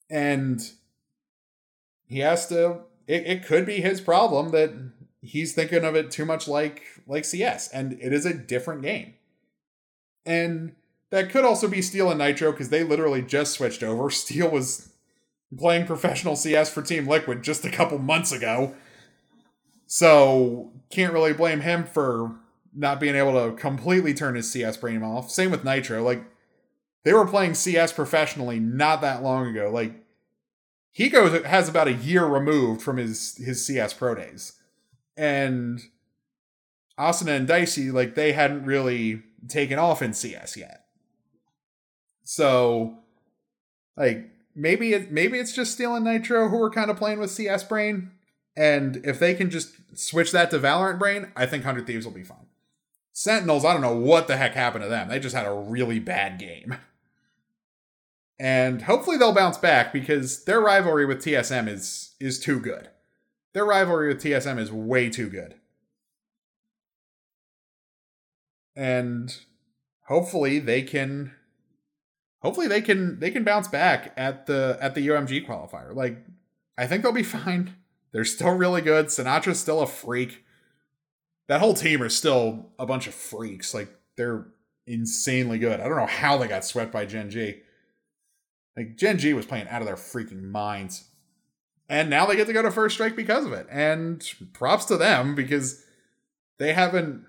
And 0.09 0.61
he 2.07 2.19
has 2.19 2.47
to 2.47 2.83
it, 3.07 3.27
it 3.27 3.45
could 3.45 3.65
be 3.65 3.81
his 3.81 3.99
problem 3.99 4.51
that 4.51 4.71
he's 5.21 5.53
thinking 5.53 5.83
of 5.83 5.97
it 5.97 6.11
too 6.11 6.23
much 6.23 6.47
like 6.47 6.83
like 7.07 7.25
CS 7.25 7.67
and 7.67 7.91
it 7.99 8.13
is 8.13 8.25
a 8.25 8.33
different 8.33 8.83
game. 8.83 9.15
And 10.25 10.75
that 11.11 11.29
could 11.29 11.45
also 11.45 11.67
be 11.67 11.81
Steel 11.81 12.09
and 12.09 12.19
Nitro 12.19 12.51
because 12.51 12.69
they 12.69 12.83
literally 12.83 13.21
just 13.21 13.53
switched 13.53 13.83
over. 13.83 14.09
Steel 14.09 14.49
was 14.49 14.89
playing 15.57 15.85
professional 15.85 16.35
CS 16.35 16.71
for 16.71 16.81
Team 16.81 17.07
Liquid 17.07 17.43
just 17.43 17.65
a 17.65 17.71
couple 17.71 17.97
months 17.97 18.31
ago. 18.31 18.75
So 19.87 20.71
can't 20.91 21.13
really 21.13 21.33
blame 21.33 21.61
him 21.61 21.83
for 21.83 22.35
not 22.75 22.99
being 22.99 23.15
able 23.15 23.33
to 23.33 23.55
completely 23.55 24.13
turn 24.13 24.35
his 24.35 24.51
CS 24.51 24.77
brain 24.77 25.01
off. 25.01 25.31
Same 25.31 25.49
with 25.49 25.65
Nitro. 25.65 26.03
Like 26.03 26.23
they 27.03 27.13
were 27.13 27.25
playing 27.25 27.55
CS 27.55 27.93
professionally 27.93 28.59
not 28.59 29.01
that 29.01 29.23
long 29.23 29.47
ago. 29.47 29.71
Like 29.71 29.93
he 30.91 31.09
goes 31.09 31.43
has 31.45 31.67
about 31.67 31.87
a 31.87 31.93
year 31.93 32.25
removed 32.25 32.81
from 32.81 32.97
his 32.97 33.35
his 33.37 33.65
CS 33.65 33.93
pro 33.93 34.13
days. 34.13 34.53
And 35.17 35.81
Asuna 36.97 37.35
and 37.35 37.47
Dicey, 37.47 37.89
like 37.89 38.13
they 38.13 38.33
hadn't 38.33 38.65
really 38.65 39.23
taken 39.47 39.79
off 39.79 40.01
in 40.01 40.13
CS 40.13 40.55
yet. 40.55 40.85
So 42.31 42.99
like 43.97 44.29
maybe 44.53 44.93
it 44.93 45.11
maybe 45.11 45.39
it's 45.39 45.51
just 45.51 45.71
Steel 45.73 45.95
and 45.95 46.05
Nitro 46.05 46.47
who 46.47 46.61
are 46.61 46.69
kind 46.69 46.91
of 46.91 46.97
playing 46.97 47.19
with 47.19 47.31
CS 47.31 47.63
brain. 47.63 48.11
And 48.55 48.97
if 49.03 49.17
they 49.17 49.33
can 49.33 49.49
just 49.49 49.71
switch 49.95 50.31
that 50.31 50.51
to 50.51 50.59
Valorant 50.59 50.99
brain, 50.99 51.31
I 51.35 51.47
think 51.47 51.63
Hundred 51.63 51.87
Thieves 51.87 52.05
will 52.05 52.13
be 52.13 52.23
fine. 52.23 52.45
Sentinels, 53.13 53.65
I 53.65 53.73
don't 53.73 53.81
know 53.81 53.95
what 53.95 54.27
the 54.27 54.37
heck 54.37 54.53
happened 54.53 54.83
to 54.83 54.89
them. 54.89 55.09
They 55.09 55.17
just 55.17 55.35
had 55.35 55.47
a 55.47 55.51
really 55.51 55.97
bad 55.97 56.37
game. 56.37 56.75
And 58.37 58.83
hopefully 58.83 59.17
they'll 59.17 59.33
bounce 59.33 59.57
back 59.57 59.91
because 59.91 60.43
their 60.43 60.61
rivalry 60.61 61.07
with 61.07 61.23
TSM 61.23 61.67
is 61.67 62.13
is 62.19 62.39
too 62.39 62.59
good. 62.59 62.89
Their 63.53 63.65
rivalry 63.65 64.07
with 64.07 64.21
TSM 64.21 64.59
is 64.59 64.71
way 64.71 65.09
too 65.09 65.29
good. 65.29 65.55
And 68.75 69.35
hopefully 70.03 70.59
they 70.59 70.83
can 70.83 71.33
hopefully 72.41 72.67
they 72.67 72.81
can 72.81 73.19
they 73.19 73.31
can 73.31 73.43
bounce 73.43 73.67
back 73.67 74.13
at 74.17 74.45
the 74.45 74.77
at 74.81 74.95
the 74.95 75.07
UMG 75.07 75.45
qualifier. 75.47 75.95
Like 75.95 76.25
I 76.77 76.87
think 76.87 77.03
they'll 77.03 77.11
be 77.11 77.23
fine. 77.23 77.75
They're 78.11 78.25
still 78.25 78.51
really 78.51 78.81
good. 78.81 79.07
Sinatra's 79.07 79.59
still 79.59 79.81
a 79.81 79.87
freak. 79.87 80.43
That 81.47 81.59
whole 81.59 81.73
team 81.73 82.01
are 82.01 82.09
still 82.09 82.71
a 82.79 82.85
bunch 82.85 83.07
of 83.07 83.13
freaks. 83.13 83.73
Like 83.73 83.89
they're 84.17 84.47
insanely 84.87 85.59
good. 85.59 85.79
I 85.79 85.87
don't 85.87 85.97
know 85.97 86.05
how 86.05 86.37
they 86.37 86.47
got 86.47 86.65
swept 86.65 86.91
by 86.91 87.05
Gen 87.05 87.29
G. 87.29 87.61
Like 88.75 88.97
Gen 88.97 89.17
G 89.17 89.33
was 89.33 89.45
playing 89.45 89.67
out 89.67 89.81
of 89.81 89.87
their 89.87 89.95
freaking 89.95 90.43
minds. 90.43 91.05
And 91.87 92.09
now 92.09 92.27
they 92.27 92.35
get 92.35 92.45
to 92.47 92.53
go 92.53 92.61
to 92.61 92.69
first 92.69 92.95
strike 92.95 93.15
because 93.15 93.45
of 93.45 93.51
it. 93.51 93.67
And 93.69 94.23
props 94.53 94.85
to 94.85 94.97
them 94.97 95.33
because 95.33 95.83
they 96.59 96.73
haven't 96.73 97.25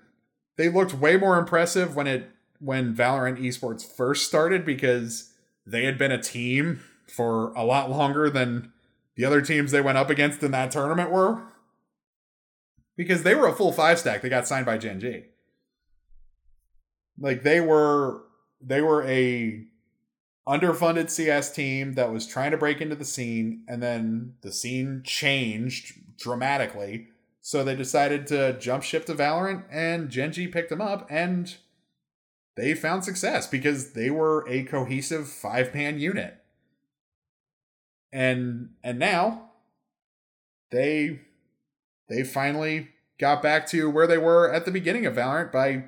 they 0.57 0.69
looked 0.69 0.93
way 0.93 1.17
more 1.17 1.39
impressive 1.39 1.95
when 1.95 2.07
it 2.07 2.29
when 2.61 2.95
Valorant 2.95 3.39
esports 3.39 3.83
first 3.83 4.27
started 4.27 4.63
because 4.63 5.33
they 5.65 5.83
had 5.83 5.97
been 5.97 6.11
a 6.11 6.21
team 6.21 6.79
for 7.07 7.51
a 7.53 7.65
lot 7.65 7.89
longer 7.89 8.29
than 8.29 8.71
the 9.15 9.25
other 9.25 9.41
teams 9.41 9.71
they 9.71 9.81
went 9.81 9.97
up 9.97 10.09
against 10.09 10.43
in 10.43 10.51
that 10.51 10.71
tournament 10.71 11.11
were. 11.11 11.41
Because 12.95 13.23
they 13.23 13.35
were 13.35 13.47
a 13.47 13.53
full 13.53 13.71
five 13.71 13.99
stack. 13.99 14.21
They 14.21 14.29
got 14.29 14.47
signed 14.47 14.65
by 14.65 14.77
Gen 14.77 14.99
G. 14.99 15.23
Like 17.19 17.43
they 17.43 17.59
were 17.59 18.23
they 18.61 18.81
were 18.81 19.03
a 19.03 19.65
underfunded 20.47 21.09
CS 21.09 21.51
team 21.51 21.93
that 21.93 22.11
was 22.11 22.27
trying 22.27 22.51
to 22.51 22.57
break 22.57 22.79
into 22.79 22.95
the 22.95 23.05
scene, 23.05 23.63
and 23.67 23.81
then 23.81 24.35
the 24.41 24.51
scene 24.51 25.01
changed 25.03 25.93
dramatically. 26.17 27.07
So 27.41 27.63
they 27.63 27.75
decided 27.75 28.27
to 28.27 28.57
jump 28.59 28.83
ship 28.83 29.05
to 29.05 29.15
Valorant, 29.15 29.63
and 29.71 30.09
Gen 30.09 30.31
G 30.31 30.47
picked 30.47 30.69
them 30.69 30.81
up, 30.81 31.07
and 31.09 31.55
they 32.61 32.75
found 32.75 33.03
success 33.03 33.47
because 33.47 33.93
they 33.93 34.11
were 34.11 34.47
a 34.47 34.61
cohesive 34.61 35.27
five 35.27 35.73
man 35.73 35.99
unit. 35.99 36.37
And 38.13 38.75
and 38.83 38.99
now 38.99 39.49
they 40.69 41.21
they 42.07 42.23
finally 42.23 42.89
got 43.19 43.41
back 43.41 43.65
to 43.69 43.89
where 43.89 44.05
they 44.05 44.19
were 44.19 44.53
at 44.53 44.65
the 44.65 44.71
beginning 44.71 45.07
of 45.07 45.15
Valorant 45.15 45.51
by 45.51 45.85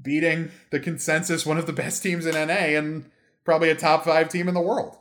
beating 0.00 0.52
the 0.70 0.78
consensus 0.78 1.44
one 1.44 1.58
of 1.58 1.66
the 1.66 1.72
best 1.72 2.00
teams 2.00 2.26
in 2.26 2.34
NA 2.34 2.78
and 2.78 3.10
probably 3.44 3.68
a 3.68 3.74
top 3.74 4.04
five 4.04 4.28
team 4.28 4.46
in 4.46 4.54
the 4.54 4.60
world. 4.60 4.96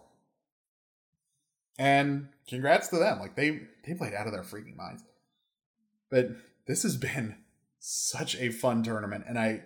And 1.78 2.30
congrats 2.50 2.88
to 2.88 2.98
them. 2.98 3.20
Like 3.20 3.36
they 3.36 3.68
they 3.86 3.94
played 3.94 4.16
out 4.16 4.26
of 4.26 4.34
their 4.34 4.42
freaking 4.42 4.76
minds. 4.76 5.04
But 6.10 6.30
this 6.66 6.82
has 6.82 6.98
been 6.98 7.36
such 7.78 8.36
a 8.38 8.50
fun 8.50 8.82
tournament. 8.82 9.26
And 9.28 9.38
I 9.38 9.62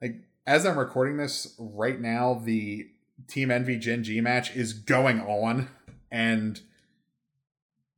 like 0.00 0.16
as 0.46 0.66
I'm 0.66 0.78
recording 0.78 1.16
this 1.16 1.54
right 1.58 2.00
now, 2.00 2.34
the 2.34 2.88
Team 3.28 3.50
Envy 3.50 3.76
Gen 3.76 4.02
G 4.02 4.20
match 4.20 4.54
is 4.56 4.72
going 4.72 5.20
on. 5.20 5.68
And 6.10 6.60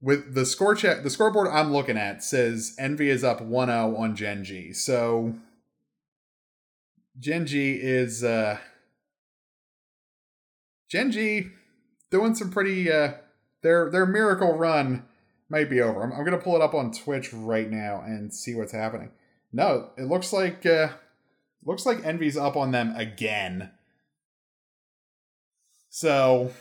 with 0.00 0.34
the 0.34 0.44
score 0.44 0.74
check 0.74 1.02
the 1.02 1.10
scoreboard 1.10 1.48
I'm 1.48 1.72
looking 1.72 1.96
at 1.96 2.24
says 2.24 2.74
Envy 2.78 3.08
is 3.08 3.22
up 3.22 3.40
1-0 3.40 3.98
on 3.98 4.16
Gen 4.16 4.44
G. 4.44 4.72
So 4.72 5.34
Gen 7.18 7.46
G 7.46 7.74
is 7.74 8.24
uh 8.24 8.58
Gen 10.88 11.10
G 11.12 11.48
doing 12.10 12.34
some 12.34 12.50
pretty 12.50 12.90
uh 12.90 13.14
their 13.62 13.90
their 13.90 14.06
miracle 14.06 14.56
run 14.56 15.04
might 15.48 15.70
be 15.70 15.80
over. 15.80 16.02
I'm, 16.02 16.12
I'm 16.12 16.24
gonna 16.24 16.38
pull 16.38 16.56
it 16.56 16.62
up 16.62 16.74
on 16.74 16.92
Twitch 16.92 17.32
right 17.32 17.70
now 17.70 18.02
and 18.04 18.34
see 18.34 18.54
what's 18.54 18.72
happening. 18.72 19.10
No, 19.52 19.90
it 19.96 20.04
looks 20.04 20.32
like 20.32 20.66
uh 20.66 20.88
looks 21.64 21.86
like 21.86 22.04
Envy's 22.04 22.36
up 22.36 22.56
on 22.56 22.70
them 22.70 22.94
again. 22.96 23.70
So 25.88 26.52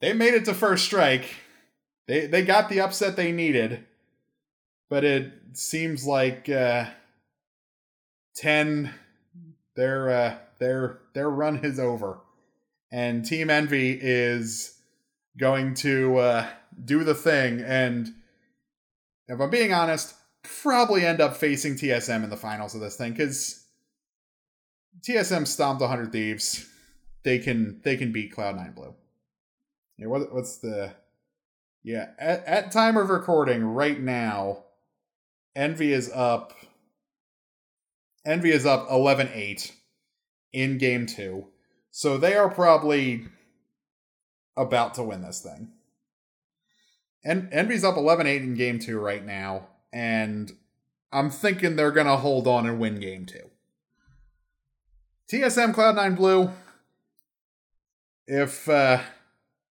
they 0.00 0.12
made 0.12 0.34
it 0.34 0.44
to 0.46 0.54
first 0.54 0.84
strike. 0.84 1.36
They 2.06 2.26
they 2.26 2.44
got 2.44 2.68
the 2.68 2.80
upset 2.80 3.16
they 3.16 3.32
needed, 3.32 3.84
but 4.88 5.04
it 5.04 5.32
seems 5.52 6.06
like 6.06 6.48
uh, 6.48 6.86
ten 8.34 8.94
their 9.74 10.10
uh, 10.10 10.36
their 10.58 11.00
their 11.14 11.28
run 11.28 11.58
is 11.64 11.78
over 11.78 12.20
and 12.90 13.24
Team 13.24 13.50
Envy 13.50 13.98
is 14.00 14.78
going 15.36 15.74
to 15.74 16.16
uh, 16.18 16.46
do 16.84 17.04
the 17.04 17.14
thing. 17.14 17.60
And 17.60 18.08
if 19.28 19.40
I'm 19.40 19.50
being 19.50 19.72
honest, 19.72 20.14
probably 20.42 21.04
end 21.04 21.20
up 21.20 21.36
facing 21.36 21.74
TSM 21.74 22.24
in 22.24 22.30
the 22.30 22.36
finals 22.36 22.74
of 22.74 22.80
this 22.80 22.96
thing 22.96 23.12
because 23.12 23.57
TSM 25.06 25.46
stomped 25.46 25.80
100 25.80 26.12
Thieves. 26.12 26.66
They 27.24 27.38
can 27.38 27.80
they 27.84 27.96
can 27.96 28.12
beat 28.12 28.34
Cloud9 28.34 28.74
Blue. 28.74 28.94
Yeah, 29.98 30.06
what, 30.06 30.32
what's 30.32 30.58
the 30.58 30.94
yeah 31.82 32.10
at, 32.18 32.44
at 32.46 32.72
time 32.72 32.96
of 32.96 33.10
recording 33.10 33.64
right 33.64 34.00
now? 34.00 34.64
Envy 35.56 35.92
is 35.92 36.10
up. 36.14 36.52
Envy 38.24 38.50
is 38.50 38.66
up 38.66 38.88
11-8 38.88 39.72
in 40.52 40.78
game 40.78 41.06
two. 41.06 41.46
So 41.90 42.16
they 42.16 42.34
are 42.34 42.48
probably 42.48 43.24
about 44.56 44.94
to 44.94 45.02
win 45.02 45.22
this 45.22 45.40
thing. 45.40 45.72
And 47.24 47.48
Envy's 47.52 47.84
up 47.84 47.96
11-8 47.96 48.42
in 48.42 48.54
game 48.54 48.78
2 48.78 48.98
right 48.98 49.24
now 49.24 49.68
and 49.92 50.52
I'm 51.12 51.30
thinking 51.30 51.76
they're 51.76 51.90
to 52.06 52.16
hold 52.16 52.46
on 52.46 52.66
and 52.66 52.78
win 52.78 53.00
game 53.00 53.26
2. 53.26 53.38
TSM 55.30 55.74
Cloud9 55.74 56.16
Blue 56.16 56.50
if 58.26 58.68
uh 58.68 59.00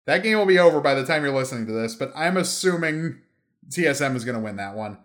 that 0.05 0.23
game 0.23 0.37
will 0.37 0.45
be 0.45 0.59
over 0.59 0.81
by 0.81 0.93
the 0.93 1.05
time 1.05 1.23
you're 1.23 1.33
listening 1.33 1.65
to 1.65 1.71
this, 1.71 1.95
but 1.95 2.11
I'm 2.15 2.37
assuming 2.37 3.21
TSM 3.69 4.15
is 4.15 4.25
going 4.25 4.37
to 4.37 4.43
win 4.43 4.57
that 4.57 4.75
one. 4.75 4.97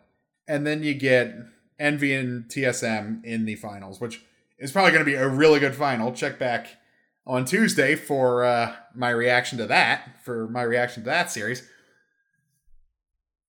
And 0.49 0.67
then 0.67 0.83
you 0.83 0.95
get 0.95 1.35
Envy 1.79 2.15
and 2.15 2.45
TSM 2.47 3.25
in 3.25 3.45
the 3.45 3.55
finals, 3.55 4.01
which 4.01 4.23
is 4.59 4.73
probably 4.73 4.91
going 4.91 5.05
to 5.05 5.11
be 5.11 5.15
a 5.15 5.29
really 5.29 5.61
good 5.61 5.77
final. 5.77 6.13
Check 6.13 6.39
back 6.39 6.79
on 7.27 7.45
Tuesday 7.45 7.95
for 7.95 8.45
uh, 8.45 8.75
my 8.95 9.11
reaction 9.11 9.59
to 9.59 9.67
that, 9.67 10.25
for 10.25 10.49
my 10.49 10.63
reaction 10.63 11.05
to 11.05 11.11
that 11.11 11.31
series. 11.31 11.63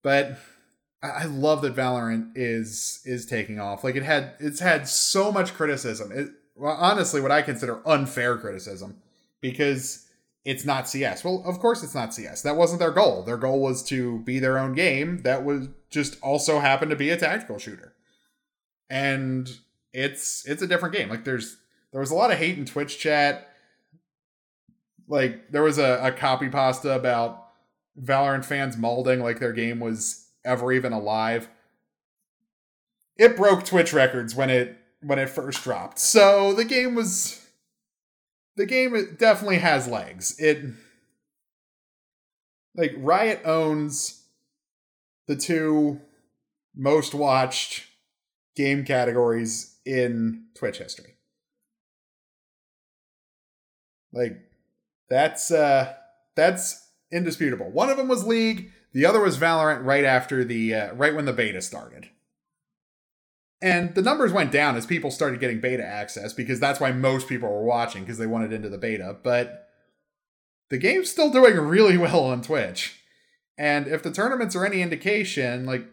But 0.04 0.38
I 1.02 1.26
love 1.26 1.62
that 1.64 1.76
Valorant 1.76 2.34
is 2.36 3.02
is 3.06 3.26
taking 3.26 3.60
off. 3.60 3.84
Like 3.84 3.96
it 3.96 4.04
had 4.04 4.34
it's 4.40 4.60
had 4.60 4.88
so 4.88 5.32
much 5.32 5.54
criticism. 5.54 6.12
It, 6.12 6.30
well, 6.60 6.76
honestly, 6.80 7.22
what 7.22 7.32
I 7.32 7.42
consider 7.42 7.82
unfair 7.88 8.38
criticism 8.38 8.98
because 9.42 10.08
it's 10.46 10.66
not 10.66 10.90
CS. 10.90 11.24
Well, 11.24 11.44
of 11.46 11.60
course 11.60 11.84
it's 11.84 11.96
not 11.96 12.14
CS. 12.14 12.42
That 12.42 12.56
wasn't 12.56 12.80
their 12.80 12.92
goal. 12.92 13.24
Their 13.24 13.38
goal 13.38 13.62
was 13.62 13.84
to 13.84 14.20
be 14.20 14.40
their 14.40 14.58
own 14.58 14.74
game 14.74 15.22
that 15.24 15.44
was 15.44 15.70
just 15.90 16.22
also 16.22 16.60
happened 16.60 16.92
to 16.92 16.98
be 16.98 17.10
a 17.10 17.18
tactical 17.18 17.60
shooter. 17.60 17.94
And 18.90 19.50
it's 19.94 20.48
it's 20.48 20.62
a 20.62 20.68
different 20.68 20.96
game. 20.96 21.10
Like 21.10 21.24
there's 21.24 21.58
there 21.92 22.02
was 22.02 22.12
a 22.12 22.16
lot 22.16 22.32
of 22.32 22.38
hate 22.38 22.58
in 22.58 22.66
Twitch 22.66 23.00
chat 23.00 23.50
like 25.10 25.52
there 25.52 25.64
was 25.64 25.78
a, 25.78 26.00
a 26.04 26.12
copy 26.12 26.48
pasta 26.48 26.94
about 26.94 27.48
Valorant 28.02 28.46
fans 28.46 28.78
malding 28.78 29.22
like 29.22 29.40
their 29.40 29.52
game 29.52 29.80
was 29.80 30.28
ever 30.46 30.72
even 30.72 30.94
alive. 30.94 31.50
It 33.18 33.36
broke 33.36 33.66
Twitch 33.66 33.92
records 33.92 34.36
when 34.36 34.50
it 34.50 34.78
when 35.02 35.20
it 35.20 35.30
first 35.30 35.64
dropped. 35.64 36.00
So 36.00 36.54
the 36.54 36.66
game 36.66 36.96
was 36.96 37.46
the 38.56 38.66
game 38.66 39.16
definitely 39.18 39.60
has 39.60 39.88
legs. 39.88 40.36
It 40.40 40.66
like 42.76 42.94
Riot 42.98 43.42
owns 43.46 44.24
the 45.28 45.36
two 45.36 46.02
most 46.76 47.14
watched 47.14 47.86
game 48.56 48.84
categories 48.84 49.78
in 49.86 50.46
Twitch 50.58 50.78
history. 50.78 51.16
Like 54.12 54.40
that's 55.10 55.52
uh, 55.52 55.94
that's 56.36 56.88
indisputable. 57.12 57.70
One 57.70 57.90
of 57.90 57.98
them 57.98 58.08
was 58.08 58.26
League, 58.26 58.72
the 58.94 59.06
other 59.06 59.20
was 59.20 59.38
Valorant. 59.38 59.86
Right 59.86 60.04
after 60.04 60.44
the 60.44 60.74
uh, 60.74 60.94
right 60.94 61.16
when 61.16 61.26
the 61.26 61.34
beta 61.34 61.62
started, 61.62 62.10
and 63.62 63.94
the 63.96 64.02
numbers 64.02 64.32
went 64.32 64.52
down 64.52 64.76
as 64.76 64.86
people 64.86 65.12
started 65.12 65.40
getting 65.40 65.60
beta 65.60 65.86
access 65.86 66.34
because 66.34 66.60
that's 66.60 66.80
why 66.80 66.92
most 66.92 67.28
people 67.28 67.50
were 67.50 67.64
watching 67.64 68.04
because 68.04 68.18
they 68.18 68.28
wanted 68.28 68.54
into 68.54 68.70
the 68.70 68.78
beta. 68.78 69.18
But 69.22 69.68
the 70.70 70.78
game's 70.78 71.10
still 71.10 71.30
doing 71.30 71.58
really 71.60 71.98
well 71.98 72.24
on 72.26 72.42
Twitch, 72.42 73.00
and 73.58 73.88
if 73.88 74.04
the 74.04 74.12
tournaments 74.12 74.56
are 74.56 74.66
any 74.66 74.82
indication, 74.82 75.66
like 75.66 75.86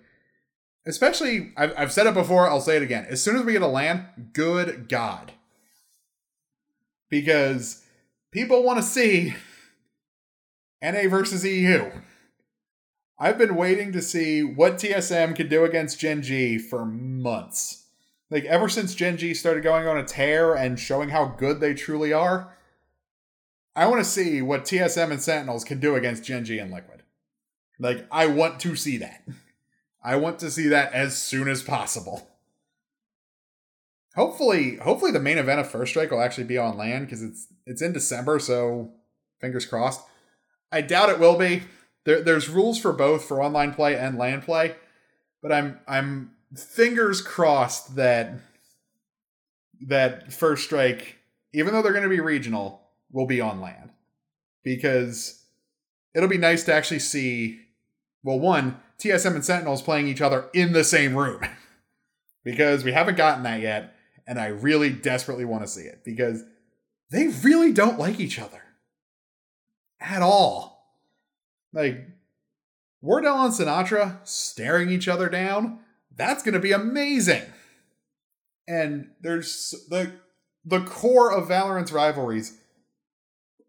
especially 0.87 1.53
I've, 1.57 1.75
I've 1.77 1.93
said 1.93 2.07
it 2.07 2.15
before 2.15 2.49
i'll 2.49 2.61
say 2.61 2.77
it 2.77 2.83
again. 2.83 3.07
As 3.09 3.23
soon 3.23 3.37
as 3.37 3.45
we 3.45 3.53
get 3.53 3.63
a 3.63 3.67
LAN 3.67 4.31
good 4.33 4.89
god. 4.89 5.33
Because 7.11 7.83
people 8.33 8.63
want 8.63 8.79
to 8.79 8.83
see 8.83 9.35
na 10.83 11.09
versus 11.09 11.45
eu 11.45 11.91
i've 13.19 13.39
been 13.39 13.57
waiting 13.57 13.93
to 13.93 14.03
see 14.03 14.43
what 14.43 14.75
tsm 14.75 15.35
can 15.35 15.49
do 15.49 15.65
against 15.65 15.99
gen 15.99 16.23
g 16.23 16.59
for 16.59 16.85
months 16.85 17.87
like 18.31 18.45
ever 18.45 18.69
since 18.69 18.95
gen 18.95 19.17
g 19.17 19.35
started 19.35 19.63
going 19.63 19.87
on 19.87 19.99
a 19.99 20.05
tear 20.05 20.55
and 20.55 20.79
showing 20.79 21.09
how 21.09 21.27
good 21.27 21.61
they 21.61 21.75
truly 21.75 22.13
are 22.13 22.55
i 23.75 23.87
want 23.87 24.03
to 24.03 24.11
see 24.11 24.41
what 24.43 24.65
tsm 24.65 25.11
and 25.11 25.23
sentinels 25.23 25.65
can 25.65 25.81
do 25.81 25.95
against 25.95 26.25
gen 26.25 26.45
g 26.45 26.59
and 26.59 26.71
liquid 26.71 27.03
like 27.79 28.07
i 28.11 28.27
want 28.27 28.61
to 28.61 28.75
see 28.77 28.97
that 28.97 29.23
I 30.07 30.15
want 30.15 30.39
to 30.39 30.53
see 30.53 30.69
that 30.69 30.93
as 30.93 31.21
soon 31.21 31.49
as 31.49 31.65
possible. 31.65 32.29
Hopefully, 34.15 34.77
hopefully 34.77 35.11
the 35.11 35.19
main 35.19 35.37
event 35.37 35.59
of 35.59 35.69
First 35.69 35.91
Strike 35.91 36.13
will 36.13 36.23
actually 36.23 36.45
be 36.45 36.57
on 36.57 36.79
LAN 36.79 37.05
because 37.05 37.25
it's 37.25 37.49
it's 37.67 37.83
in 37.83 37.93
December, 37.93 38.39
so 38.39 38.93
fingers 39.41 39.67
crossed. 39.67 40.03
I 40.71 40.83
doubt 40.83 41.11
it 41.11 41.19
will 41.19 41.37
be. 41.37 41.63
There, 42.07 42.23
there's 42.23 42.49
rules 42.49 42.79
for 42.79 42.93
both 42.93 43.25
for 43.25 43.43
online 43.43 43.75
play 43.75 43.97
and 43.97 44.17
LAN 44.17 44.41
play, 44.41 44.77
but 45.43 45.53
I'm 45.53 45.81
I'm 45.87 46.31
fingers 46.57 47.21
crossed 47.21 47.97
that 47.97 48.33
that 49.89 50.33
First 50.33 50.65
Strike, 50.65 51.17
even 51.53 51.75
though 51.75 51.83
they're 51.83 51.93
going 51.93 52.05
to 52.05 52.09
be 52.09 52.21
regional, 52.21 52.81
will 53.11 53.27
be 53.27 53.41
on 53.41 53.61
LAN 53.61 53.91
because 54.63 55.43
it'll 56.15 56.29
be 56.29 56.39
nice 56.39 56.63
to 56.65 56.73
actually 56.73 57.01
see. 57.01 57.61
Well, 58.23 58.39
one, 58.39 58.81
TSM 58.99 59.35
and 59.35 59.45
Sentinels 59.45 59.83
playing 59.83 60.09
each 60.09 60.21
other 60.21 60.49
in 60.55 60.73
the 60.73 60.85
same 60.85 61.17
room 61.17 61.43
because 62.45 62.85
we 62.85 62.93
haven't 62.93 63.17
gotten 63.17 63.43
that 63.43 63.61
yet, 63.61 63.95
and 64.29 64.39
I 64.39 64.47
really 64.47 64.91
desperately 64.91 65.45
want 65.45 65.63
to 65.63 65.69
see 65.69 65.83
it 65.83 66.03
because 66.05 66.45
they 67.11 67.29
really 67.43 67.73
don't 67.73 67.99
like 67.99 68.21
each 68.21 68.39
other 68.39 68.63
at 70.01 70.23
all. 70.23 70.76
Like 71.77 72.09
Wardell 73.03 73.45
and 73.45 73.53
Sinatra 73.53 74.17
staring 74.27 74.89
each 74.89 75.09
other 75.09 75.29
down, 75.29 75.81
that's 76.17 76.43
going 76.43 76.55
to 76.55 76.59
be 76.61 76.73
amazing. 76.73 77.43
And 78.67 79.11
there's 79.21 79.75
the 79.91 80.13
the 80.65 80.81
core 80.81 81.31
of 81.31 81.49
Valorant's 81.49 81.93
rivalries 81.93 82.59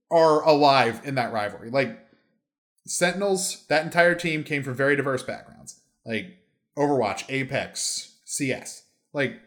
are 0.09 0.41
alive 0.41 1.01
in 1.03 1.15
that 1.15 1.33
rivalry. 1.33 1.69
Like 1.69 1.99
Sentinels, 2.85 3.65
that 3.67 3.83
entire 3.83 4.15
team 4.15 4.45
came 4.45 4.63
from 4.63 4.73
very 4.73 4.95
diverse 4.95 5.21
backgrounds, 5.21 5.81
like 6.05 6.37
Overwatch, 6.77 7.25
Apex, 7.27 8.15
CS, 8.23 8.83
like 9.11 9.37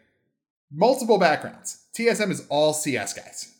multiple 0.71 1.17
backgrounds. 1.17 1.87
TSM 1.97 2.29
is 2.29 2.45
all 2.47 2.73
CS 2.73 3.13
guys. 3.15 3.53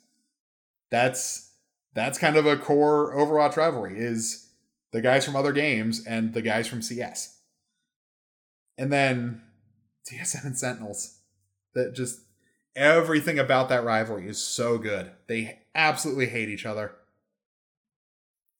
That's 0.91 1.53
that's 1.95 2.19
kind 2.19 2.37
of 2.37 2.45
a 2.45 2.55
core 2.55 3.15
Overwatch 3.15 3.57
rivalry 3.57 3.97
is 3.97 4.47
the 4.91 5.01
guys 5.01 5.25
from 5.25 5.35
other 5.35 5.51
games 5.51 6.05
and 6.05 6.33
the 6.33 6.41
guys 6.41 6.67
from 6.67 6.81
CS. 6.81 7.39
And 8.77 8.91
then 8.91 9.41
TSM 10.09 10.45
and 10.45 10.57
Sentinels 10.57 11.19
that 11.73 11.93
just 11.93 12.21
everything 12.75 13.39
about 13.39 13.69
that 13.69 13.83
rivalry 13.83 14.27
is 14.27 14.41
so 14.41 14.77
good. 14.77 15.11
They 15.27 15.59
absolutely 15.75 16.27
hate 16.27 16.49
each 16.49 16.65
other 16.65 16.95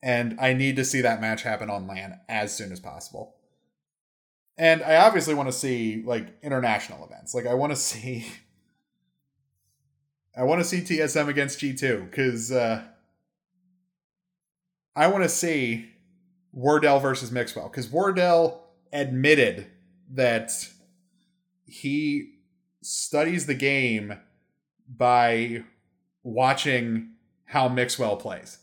and 0.04 0.38
I 0.40 0.54
need 0.54 0.76
to 0.78 0.86
see 0.86 1.02
that 1.02 1.22
match 1.22 1.44
happen 1.44 1.70
on 1.70 1.88
LAN 1.88 2.20
as 2.28 2.56
soon 2.56 2.72
as 2.72 2.80
possible. 2.80 3.36
And 4.58 4.82
I 4.84 4.98
obviously 4.98 5.34
want 5.34 5.50
to 5.50 5.54
see 5.54 6.04
like 6.06 6.38
international 6.42 7.06
events. 7.06 7.34
Like 7.34 7.46
I 7.46 7.54
want 7.54 7.72
to 7.72 7.76
see 7.78 8.26
I 10.36 10.44
want 10.44 10.62
to 10.62 10.66
see 10.66 10.82
TSM 10.82 11.28
against 11.28 11.60
G2 11.60 12.12
cuz 12.12 12.52
uh 12.52 12.84
I 14.96 15.08
want 15.08 15.24
to 15.24 15.30
see 15.30 15.91
Wardell 16.52 16.99
versus 16.99 17.32
Mixwell 17.32 17.70
cuz 17.70 17.89
Wardell 17.89 18.68
admitted 18.91 19.68
that 20.10 20.52
he 21.66 22.34
studies 22.82 23.45
the 23.45 23.54
game 23.54 24.20
by 24.88 25.64
watching 26.24 27.12
how 27.45 27.70
Mixwell 27.70 28.18
plays 28.18 28.58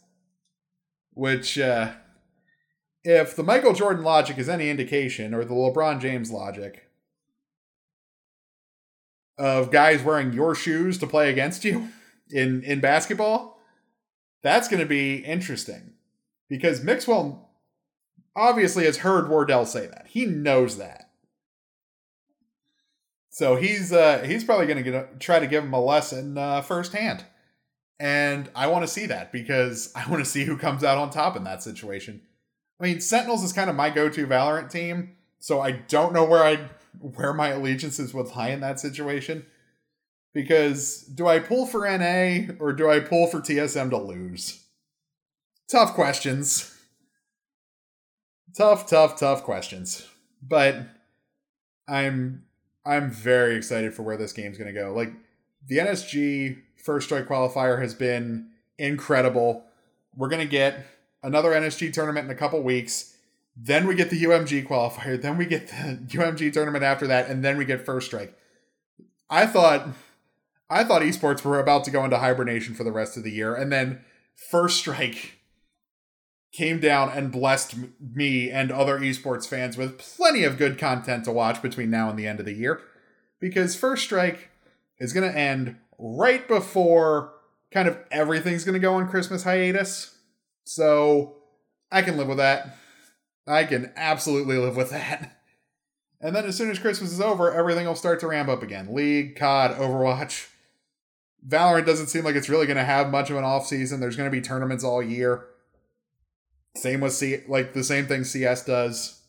which 1.18 1.58
uh, 1.58 1.90
if 3.02 3.34
the 3.34 3.42
Michael 3.42 3.74
Jordan 3.74 4.04
logic 4.04 4.38
is 4.38 4.48
any 4.48 4.70
indication, 4.70 5.34
or 5.34 5.44
the 5.44 5.52
LeBron 5.52 6.00
James 6.00 6.30
logic 6.30 6.88
of 9.36 9.72
guys 9.72 10.04
wearing 10.04 10.32
your 10.32 10.54
shoes 10.54 10.96
to 10.98 11.08
play 11.08 11.28
against 11.28 11.64
you 11.64 11.88
in 12.30 12.62
in 12.62 12.78
basketball, 12.78 13.58
that's 14.44 14.68
going 14.68 14.78
to 14.78 14.86
be 14.86 15.16
interesting 15.16 15.94
because 16.48 16.84
Mixwell 16.84 17.47
obviously 18.36 18.84
has 18.84 18.98
heard 18.98 19.28
Wardell 19.28 19.66
say 19.66 19.86
that. 19.86 20.06
He 20.08 20.26
knows 20.26 20.78
that. 20.78 21.10
So 23.30 23.56
he's 23.56 23.92
uh, 23.92 24.24
he's 24.26 24.42
probably 24.42 24.66
going 24.66 24.82
to 24.84 25.06
try 25.20 25.38
to 25.38 25.46
give 25.46 25.62
him 25.62 25.72
a 25.72 25.80
lesson 25.80 26.36
uh, 26.36 26.60
firsthand. 26.60 27.24
And 28.00 28.50
I 28.54 28.66
want 28.68 28.84
to 28.84 28.92
see 28.92 29.06
that 29.06 29.32
because 29.32 29.92
I 29.96 30.08
want 30.10 30.24
to 30.24 30.30
see 30.30 30.44
who 30.44 30.56
comes 30.56 30.82
out 30.84 30.98
on 30.98 31.10
top 31.10 31.36
in 31.36 31.44
that 31.44 31.62
situation. 31.62 32.22
I 32.80 32.84
mean, 32.84 33.00
Sentinels 33.00 33.42
is 33.42 33.52
kind 33.52 33.68
of 33.68 33.76
my 33.76 33.90
go-to 33.90 34.26
Valorant 34.26 34.70
team, 34.70 35.16
so 35.40 35.60
I 35.60 35.72
don't 35.72 36.12
know 36.12 36.24
where 36.24 36.44
I 36.44 36.68
where 37.00 37.32
my 37.32 37.48
allegiances 37.48 38.12
would 38.14 38.34
lie 38.34 38.48
in 38.48 38.60
that 38.60 38.80
situation. 38.80 39.46
Because 40.34 41.02
do 41.02 41.26
I 41.26 41.38
pull 41.38 41.66
for 41.66 41.80
NA 41.88 42.52
or 42.60 42.72
do 42.72 42.90
I 42.90 43.00
pull 43.00 43.26
for 43.26 43.40
TSM 43.40 43.90
to 43.90 43.98
lose? 43.98 44.64
Tough 45.70 45.94
questions. 45.94 46.77
Tough, 48.58 48.88
tough, 48.88 49.16
tough 49.16 49.44
questions. 49.44 50.04
But 50.42 50.78
I'm 51.86 52.42
I'm 52.84 53.08
very 53.08 53.54
excited 53.54 53.94
for 53.94 54.02
where 54.02 54.16
this 54.16 54.32
game's 54.32 54.58
going 54.58 54.74
to 54.74 54.78
go. 54.78 54.92
Like 54.92 55.12
the 55.68 55.78
NSG 55.78 56.58
first 56.82 57.06
strike 57.06 57.28
qualifier 57.28 57.80
has 57.80 57.94
been 57.94 58.48
incredible. 58.76 59.62
We're 60.16 60.28
going 60.28 60.44
to 60.44 60.50
get 60.50 60.84
another 61.22 61.50
NSG 61.50 61.92
tournament 61.92 62.24
in 62.24 62.32
a 62.32 62.34
couple 62.34 62.60
weeks. 62.60 63.16
Then 63.56 63.86
we 63.86 63.94
get 63.94 64.10
the 64.10 64.20
UMG 64.20 64.66
qualifier. 64.66 65.22
Then 65.22 65.38
we 65.38 65.46
get 65.46 65.68
the 65.68 65.74
UMG 66.08 66.52
tournament 66.52 66.82
after 66.82 67.06
that, 67.06 67.30
and 67.30 67.44
then 67.44 67.58
we 67.58 67.64
get 67.64 67.86
first 67.86 68.08
strike. 68.08 68.36
I 69.30 69.46
thought 69.46 69.86
I 70.68 70.82
thought 70.82 71.02
esports 71.02 71.44
were 71.44 71.60
about 71.60 71.84
to 71.84 71.92
go 71.92 72.04
into 72.04 72.18
hibernation 72.18 72.74
for 72.74 72.82
the 72.82 72.90
rest 72.90 73.16
of 73.16 73.22
the 73.22 73.30
year, 73.30 73.54
and 73.54 73.70
then 73.70 74.00
first 74.50 74.78
strike 74.78 75.37
came 76.58 76.80
down 76.80 77.08
and 77.10 77.30
blessed 77.30 77.76
me 78.00 78.50
and 78.50 78.72
other 78.72 78.98
esports 78.98 79.46
fans 79.46 79.76
with 79.76 79.96
plenty 79.96 80.42
of 80.42 80.58
good 80.58 80.76
content 80.76 81.24
to 81.24 81.30
watch 81.30 81.62
between 81.62 81.88
now 81.88 82.10
and 82.10 82.18
the 82.18 82.26
end 82.26 82.40
of 82.40 82.46
the 82.46 82.52
year. 82.52 82.80
Because 83.38 83.76
first 83.76 84.02
strike 84.02 84.50
is 84.98 85.12
going 85.12 85.30
to 85.30 85.38
end 85.38 85.76
right 86.00 86.48
before 86.48 87.32
kind 87.70 87.86
of 87.86 87.96
everything's 88.10 88.64
going 88.64 88.72
to 88.72 88.80
go 88.80 88.94
on 88.94 89.08
Christmas 89.08 89.44
hiatus. 89.44 90.18
So 90.64 91.36
I 91.92 92.02
can 92.02 92.16
live 92.16 92.26
with 92.26 92.38
that. 92.38 92.76
I 93.46 93.62
can 93.62 93.92
absolutely 93.94 94.58
live 94.58 94.76
with 94.76 94.90
that. 94.90 95.34
And 96.20 96.34
then 96.34 96.46
as 96.46 96.56
soon 96.56 96.68
as 96.68 96.80
Christmas 96.80 97.12
is 97.12 97.20
over, 97.20 97.54
everything 97.54 97.86
will 97.86 97.94
start 97.94 98.18
to 98.18 98.26
ramp 98.26 98.48
up 98.48 98.60
again. 98.60 98.92
League, 98.92 99.36
COD, 99.36 99.76
Overwatch. 99.76 100.48
Valorant 101.46 101.86
doesn't 101.86 102.08
seem 102.08 102.24
like 102.24 102.34
it's 102.34 102.48
really 102.48 102.66
going 102.66 102.76
to 102.76 102.82
have 102.82 103.12
much 103.12 103.30
of 103.30 103.36
an 103.36 103.44
off 103.44 103.68
season. 103.68 104.00
There's 104.00 104.16
going 104.16 104.28
to 104.28 104.36
be 104.36 104.40
tournaments 104.40 104.82
all 104.82 105.00
year. 105.00 105.46
Same 106.78 107.00
with 107.00 107.12
C, 107.12 107.42
like 107.48 107.72
the 107.72 107.84
same 107.84 108.06
thing 108.06 108.24
CS 108.24 108.64
does. 108.64 109.20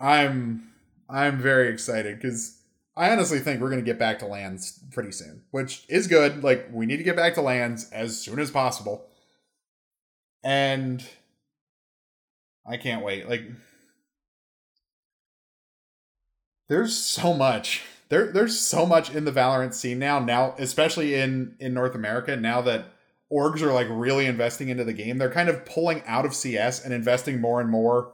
I'm 0.00 0.70
I'm 1.08 1.38
very 1.38 1.68
excited 1.68 2.20
because 2.20 2.58
I 2.96 3.10
honestly 3.10 3.40
think 3.40 3.60
we're 3.60 3.70
to 3.70 3.82
get 3.82 3.98
back 3.98 4.20
to 4.20 4.26
LANs 4.26 4.78
pretty 4.92 5.10
soon, 5.10 5.42
which 5.50 5.84
is 5.88 6.06
good. 6.06 6.44
Like, 6.44 6.68
we 6.72 6.86
need 6.86 6.98
to 6.98 7.02
get 7.02 7.16
back 7.16 7.34
to 7.34 7.42
LANs 7.42 7.90
as 7.90 8.20
soon 8.20 8.38
as 8.38 8.50
possible. 8.50 9.06
And 10.44 11.04
I 12.64 12.76
can't 12.76 13.04
wait. 13.04 13.28
Like, 13.28 13.42
there's 16.68 16.96
so 16.96 17.34
much. 17.34 17.82
There, 18.10 18.30
there's 18.30 18.58
so 18.58 18.86
much 18.86 19.12
in 19.12 19.24
the 19.24 19.32
Valorant 19.32 19.74
scene 19.74 19.98
now. 19.98 20.20
Now, 20.20 20.54
especially 20.58 21.14
in 21.14 21.56
in 21.58 21.74
North 21.74 21.94
America, 21.94 22.36
now 22.36 22.60
that 22.62 22.93
orgs 23.34 23.60
are 23.62 23.72
like 23.72 23.88
really 23.90 24.26
investing 24.26 24.68
into 24.68 24.84
the 24.84 24.92
game, 24.92 25.18
they're 25.18 25.30
kind 25.30 25.48
of 25.48 25.64
pulling 25.64 26.02
out 26.06 26.24
of 26.24 26.34
CS 26.34 26.84
and 26.84 26.94
investing 26.94 27.40
more 27.40 27.60
and 27.60 27.68
more 27.68 28.12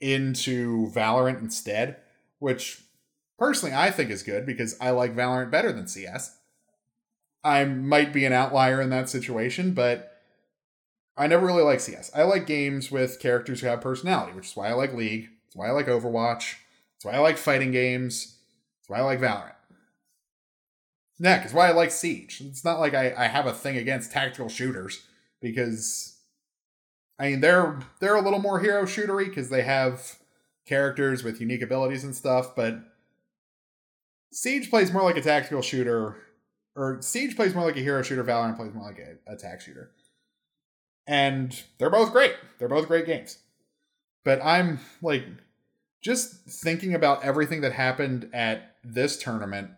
into 0.00 0.86
Valorant 0.92 1.40
instead, 1.40 1.96
which 2.38 2.82
personally 3.38 3.74
I 3.74 3.90
think 3.90 4.10
is 4.10 4.22
good 4.22 4.46
because 4.46 4.76
I 4.80 4.90
like 4.90 5.16
Valorant 5.16 5.50
better 5.50 5.72
than 5.72 5.88
CS. 5.88 6.36
I 7.42 7.64
might 7.64 8.12
be 8.12 8.24
an 8.24 8.32
outlier 8.32 8.80
in 8.80 8.90
that 8.90 9.08
situation, 9.08 9.72
but 9.72 10.18
I 11.16 11.26
never 11.26 11.46
really 11.46 11.62
like 11.62 11.80
CS. 11.80 12.10
I 12.14 12.22
like 12.22 12.46
games 12.46 12.90
with 12.90 13.20
characters 13.20 13.60
who 13.60 13.66
have 13.66 13.80
personality, 13.80 14.32
which 14.32 14.46
is 14.46 14.56
why 14.56 14.68
I 14.68 14.74
like 14.74 14.94
League. 14.94 15.28
It's 15.46 15.56
why 15.56 15.68
I 15.68 15.72
like 15.72 15.86
Overwatch. 15.86 16.54
That's 16.94 17.04
why 17.04 17.12
I 17.12 17.18
like 17.18 17.38
fighting 17.38 17.72
games. 17.72 18.36
That's 18.78 18.90
why 18.90 18.98
I 18.98 19.02
like 19.02 19.20
Valorant. 19.20 19.54
Yeah, 21.22 21.36
because 21.36 21.52
why 21.52 21.68
I 21.68 21.72
like 21.72 21.90
Siege. 21.90 22.40
It's 22.40 22.64
not 22.64 22.80
like 22.80 22.94
I, 22.94 23.12
I 23.16 23.26
have 23.26 23.46
a 23.46 23.52
thing 23.52 23.76
against 23.76 24.10
tactical 24.10 24.48
shooters 24.48 25.02
because 25.42 26.16
I 27.18 27.28
mean 27.30 27.40
they're 27.40 27.78
they're 28.00 28.16
a 28.16 28.22
little 28.22 28.38
more 28.40 28.58
hero 28.58 28.84
shootery 28.84 29.26
because 29.26 29.50
they 29.50 29.60
have 29.62 30.16
characters 30.66 31.22
with 31.22 31.40
unique 31.40 31.60
abilities 31.60 32.04
and 32.04 32.16
stuff, 32.16 32.56
but 32.56 32.78
Siege 34.32 34.70
plays 34.70 34.92
more 34.92 35.02
like 35.02 35.18
a 35.18 35.22
tactical 35.22 35.60
shooter, 35.60 36.16
or 36.74 37.02
Siege 37.02 37.36
plays 37.36 37.54
more 37.54 37.64
like 37.66 37.76
a 37.76 37.80
hero 37.80 38.02
shooter. 38.02 38.24
Valorant 38.24 38.56
plays 38.56 38.72
more 38.72 38.86
like 38.86 38.98
a 38.98 39.30
attack 39.30 39.60
shooter, 39.60 39.90
and 41.06 41.62
they're 41.78 41.90
both 41.90 42.12
great. 42.12 42.34
They're 42.58 42.68
both 42.68 42.86
great 42.88 43.04
games. 43.04 43.38
But 44.24 44.42
I'm 44.42 44.80
like 45.02 45.26
just 46.00 46.46
thinking 46.48 46.94
about 46.94 47.24
everything 47.24 47.60
that 47.60 47.72
happened 47.72 48.30
at 48.32 48.76
this 48.82 49.18
tournament 49.18 49.72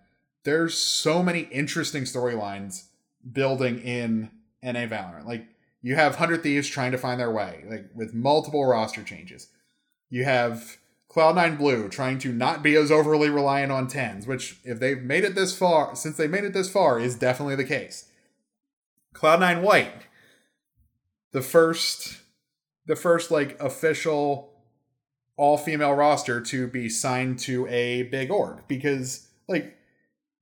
there's 0.45 0.77
so 0.77 1.23
many 1.23 1.41
interesting 1.41 2.05
storylines 2.05 2.85
building 3.31 3.81
in 3.81 4.31
NA 4.63 4.87
Valorant. 4.87 5.27
Like 5.27 5.47
you 5.81 5.95
have 5.95 6.17
Hundred 6.17 6.43
Thieves 6.43 6.69
trying 6.69 6.93
to 6.93 6.99
find 6.99 7.21
their 7.21 7.31
way, 7.31 7.65
like 7.69 7.87
with 7.95 8.15
multiple 8.15 8.65
roster 8.65 9.03
changes. 9.03 9.49
You 10.11 10.25
have 10.25 10.79
Cloud9 11.11 11.59
Blue 11.59 11.89
trying 11.89 12.19
to 12.21 12.33
not 12.33 12.63
be 12.63 12.75
as 12.75 12.91
overly 12.91 13.29
reliant 13.29 13.73
on 13.73 13.89
TenZ, 13.89 14.27
which 14.27 14.59
if 14.65 14.81
they've 14.81 15.03
made 15.03 15.25
it 15.25 15.35
this 15.35 15.57
far, 15.57 15.95
since 15.95 16.17
they 16.17 16.29
made 16.29 16.45
it 16.45 16.53
this 16.53 16.71
far, 16.71 16.99
is 16.99 17.17
definitely 17.17 17.57
the 17.57 17.65
case. 17.65 18.09
Cloud9 19.15 19.63
White, 19.63 20.07
the 21.33 21.43
first, 21.43 22.21
the 22.87 22.97
first 22.97 23.31
like 23.31 23.61
official 23.61 24.51
all 25.37 25.59
female 25.59 25.95
roster 25.95 26.41
to 26.41 26.67
be 26.67 26.89
signed 26.89 27.39
to 27.41 27.67
a 27.69 28.05
big 28.05 28.31
org 28.31 28.59
because 28.69 29.29
like 29.49 29.77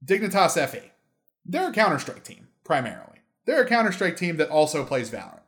Dignitas 0.04 0.58
FE. 0.68 0.92
They're 1.44 1.70
a 1.70 1.72
Counter 1.72 1.98
Strike 1.98 2.24
team, 2.24 2.48
primarily. 2.64 3.20
They're 3.44 3.62
a 3.62 3.68
Counter 3.68 3.92
Strike 3.92 4.16
team 4.16 4.36
that 4.36 4.50
also 4.50 4.84
plays 4.84 5.10
Valorant. 5.10 5.40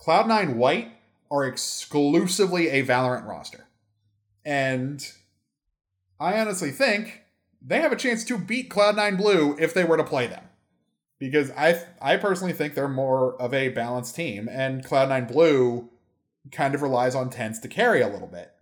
Cloud9 0.00 0.56
White 0.56 0.92
are 1.30 1.44
exclusively 1.44 2.68
a 2.68 2.84
Valorant 2.84 3.26
roster. 3.26 3.66
And 4.44 5.06
I 6.20 6.38
honestly 6.38 6.70
think 6.70 7.22
they 7.60 7.80
have 7.80 7.92
a 7.92 7.96
chance 7.96 8.24
to 8.24 8.38
beat 8.38 8.70
Cloud9 8.70 9.16
Blue 9.16 9.56
if 9.58 9.74
they 9.74 9.84
were 9.84 9.96
to 9.96 10.04
play 10.04 10.26
them. 10.26 10.44
Because 11.18 11.50
I 11.52 11.82
I 12.00 12.18
personally 12.18 12.52
think 12.52 12.74
they're 12.74 12.88
more 12.88 13.40
of 13.40 13.54
a 13.54 13.70
balanced 13.70 14.14
team, 14.14 14.48
and 14.50 14.84
Cloud9 14.84 15.32
Blue 15.32 15.88
kind 16.52 16.74
of 16.74 16.82
relies 16.82 17.14
on 17.14 17.30
TenZ 17.30 17.62
to 17.62 17.68
carry 17.68 18.02
a 18.02 18.08
little 18.08 18.28
bit. 18.28 18.52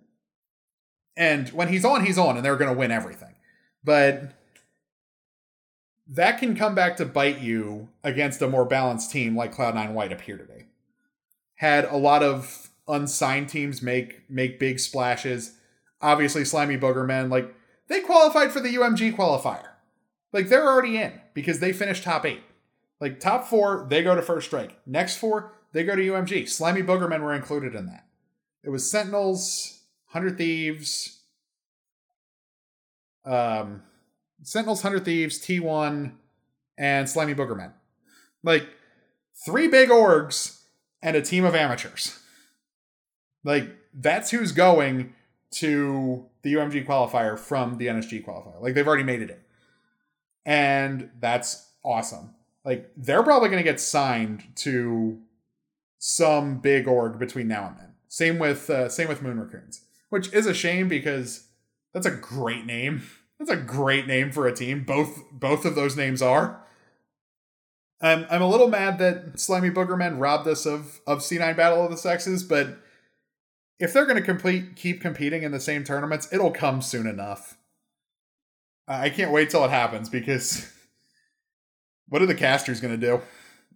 And 1.16 1.49
when 1.51 1.68
he's 1.68 1.84
on, 1.84 2.05
he's 2.07 2.18
on, 2.18 2.36
and 2.36 2.45
they're 2.45 2.57
going 2.57 2.72
to 2.72 2.78
win 2.78 2.90
everything. 2.90 3.34
But 3.82 4.32
that 6.07 6.38
can 6.38 6.57
come 6.57 6.74
back 6.74 6.96
to 6.96 7.05
bite 7.05 7.40
you 7.40 7.88
against 8.02 8.42
a 8.42 8.48
more 8.48 8.64
balanced 8.64 9.11
team 9.11 9.36
like 9.36 9.55
Cloud9 9.55 9.92
White 9.92 10.12
appear 10.12 10.36
to 10.36 10.44
be. 10.44 10.64
Had 11.57 11.84
a 11.86 11.96
lot 11.96 12.22
of 12.22 12.70
unsigned 12.86 13.48
teams 13.48 13.80
make 13.80 14.28
make 14.28 14.59
big 14.59 14.78
splashes. 14.78 15.57
Obviously, 16.02 16.44
Slimy 16.44 16.76
Boogermen, 16.76 17.30
like 17.30 17.55
they 17.88 18.00
qualified 18.00 18.52
for 18.52 18.61
the 18.61 18.74
UMG 18.74 19.16
qualifier. 19.16 19.68
Like 20.32 20.48
they're 20.48 20.66
already 20.66 20.98
in 20.98 21.20
because 21.32 21.61
they 21.61 21.72
finished 21.72 22.02
top 22.02 22.26
eight. 22.26 22.42
Like 23.00 23.20
top 23.20 23.46
four, 23.46 23.86
they 23.88 24.02
go 24.02 24.14
to 24.14 24.22
first 24.22 24.46
strike. 24.46 24.76
Next 24.86 25.16
four, 25.16 25.52
they 25.72 25.84
go 25.84 25.96
to 25.96 26.02
UMG. 26.02 26.48
Slimy 26.48 26.82
Boogermen 26.82 27.20
were 27.20 27.34
included 27.34 27.74
in 27.74 27.86
that. 27.86 28.07
It 28.62 28.70
was 28.70 28.90
Sentinels, 28.90 29.82
Hundred 30.07 30.38
Thieves, 30.38 31.20
um, 33.24 33.82
Sentinels, 34.45 34.82
Hundred 34.82 35.05
Thieves, 35.05 35.38
T1, 35.40 36.12
and 36.78 37.09
Slimy 37.09 37.34
Boogermen. 37.34 37.72
Like 38.42 38.68
three 39.45 39.68
big 39.68 39.88
orgs 39.88 40.62
and 41.03 41.16
a 41.16 41.22
team 41.22 41.45
of 41.45 41.55
amateurs. 41.55 42.20
Like 43.42 43.68
that's 43.92 44.30
who's 44.30 44.53
going 44.53 45.14
to 45.53 46.26
the 46.42 46.55
UMG 46.55 46.86
qualifier 46.86 47.38
from 47.38 47.78
the 47.78 47.86
NSG 47.86 48.24
qualifier. 48.24 48.61
Like 48.61 48.74
they've 48.74 48.86
already 48.86 49.05
made 49.05 49.22
it 49.22 49.30
in. 49.30 49.36
And 50.45 51.11
that's 51.20 51.70
awesome. 51.84 52.34
Like 52.64 52.90
they're 52.97 53.22
probably 53.22 53.49
going 53.49 53.62
to 53.62 53.70
get 53.70 53.80
signed 53.80 54.45
to 54.57 55.20
some 55.99 56.59
big 56.59 56.86
org 56.86 57.18
between 57.18 57.49
now 57.49 57.68
and 57.68 57.78
then. 57.78 57.95
Same 58.09 58.38
with 58.38 58.68
uh, 58.70 58.88
same 58.88 59.09
with 59.09 59.22
Moon 59.22 59.40
Raccoons, 59.40 59.82
which 60.11 60.32
is 60.32 60.47
a 60.47 60.55
shame 60.55 60.88
because 60.88 61.49
that's 61.92 62.07
a 62.07 62.11
great 62.11 62.64
name. 62.66 63.03
That's 63.39 63.51
a 63.51 63.57
great 63.57 64.07
name 64.07 64.32
for 64.32 64.47
a 64.47 64.55
team. 64.55 64.85
Both 64.85 65.24
both 65.32 65.64
of 65.64 65.74
those 65.74 65.97
names 65.97 66.22
are. 66.22 66.64
I'm 68.01 68.26
I'm 68.30 68.43
a 68.43 68.49
little 68.49 68.68
mad 68.68 68.99
that 68.99 69.39
Slimy 69.41 69.70
Boogerman 69.70 70.20
robbed 70.20 70.47
us 70.47 70.66
of 70.66 71.01
of 71.07 71.18
C9 71.18 71.57
Battle 71.57 71.85
of 71.85 71.91
the 71.91 71.97
Sexes, 71.97 72.43
but 72.43 72.78
if 73.78 73.93
they're 73.93 74.07
going 74.07 74.16
to 74.16 74.22
complete 74.22 74.76
keep 74.76 75.01
competing 75.01 75.43
in 75.43 75.53
the 75.53 75.61
same 75.61 75.85
tournaments, 75.85 76.28
it'll 76.32 76.51
come 76.51 76.80
soon 76.80 77.07
enough. 77.07 77.57
I 78.87 79.09
can't 79.09 79.32
wait 79.32 79.51
till 79.51 79.64
it 79.64 79.70
happens 79.70 80.09
because 80.09 80.70
what 82.09 82.22
are 82.22 82.26
the 82.26 82.35
casters 82.35 82.80
going 82.80 82.99
to 82.99 83.07
do? 83.07 83.22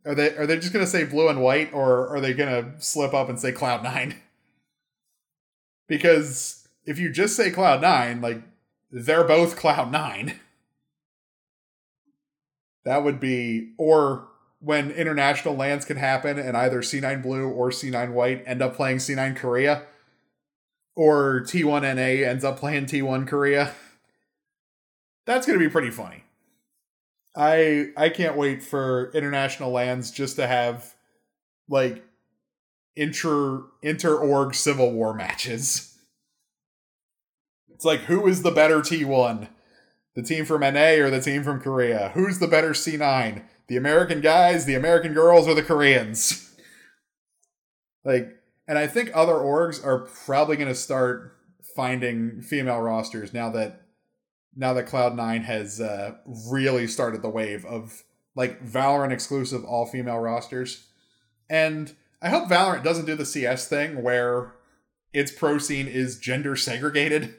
Are 0.04 0.14
they 0.14 0.36
are 0.36 0.46
they 0.46 0.56
just 0.56 0.72
going 0.72 0.84
to 0.84 0.90
say 0.90 1.04
blue 1.04 1.28
and 1.28 1.42
white, 1.42 1.72
or 1.72 2.08
are 2.08 2.20
they 2.20 2.34
going 2.34 2.50
to 2.50 2.80
slip 2.80 3.14
up 3.14 3.28
and 3.28 3.40
say 3.40 3.52
Cloud 3.52 3.82
Nine? 3.82 4.16
because 5.88 6.68
if 6.84 6.98
you 6.98 7.10
just 7.10 7.36
say 7.36 7.50
Cloud 7.50 7.82
Nine, 7.82 8.20
like 8.20 8.42
they're 8.90 9.24
both 9.24 9.56
Cloud 9.56 9.90
Nine. 9.92 10.40
That 12.84 13.04
would 13.04 13.20
be, 13.20 13.72
or 13.76 14.28
when 14.60 14.90
international 14.90 15.54
LANs 15.54 15.84
can 15.84 15.96
happen 15.96 16.38
and 16.38 16.56
either 16.56 16.80
C9 16.80 17.22
Blue 17.22 17.48
or 17.48 17.70
C9 17.70 18.12
White 18.12 18.42
end 18.46 18.62
up 18.62 18.76
playing 18.76 18.98
C9 18.98 19.36
Korea, 19.36 19.84
or 20.96 21.42
T1NA 21.42 22.26
ends 22.26 22.44
up 22.44 22.58
playing 22.58 22.86
T1 22.86 23.26
Korea. 23.28 23.74
That's 25.26 25.46
going 25.46 25.58
to 25.58 25.64
be 25.64 25.70
pretty 25.70 25.90
funny. 25.90 26.24
I 27.36 27.90
I 27.96 28.08
can't 28.08 28.36
wait 28.36 28.62
for 28.62 29.12
international 29.12 29.70
LANs 29.70 30.10
just 30.10 30.36
to 30.36 30.46
have 30.46 30.94
like 31.68 32.04
inter 32.96 33.62
inter 33.82 34.16
org 34.16 34.54
civil 34.54 34.92
war 34.92 35.14
matches. 35.14 35.97
It's 37.78 37.84
like 37.84 38.00
who 38.00 38.26
is 38.26 38.42
the 38.42 38.50
better 38.50 38.80
T1? 38.80 39.46
The 40.16 40.22
team 40.24 40.44
from 40.44 40.62
NA 40.62 40.94
or 40.94 41.10
the 41.10 41.20
team 41.20 41.44
from 41.44 41.60
Korea? 41.60 42.10
Who's 42.12 42.40
the 42.40 42.48
better 42.48 42.70
C9? 42.70 43.44
The 43.68 43.76
American 43.76 44.20
guys, 44.20 44.64
the 44.64 44.74
American 44.74 45.14
girls, 45.14 45.46
or 45.46 45.54
the 45.54 45.62
Koreans? 45.62 46.56
like, 48.04 48.36
and 48.66 48.76
I 48.76 48.88
think 48.88 49.12
other 49.14 49.34
orgs 49.34 49.84
are 49.86 50.08
probably 50.26 50.56
going 50.56 50.66
to 50.66 50.74
start 50.74 51.36
finding 51.76 52.42
female 52.42 52.80
rosters 52.80 53.32
now 53.32 53.48
that 53.50 53.82
now 54.56 54.72
that 54.72 54.88
Cloud9 54.88 55.44
has 55.44 55.80
uh, 55.80 56.16
really 56.50 56.88
started 56.88 57.22
the 57.22 57.30
wave 57.30 57.64
of 57.64 58.02
like 58.34 58.60
Valorant 58.60 59.12
exclusive 59.12 59.64
all 59.64 59.86
female 59.86 60.18
rosters. 60.18 60.88
And 61.48 61.94
I 62.20 62.30
hope 62.30 62.48
Valorant 62.48 62.82
doesn't 62.82 63.06
do 63.06 63.14
the 63.14 63.24
CS 63.24 63.68
thing 63.68 64.02
where 64.02 64.56
its 65.12 65.30
pro 65.30 65.58
scene 65.58 65.86
is 65.86 66.18
gender 66.18 66.56
segregated 66.56 67.36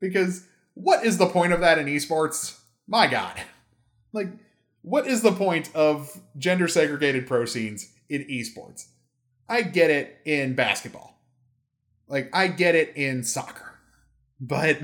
because 0.00 0.46
what 0.74 1.04
is 1.04 1.18
the 1.18 1.26
point 1.26 1.52
of 1.52 1.60
that 1.60 1.78
in 1.78 1.86
esports? 1.86 2.58
My 2.86 3.06
God. 3.06 3.40
Like, 4.12 4.28
what 4.82 5.06
is 5.06 5.22
the 5.22 5.32
point 5.32 5.74
of 5.74 6.20
gender 6.36 6.66
segregated 6.66 7.26
pro 7.26 7.44
scenes 7.44 7.92
in 8.08 8.24
esports? 8.24 8.86
I 9.48 9.62
get 9.62 9.90
it 9.90 10.20
in 10.24 10.54
basketball. 10.54 11.18
Like, 12.08 12.30
I 12.32 12.48
get 12.48 12.74
it 12.74 12.96
in 12.96 13.22
soccer. 13.22 13.78
But 14.40 14.78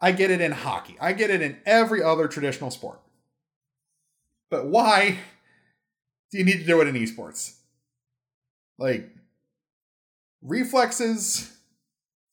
I 0.00 0.12
get 0.12 0.30
it 0.30 0.40
in 0.40 0.52
hockey. 0.52 0.96
I 1.00 1.14
get 1.14 1.30
it 1.30 1.40
in 1.40 1.56
every 1.64 2.02
other 2.02 2.28
traditional 2.28 2.70
sport. 2.70 3.00
But 4.50 4.66
why 4.66 5.18
do 6.30 6.38
you 6.38 6.44
need 6.44 6.58
to 6.58 6.66
do 6.66 6.80
it 6.80 6.88
in 6.88 6.94
esports? 6.94 7.56
Like, 8.78 9.08
reflexes 10.42 11.53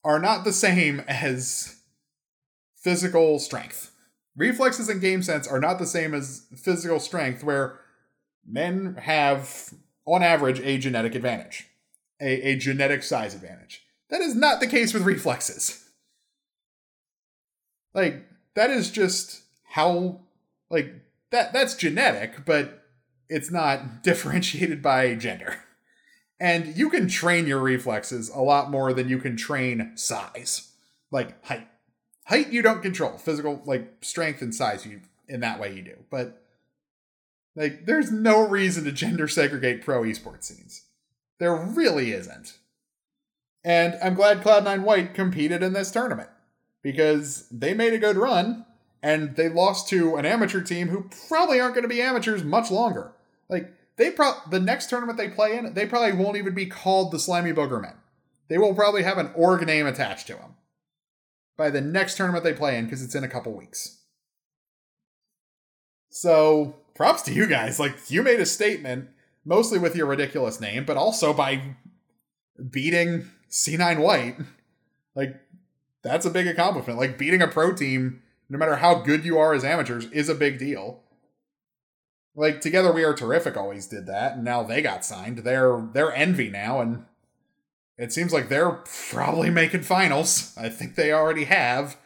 are 0.04 0.20
not 0.20 0.44
the 0.44 0.54
same 0.54 1.02
as 1.02 1.82
physical 2.76 3.40
strength. 3.40 3.92
Reflexes 4.36 4.90
and 4.90 5.02
game 5.02 5.22
sense 5.22 5.48
are 5.48 5.60
not 5.60 5.78
the 5.78 5.86
same 5.86 6.14
as 6.14 6.48
physical 6.56 7.00
strength, 7.00 7.44
where 7.44 7.80
men 8.48 8.96
have, 9.02 9.74
on 10.06 10.24
average, 10.24 10.60
a 10.62 10.78
genetic 10.78 11.16
advantage, 11.16 11.68
a, 12.20 12.50
a 12.50 12.56
genetic 12.56 13.04
size 13.04 13.36
advantage. 13.36 13.84
That 14.10 14.22
is 14.22 14.36
not 14.36 14.60
the 14.60 14.68
case 14.68 14.94
with 14.94 15.04
reflexes. 15.04 15.88
Like, 17.94 18.26
that 18.56 18.70
is 18.70 18.90
just 18.90 19.42
how, 19.64 20.22
like, 20.70 20.94
that 21.32 21.54
that's 21.54 21.76
genetic, 21.76 22.46
but 22.46 22.84
it's 23.30 23.52
not 23.52 24.04
differentiated 24.04 24.82
by 24.82 25.16
gender. 25.16 25.58
And 26.42 26.76
you 26.76 26.90
can 26.90 27.08
train 27.08 27.46
your 27.46 27.60
reflexes 27.60 28.30
a 28.30 28.42
lot 28.42 28.72
more 28.72 28.94
than 28.94 29.08
you 29.08 29.20
can 29.20 29.38
train 29.38 29.92
size. 29.96 30.72
like 31.12 31.46
height. 31.46 31.68
Height 32.26 32.52
you 32.52 32.64
don't 32.64 32.82
control. 32.82 33.18
Physical 33.20 33.62
like 33.66 33.98
strength 34.02 34.42
and 34.42 34.54
size 34.54 34.86
you 34.86 35.02
in 35.28 35.42
that 35.42 35.60
way 35.60 35.76
you 35.76 35.84
do. 35.84 35.98
But 36.10 36.42
like 37.56 37.86
there's 37.86 38.12
no 38.12 38.48
reason 38.48 38.86
to 38.86 38.92
gender 38.92 39.28
segregate 39.28 39.84
pro 39.84 40.02
esports 40.02 40.46
scenes. 40.46 40.86
There 41.38 41.56
really 41.56 42.12
isn't. 42.12 42.58
And 43.64 43.96
I'm 44.02 44.16
glad 44.16 44.42
Cloud9 44.42 44.82
White 44.82 45.14
competed 45.14 45.62
in 45.62 45.74
this 45.74 45.92
tournament 45.92 46.30
because 46.82 47.48
they 47.52 47.76
made 47.76 47.94
a 47.94 48.00
good 48.00 48.18
run 48.18 48.66
and 49.04 49.36
they 49.36 49.48
lost 49.48 49.90
to 49.90 50.16
an 50.16 50.26
amateur 50.26 50.62
team 50.62 50.88
who 50.88 51.08
probably 51.28 51.60
aren't 51.60 51.76
going 51.76 51.84
to 51.84 51.88
be 51.88 52.02
amateurs 52.02 52.44
much 52.44 52.72
longer. 52.72 53.12
Like 53.48 53.76
they 54.02 54.10
pro 54.10 54.34
the 54.50 54.60
next 54.60 54.90
tournament 54.90 55.18
they 55.18 55.30
play 55.30 55.56
in, 55.56 55.74
they 55.76 55.86
probably 55.86 56.14
won't 56.14 56.38
even 56.38 56.56
be 56.56 56.66
called 56.66 57.12
the 57.12 57.20
Slimy 57.20 57.54
Boogermen. 57.54 57.94
They 58.48 58.58
will 58.58 58.74
probably 58.74 59.04
have 59.04 59.20
an 59.20 59.30
org 59.36 59.66
name 59.66 59.86
attached 59.86 60.26
to 60.28 60.34
them 60.34 60.56
by 61.56 61.70
the 61.70 61.82
next 61.82 62.18
tournament 62.18 62.44
they 62.44 62.54
play 62.54 62.78
in 62.78 62.86
because 62.86 63.04
it's 63.04 63.14
in 63.14 63.24
a 63.24 63.30
couple 63.30 63.54
weeks. 63.54 64.00
So 66.10 66.78
props 66.96 67.22
to 67.24 67.34
you 67.34 67.46
guys. 67.46 67.80
Like 67.80 68.10
you 68.10 68.24
made 68.24 68.40
a 68.40 68.46
statement 68.46 69.10
mostly 69.46 69.78
with 69.78 69.96
your 69.96 70.08
ridiculous 70.08 70.60
name, 70.60 70.84
but 70.84 70.98
also 70.98 71.32
by 71.32 71.76
beating 72.72 73.30
C9 73.52 74.00
White. 74.00 74.38
Like 75.14 75.40
that's 76.02 76.26
a 76.26 76.32
big 76.32 76.48
accomplishment. 76.48 76.98
Like 76.98 77.20
beating 77.20 77.44
a 77.44 77.48
pro 77.48 77.74
team, 77.74 78.24
no 78.50 78.58
matter 78.58 78.78
how 78.78 78.96
good 78.96 79.24
you 79.24 79.38
are 79.38 79.54
as 79.54 79.64
amateurs, 79.64 80.06
is 80.06 80.28
a 80.28 80.36
big 80.36 80.58
deal. 80.58 81.04
Like 82.36 82.62
together 82.62 82.94
we 82.94 83.04
are 83.04 83.14
terrific 83.14 83.58
always 83.58 83.88
did 83.88 84.08
that, 84.08 84.34
and 84.36 84.44
now 84.44 84.64
they 84.64 84.82
got 84.82 85.04
signed. 85.04 85.40
They're 85.40 85.90
they're 85.94 86.14
envy 86.14 86.50
now, 86.50 86.80
and 86.80 87.06
it 87.98 88.14
seems 88.14 88.32
like 88.32 88.48
they're 88.48 88.82
probably 89.10 89.50
making 89.50 89.84
finals. 89.84 90.56
I 90.58 90.70
think 90.70 90.96
they 90.96 91.12
already 91.12 91.44
have, 91.44 91.98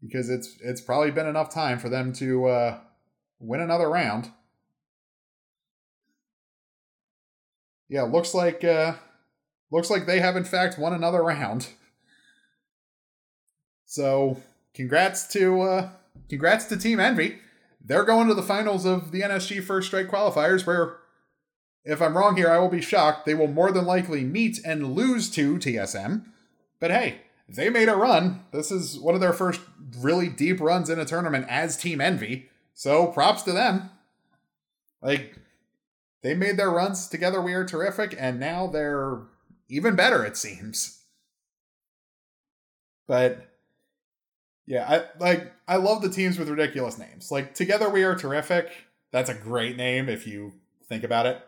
because 0.00 0.30
it's 0.30 0.56
it's 0.62 0.80
probably 0.80 1.10
been 1.10 1.26
enough 1.26 1.52
time 1.52 1.78
for 1.80 1.88
them 1.88 2.12
to 2.14 2.46
uh, 2.46 2.78
win 3.40 3.60
another 3.60 3.90
round. 3.90 4.30
Yeah, 7.88 8.02
looks 8.02 8.34
like 8.34 8.62
uh, 8.62 8.94
looks 9.72 9.90
like 9.90 10.06
they 10.06 10.20
have 10.20 10.36
in 10.36 10.44
fact 10.44 10.78
won 10.78 10.92
another 10.92 11.24
round. 11.24 11.70
So 13.84 14.40
congrats 14.74 15.26
to 15.32 15.60
uh, 15.60 15.88
congrats 16.28 16.66
to 16.66 16.76
Team 16.76 17.00
Envy. 17.00 17.38
They're 17.82 18.04
going 18.04 18.28
to 18.28 18.34
the 18.34 18.42
finals 18.42 18.84
of 18.84 19.10
the 19.10 19.22
NSG 19.22 19.62
First 19.62 19.88
Strike 19.88 20.08
qualifiers, 20.08 20.66
where, 20.66 20.98
if 21.84 22.00
I'm 22.02 22.16
wrong 22.16 22.36
here, 22.36 22.50
I 22.50 22.58
will 22.58 22.68
be 22.68 22.80
shocked. 22.80 23.26
They 23.26 23.34
will 23.34 23.48
more 23.48 23.72
than 23.72 23.86
likely 23.86 24.22
meet 24.22 24.60
and 24.64 24.94
lose 24.94 25.30
to 25.30 25.56
TSM. 25.56 26.24
But 26.78 26.90
hey, 26.90 27.22
they 27.48 27.70
made 27.70 27.88
a 27.88 27.96
run. 27.96 28.44
This 28.52 28.70
is 28.70 28.98
one 28.98 29.14
of 29.14 29.20
their 29.20 29.32
first 29.32 29.60
really 29.98 30.28
deep 30.28 30.60
runs 30.60 30.88
in 30.90 31.00
a 31.00 31.04
tournament 31.04 31.46
as 31.48 31.76
Team 31.76 32.00
Envy. 32.00 32.48
So 32.74 33.06
props 33.08 33.42
to 33.42 33.52
them. 33.52 33.90
Like, 35.02 35.36
they 36.22 36.34
made 36.34 36.56
their 36.56 36.70
runs 36.70 37.08
together. 37.08 37.40
We 37.40 37.54
are 37.54 37.64
terrific, 37.64 38.14
and 38.18 38.38
now 38.38 38.66
they're 38.66 39.22
even 39.68 39.96
better, 39.96 40.24
it 40.24 40.36
seems. 40.36 40.98
But 43.06 43.46
yeah, 44.66 44.86
I 44.88 45.18
like 45.18 45.52
I 45.70 45.76
love 45.76 46.02
the 46.02 46.10
teams 46.10 46.36
with 46.36 46.48
ridiculous 46.48 46.98
names. 46.98 47.30
Like 47.30 47.54
Together 47.54 47.88
We 47.88 48.02
Are 48.02 48.16
Terrific. 48.16 48.72
That's 49.12 49.30
a 49.30 49.34
great 49.34 49.76
name 49.76 50.08
if 50.08 50.26
you 50.26 50.54
think 50.88 51.04
about 51.04 51.26
it. 51.26 51.40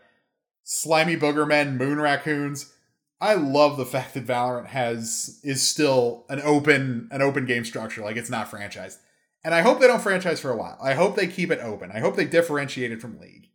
Slimy 0.63 1.17
Boogermen, 1.17 1.75
Moon 1.75 1.99
Raccoons. 1.99 2.71
I 3.19 3.33
love 3.33 3.75
the 3.75 3.85
fact 3.85 4.13
that 4.13 4.25
Valorant 4.25 4.67
has 4.67 5.41
is 5.43 5.67
still 5.67 6.23
an 6.29 6.39
open 6.41 7.09
an 7.11 7.21
open 7.21 7.45
game 7.45 7.65
structure. 7.65 8.01
Like 8.01 8.15
it's 8.15 8.29
not 8.29 8.49
franchised. 8.49 8.95
And 9.43 9.53
I 9.53 9.59
hope 9.59 9.81
they 9.81 9.87
don't 9.87 10.01
franchise 10.01 10.39
for 10.39 10.51
a 10.51 10.57
while. 10.57 10.77
I 10.81 10.93
hope 10.93 11.17
they 11.17 11.27
keep 11.27 11.51
it 11.51 11.59
open. 11.59 11.91
I 11.91 11.99
hope 11.99 12.15
they 12.15 12.23
differentiate 12.23 12.93
it 12.93 13.01
from 13.01 13.19
League. 13.19 13.49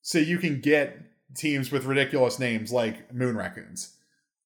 So 0.00 0.18
you 0.18 0.38
can 0.38 0.60
get 0.60 0.96
teams 1.34 1.72
with 1.72 1.86
ridiculous 1.86 2.38
names 2.38 2.70
like 2.70 3.12
Moon 3.12 3.36
Raccoons. 3.36 3.96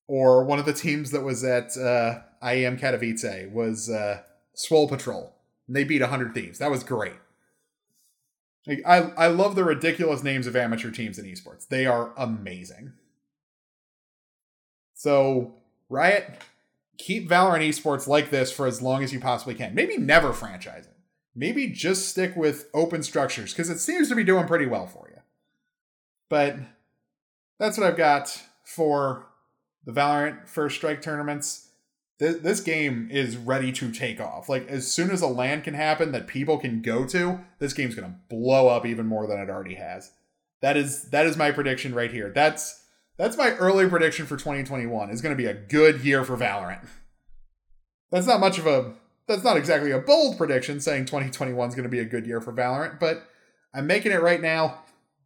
Or 0.09 0.45
one 0.45 0.59
of 0.59 0.65
the 0.65 0.73
teams 0.73 1.11
that 1.11 1.25
was 1.25 1.45
at 1.45 1.77
uh, 1.77 2.21
IEM 2.43 2.81
Katowice 2.81 3.53
was 3.53 3.91
uh, 3.91 4.23
Swole 4.57 4.89
Patrol. 4.89 5.33
And 5.69 5.77
they 5.77 5.85
beat 5.85 6.01
100 6.01 6.35
Thieves. 6.35 6.59
That 6.59 6.71
was 6.71 6.83
great. 6.83 7.15
I, 8.85 9.13
I 9.17 9.27
love 9.29 9.55
the 9.55 9.63
ridiculous 9.63 10.25
names 10.25 10.49
of 10.49 10.57
amateur 10.57 10.91
teams 10.91 11.21
in 11.21 11.25
esports. 11.25 11.69
They 11.69 11.87
are 11.87 12.13
amazing. 12.17 12.95
So, 14.95 15.55
Riot, 15.89 16.41
keep 16.99 17.29
Valorant 17.29 17.69
esports 17.69 18.09
like 18.09 18.31
this 18.31 18.51
for 18.51 18.67
as 18.67 18.83
long 18.83 19.05
as 19.05 19.13
you 19.13 19.21
possibly 19.21 19.55
can. 19.55 19.75
Maybe 19.75 19.97
never 19.97 20.33
franchise 20.33 20.87
it. 20.87 20.97
Maybe 21.35 21.69
just 21.69 22.09
stick 22.09 22.35
with 22.35 22.69
open 22.75 23.05
structures 23.05 23.53
because 23.53 23.71
it 23.71 23.79
seems 23.79 24.09
to 24.09 24.17
be 24.17 24.25
doing 24.25 24.47
pretty 24.47 24.67
well 24.67 24.87
for 24.87 25.09
you. 25.11 25.21
But 26.29 26.57
that's 27.61 27.79
what 27.79 27.87
I've 27.87 27.97
got 27.97 28.43
for 28.65 29.27
the 29.85 29.93
Valorant 29.93 30.49
First 30.49 30.77
Strike 30.77 31.03
tournaments. 31.03 31.66
This, 32.19 32.37
this 32.37 32.61
game 32.61 33.09
is 33.11 33.37
ready 33.37 33.73
to 33.73 33.93
take 33.93 34.21
off. 34.21 34.49
Like, 34.49 34.69
as 34.69 34.91
soon 34.91 35.11
as 35.11 35.21
a 35.21 35.27
LAN 35.27 35.61
can 35.61 35.75
happen 35.75 36.13
that 36.13 36.27
people 36.27 36.57
can 36.59 36.81
go 36.81 37.05
to, 37.07 37.41
this 37.59 37.75
game's 37.75 37.95
to 37.97 38.15
blow 38.31 38.69
up 38.69 38.87
even 38.87 39.07
more 39.07 39.27
than 39.27 39.39
it 39.39 39.51
already 39.51 39.75
has. 39.75 40.13
That 40.63 40.77
is 40.77 41.11
that 41.11 41.27
is 41.27 41.37
my 41.37 41.51
prediction 41.51 41.95
right 41.95 42.11
here. 42.11 42.33
That's 42.35 42.85
that's 43.19 43.37
my 43.37 43.53
early 43.53 43.89
prediction 43.89 44.27
for 44.27 44.37
2021. 44.37 45.11
Is 45.11 45.21
going 45.21 45.37
to 45.37 45.43
be 45.43 45.49
a 45.49 45.55
good 45.55 46.05
year 46.05 46.25
for 46.25 46.37
Valorant. 46.37 46.87
That's 48.11 48.27
not 48.27 48.41
much 48.41 48.59
of 48.59 48.67
a 48.67 48.95
that's 49.29 49.45
not 49.45 49.57
exactly 49.57 49.91
a 49.91 49.99
bold 49.99 50.39
prediction 50.39 50.81
saying 50.81 51.07
2021 51.07 51.69
is 51.69 51.75
going 51.75 51.85
to 51.85 51.91
be 51.91 51.99
a 51.99 52.05
good 52.05 52.27
year 52.27 52.41
for 52.41 52.53
Valorant, 52.53 52.99
but 52.99 53.29
I'm 53.75 53.87
making 53.87 54.13
it 54.13 54.23
right 54.23 54.41
now, 54.41 54.79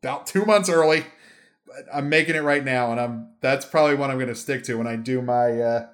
about 0.03 0.27
2 0.27 0.45
months 0.45 0.69
early. 0.69 1.05
But 1.67 1.87
I'm 1.93 2.09
making 2.09 2.35
it 2.35 2.43
right 2.43 2.65
now 2.65 2.91
and 2.91 3.01
I'm 3.01 3.29
that's 3.41 3.65
probably 3.65 3.95
what 3.95 4.11
I'm 4.11 4.17
going 4.17 4.29
to 4.29 4.35
stick 4.35 4.65
to 4.65 4.75
when 4.75 4.89
I 4.89 4.97
do 4.97 5.23
my 5.23 5.61
uh 5.61 5.87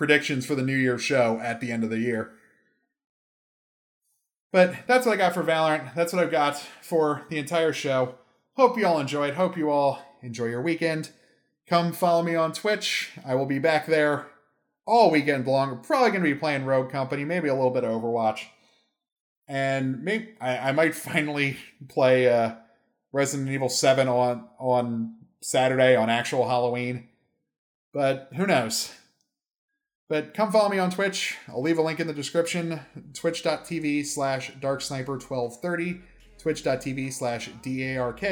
predictions 0.00 0.46
for 0.46 0.54
the 0.54 0.62
New 0.62 0.76
Year 0.76 0.98
show 0.98 1.38
at 1.42 1.60
the 1.60 1.70
end 1.70 1.84
of 1.84 1.90
the 1.90 1.98
year. 1.98 2.32
But 4.50 4.74
that's 4.86 5.04
what 5.04 5.12
I 5.12 5.16
got 5.18 5.34
for 5.34 5.42
Valorant. 5.42 5.94
That's 5.94 6.14
what 6.14 6.24
I've 6.24 6.30
got 6.30 6.56
for 6.80 7.26
the 7.28 7.36
entire 7.36 7.74
show. 7.74 8.14
Hope 8.54 8.78
you 8.78 8.86
all 8.86 8.98
enjoyed. 8.98 9.34
Hope 9.34 9.58
you 9.58 9.68
all 9.68 10.00
enjoy 10.22 10.46
your 10.46 10.62
weekend. 10.62 11.10
Come 11.68 11.92
follow 11.92 12.22
me 12.22 12.34
on 12.34 12.54
Twitch. 12.54 13.10
I 13.26 13.34
will 13.34 13.44
be 13.44 13.58
back 13.58 13.84
there 13.84 14.28
all 14.86 15.10
weekend 15.10 15.46
long. 15.46 15.82
Probably 15.82 16.08
going 16.08 16.24
to 16.24 16.32
be 16.32 16.40
playing 16.40 16.64
Rogue 16.64 16.90
Company, 16.90 17.26
maybe 17.26 17.48
a 17.48 17.54
little 17.54 17.68
bit 17.68 17.84
of 17.84 17.90
Overwatch. 17.90 18.46
And 19.48 20.02
maybe 20.02 20.30
I, 20.40 20.70
I 20.70 20.72
might 20.72 20.94
finally 20.94 21.58
play 21.90 22.26
uh, 22.26 22.54
Resident 23.12 23.50
Evil 23.50 23.68
7 23.68 24.08
on, 24.08 24.48
on 24.58 25.16
Saturday 25.42 25.94
on 25.94 26.08
actual 26.08 26.48
Halloween. 26.48 27.08
But 27.92 28.30
who 28.34 28.46
knows? 28.46 28.94
But 30.10 30.34
come 30.34 30.50
follow 30.50 30.68
me 30.68 30.78
on 30.80 30.90
Twitch. 30.90 31.38
I'll 31.48 31.62
leave 31.62 31.78
a 31.78 31.82
link 31.82 32.00
in 32.00 32.08
the 32.08 32.12
description. 32.12 32.80
Twitch.tv 33.14 34.04
slash 34.04 34.50
darksniper1230. 34.54 36.00
Twitch.tv 36.36 37.12
slash 37.12 37.48
D-A-R-K-S-N-I-P-E-R 37.62 38.26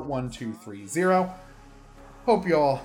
1230. 0.00 1.32
Hope 2.24 2.48
you 2.48 2.56
all 2.56 2.80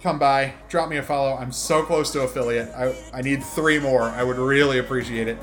come 0.00 0.18
by. 0.18 0.54
Drop 0.70 0.88
me 0.88 0.96
a 0.96 1.02
follow. 1.02 1.36
I'm 1.36 1.52
so 1.52 1.82
close 1.82 2.10
to 2.12 2.22
affiliate. 2.22 2.70
I, 2.70 2.94
I 3.12 3.20
need 3.20 3.44
three 3.44 3.78
more. 3.78 4.04
I 4.04 4.22
would 4.22 4.38
really 4.38 4.78
appreciate 4.78 5.28
it. 5.28 5.36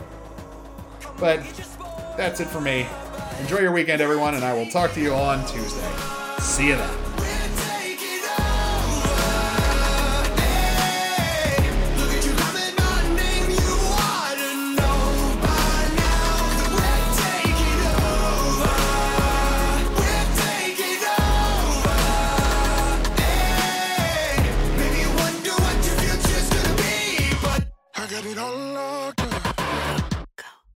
But 1.19 1.43
that's 2.17 2.39
it 2.39 2.47
for 2.47 2.59
me. 2.59 2.87
Enjoy 3.41 3.59
your 3.59 3.71
weekend, 3.71 4.01
everyone, 4.01 4.33
and 4.33 4.43
I 4.43 4.55
will 4.55 4.71
talk 4.71 4.93
to 4.93 4.99
you 4.99 5.13
on 5.13 5.45
Tuesday. 5.45 5.91
See 6.39 6.69
you 6.69 6.75
then. 6.75 7.04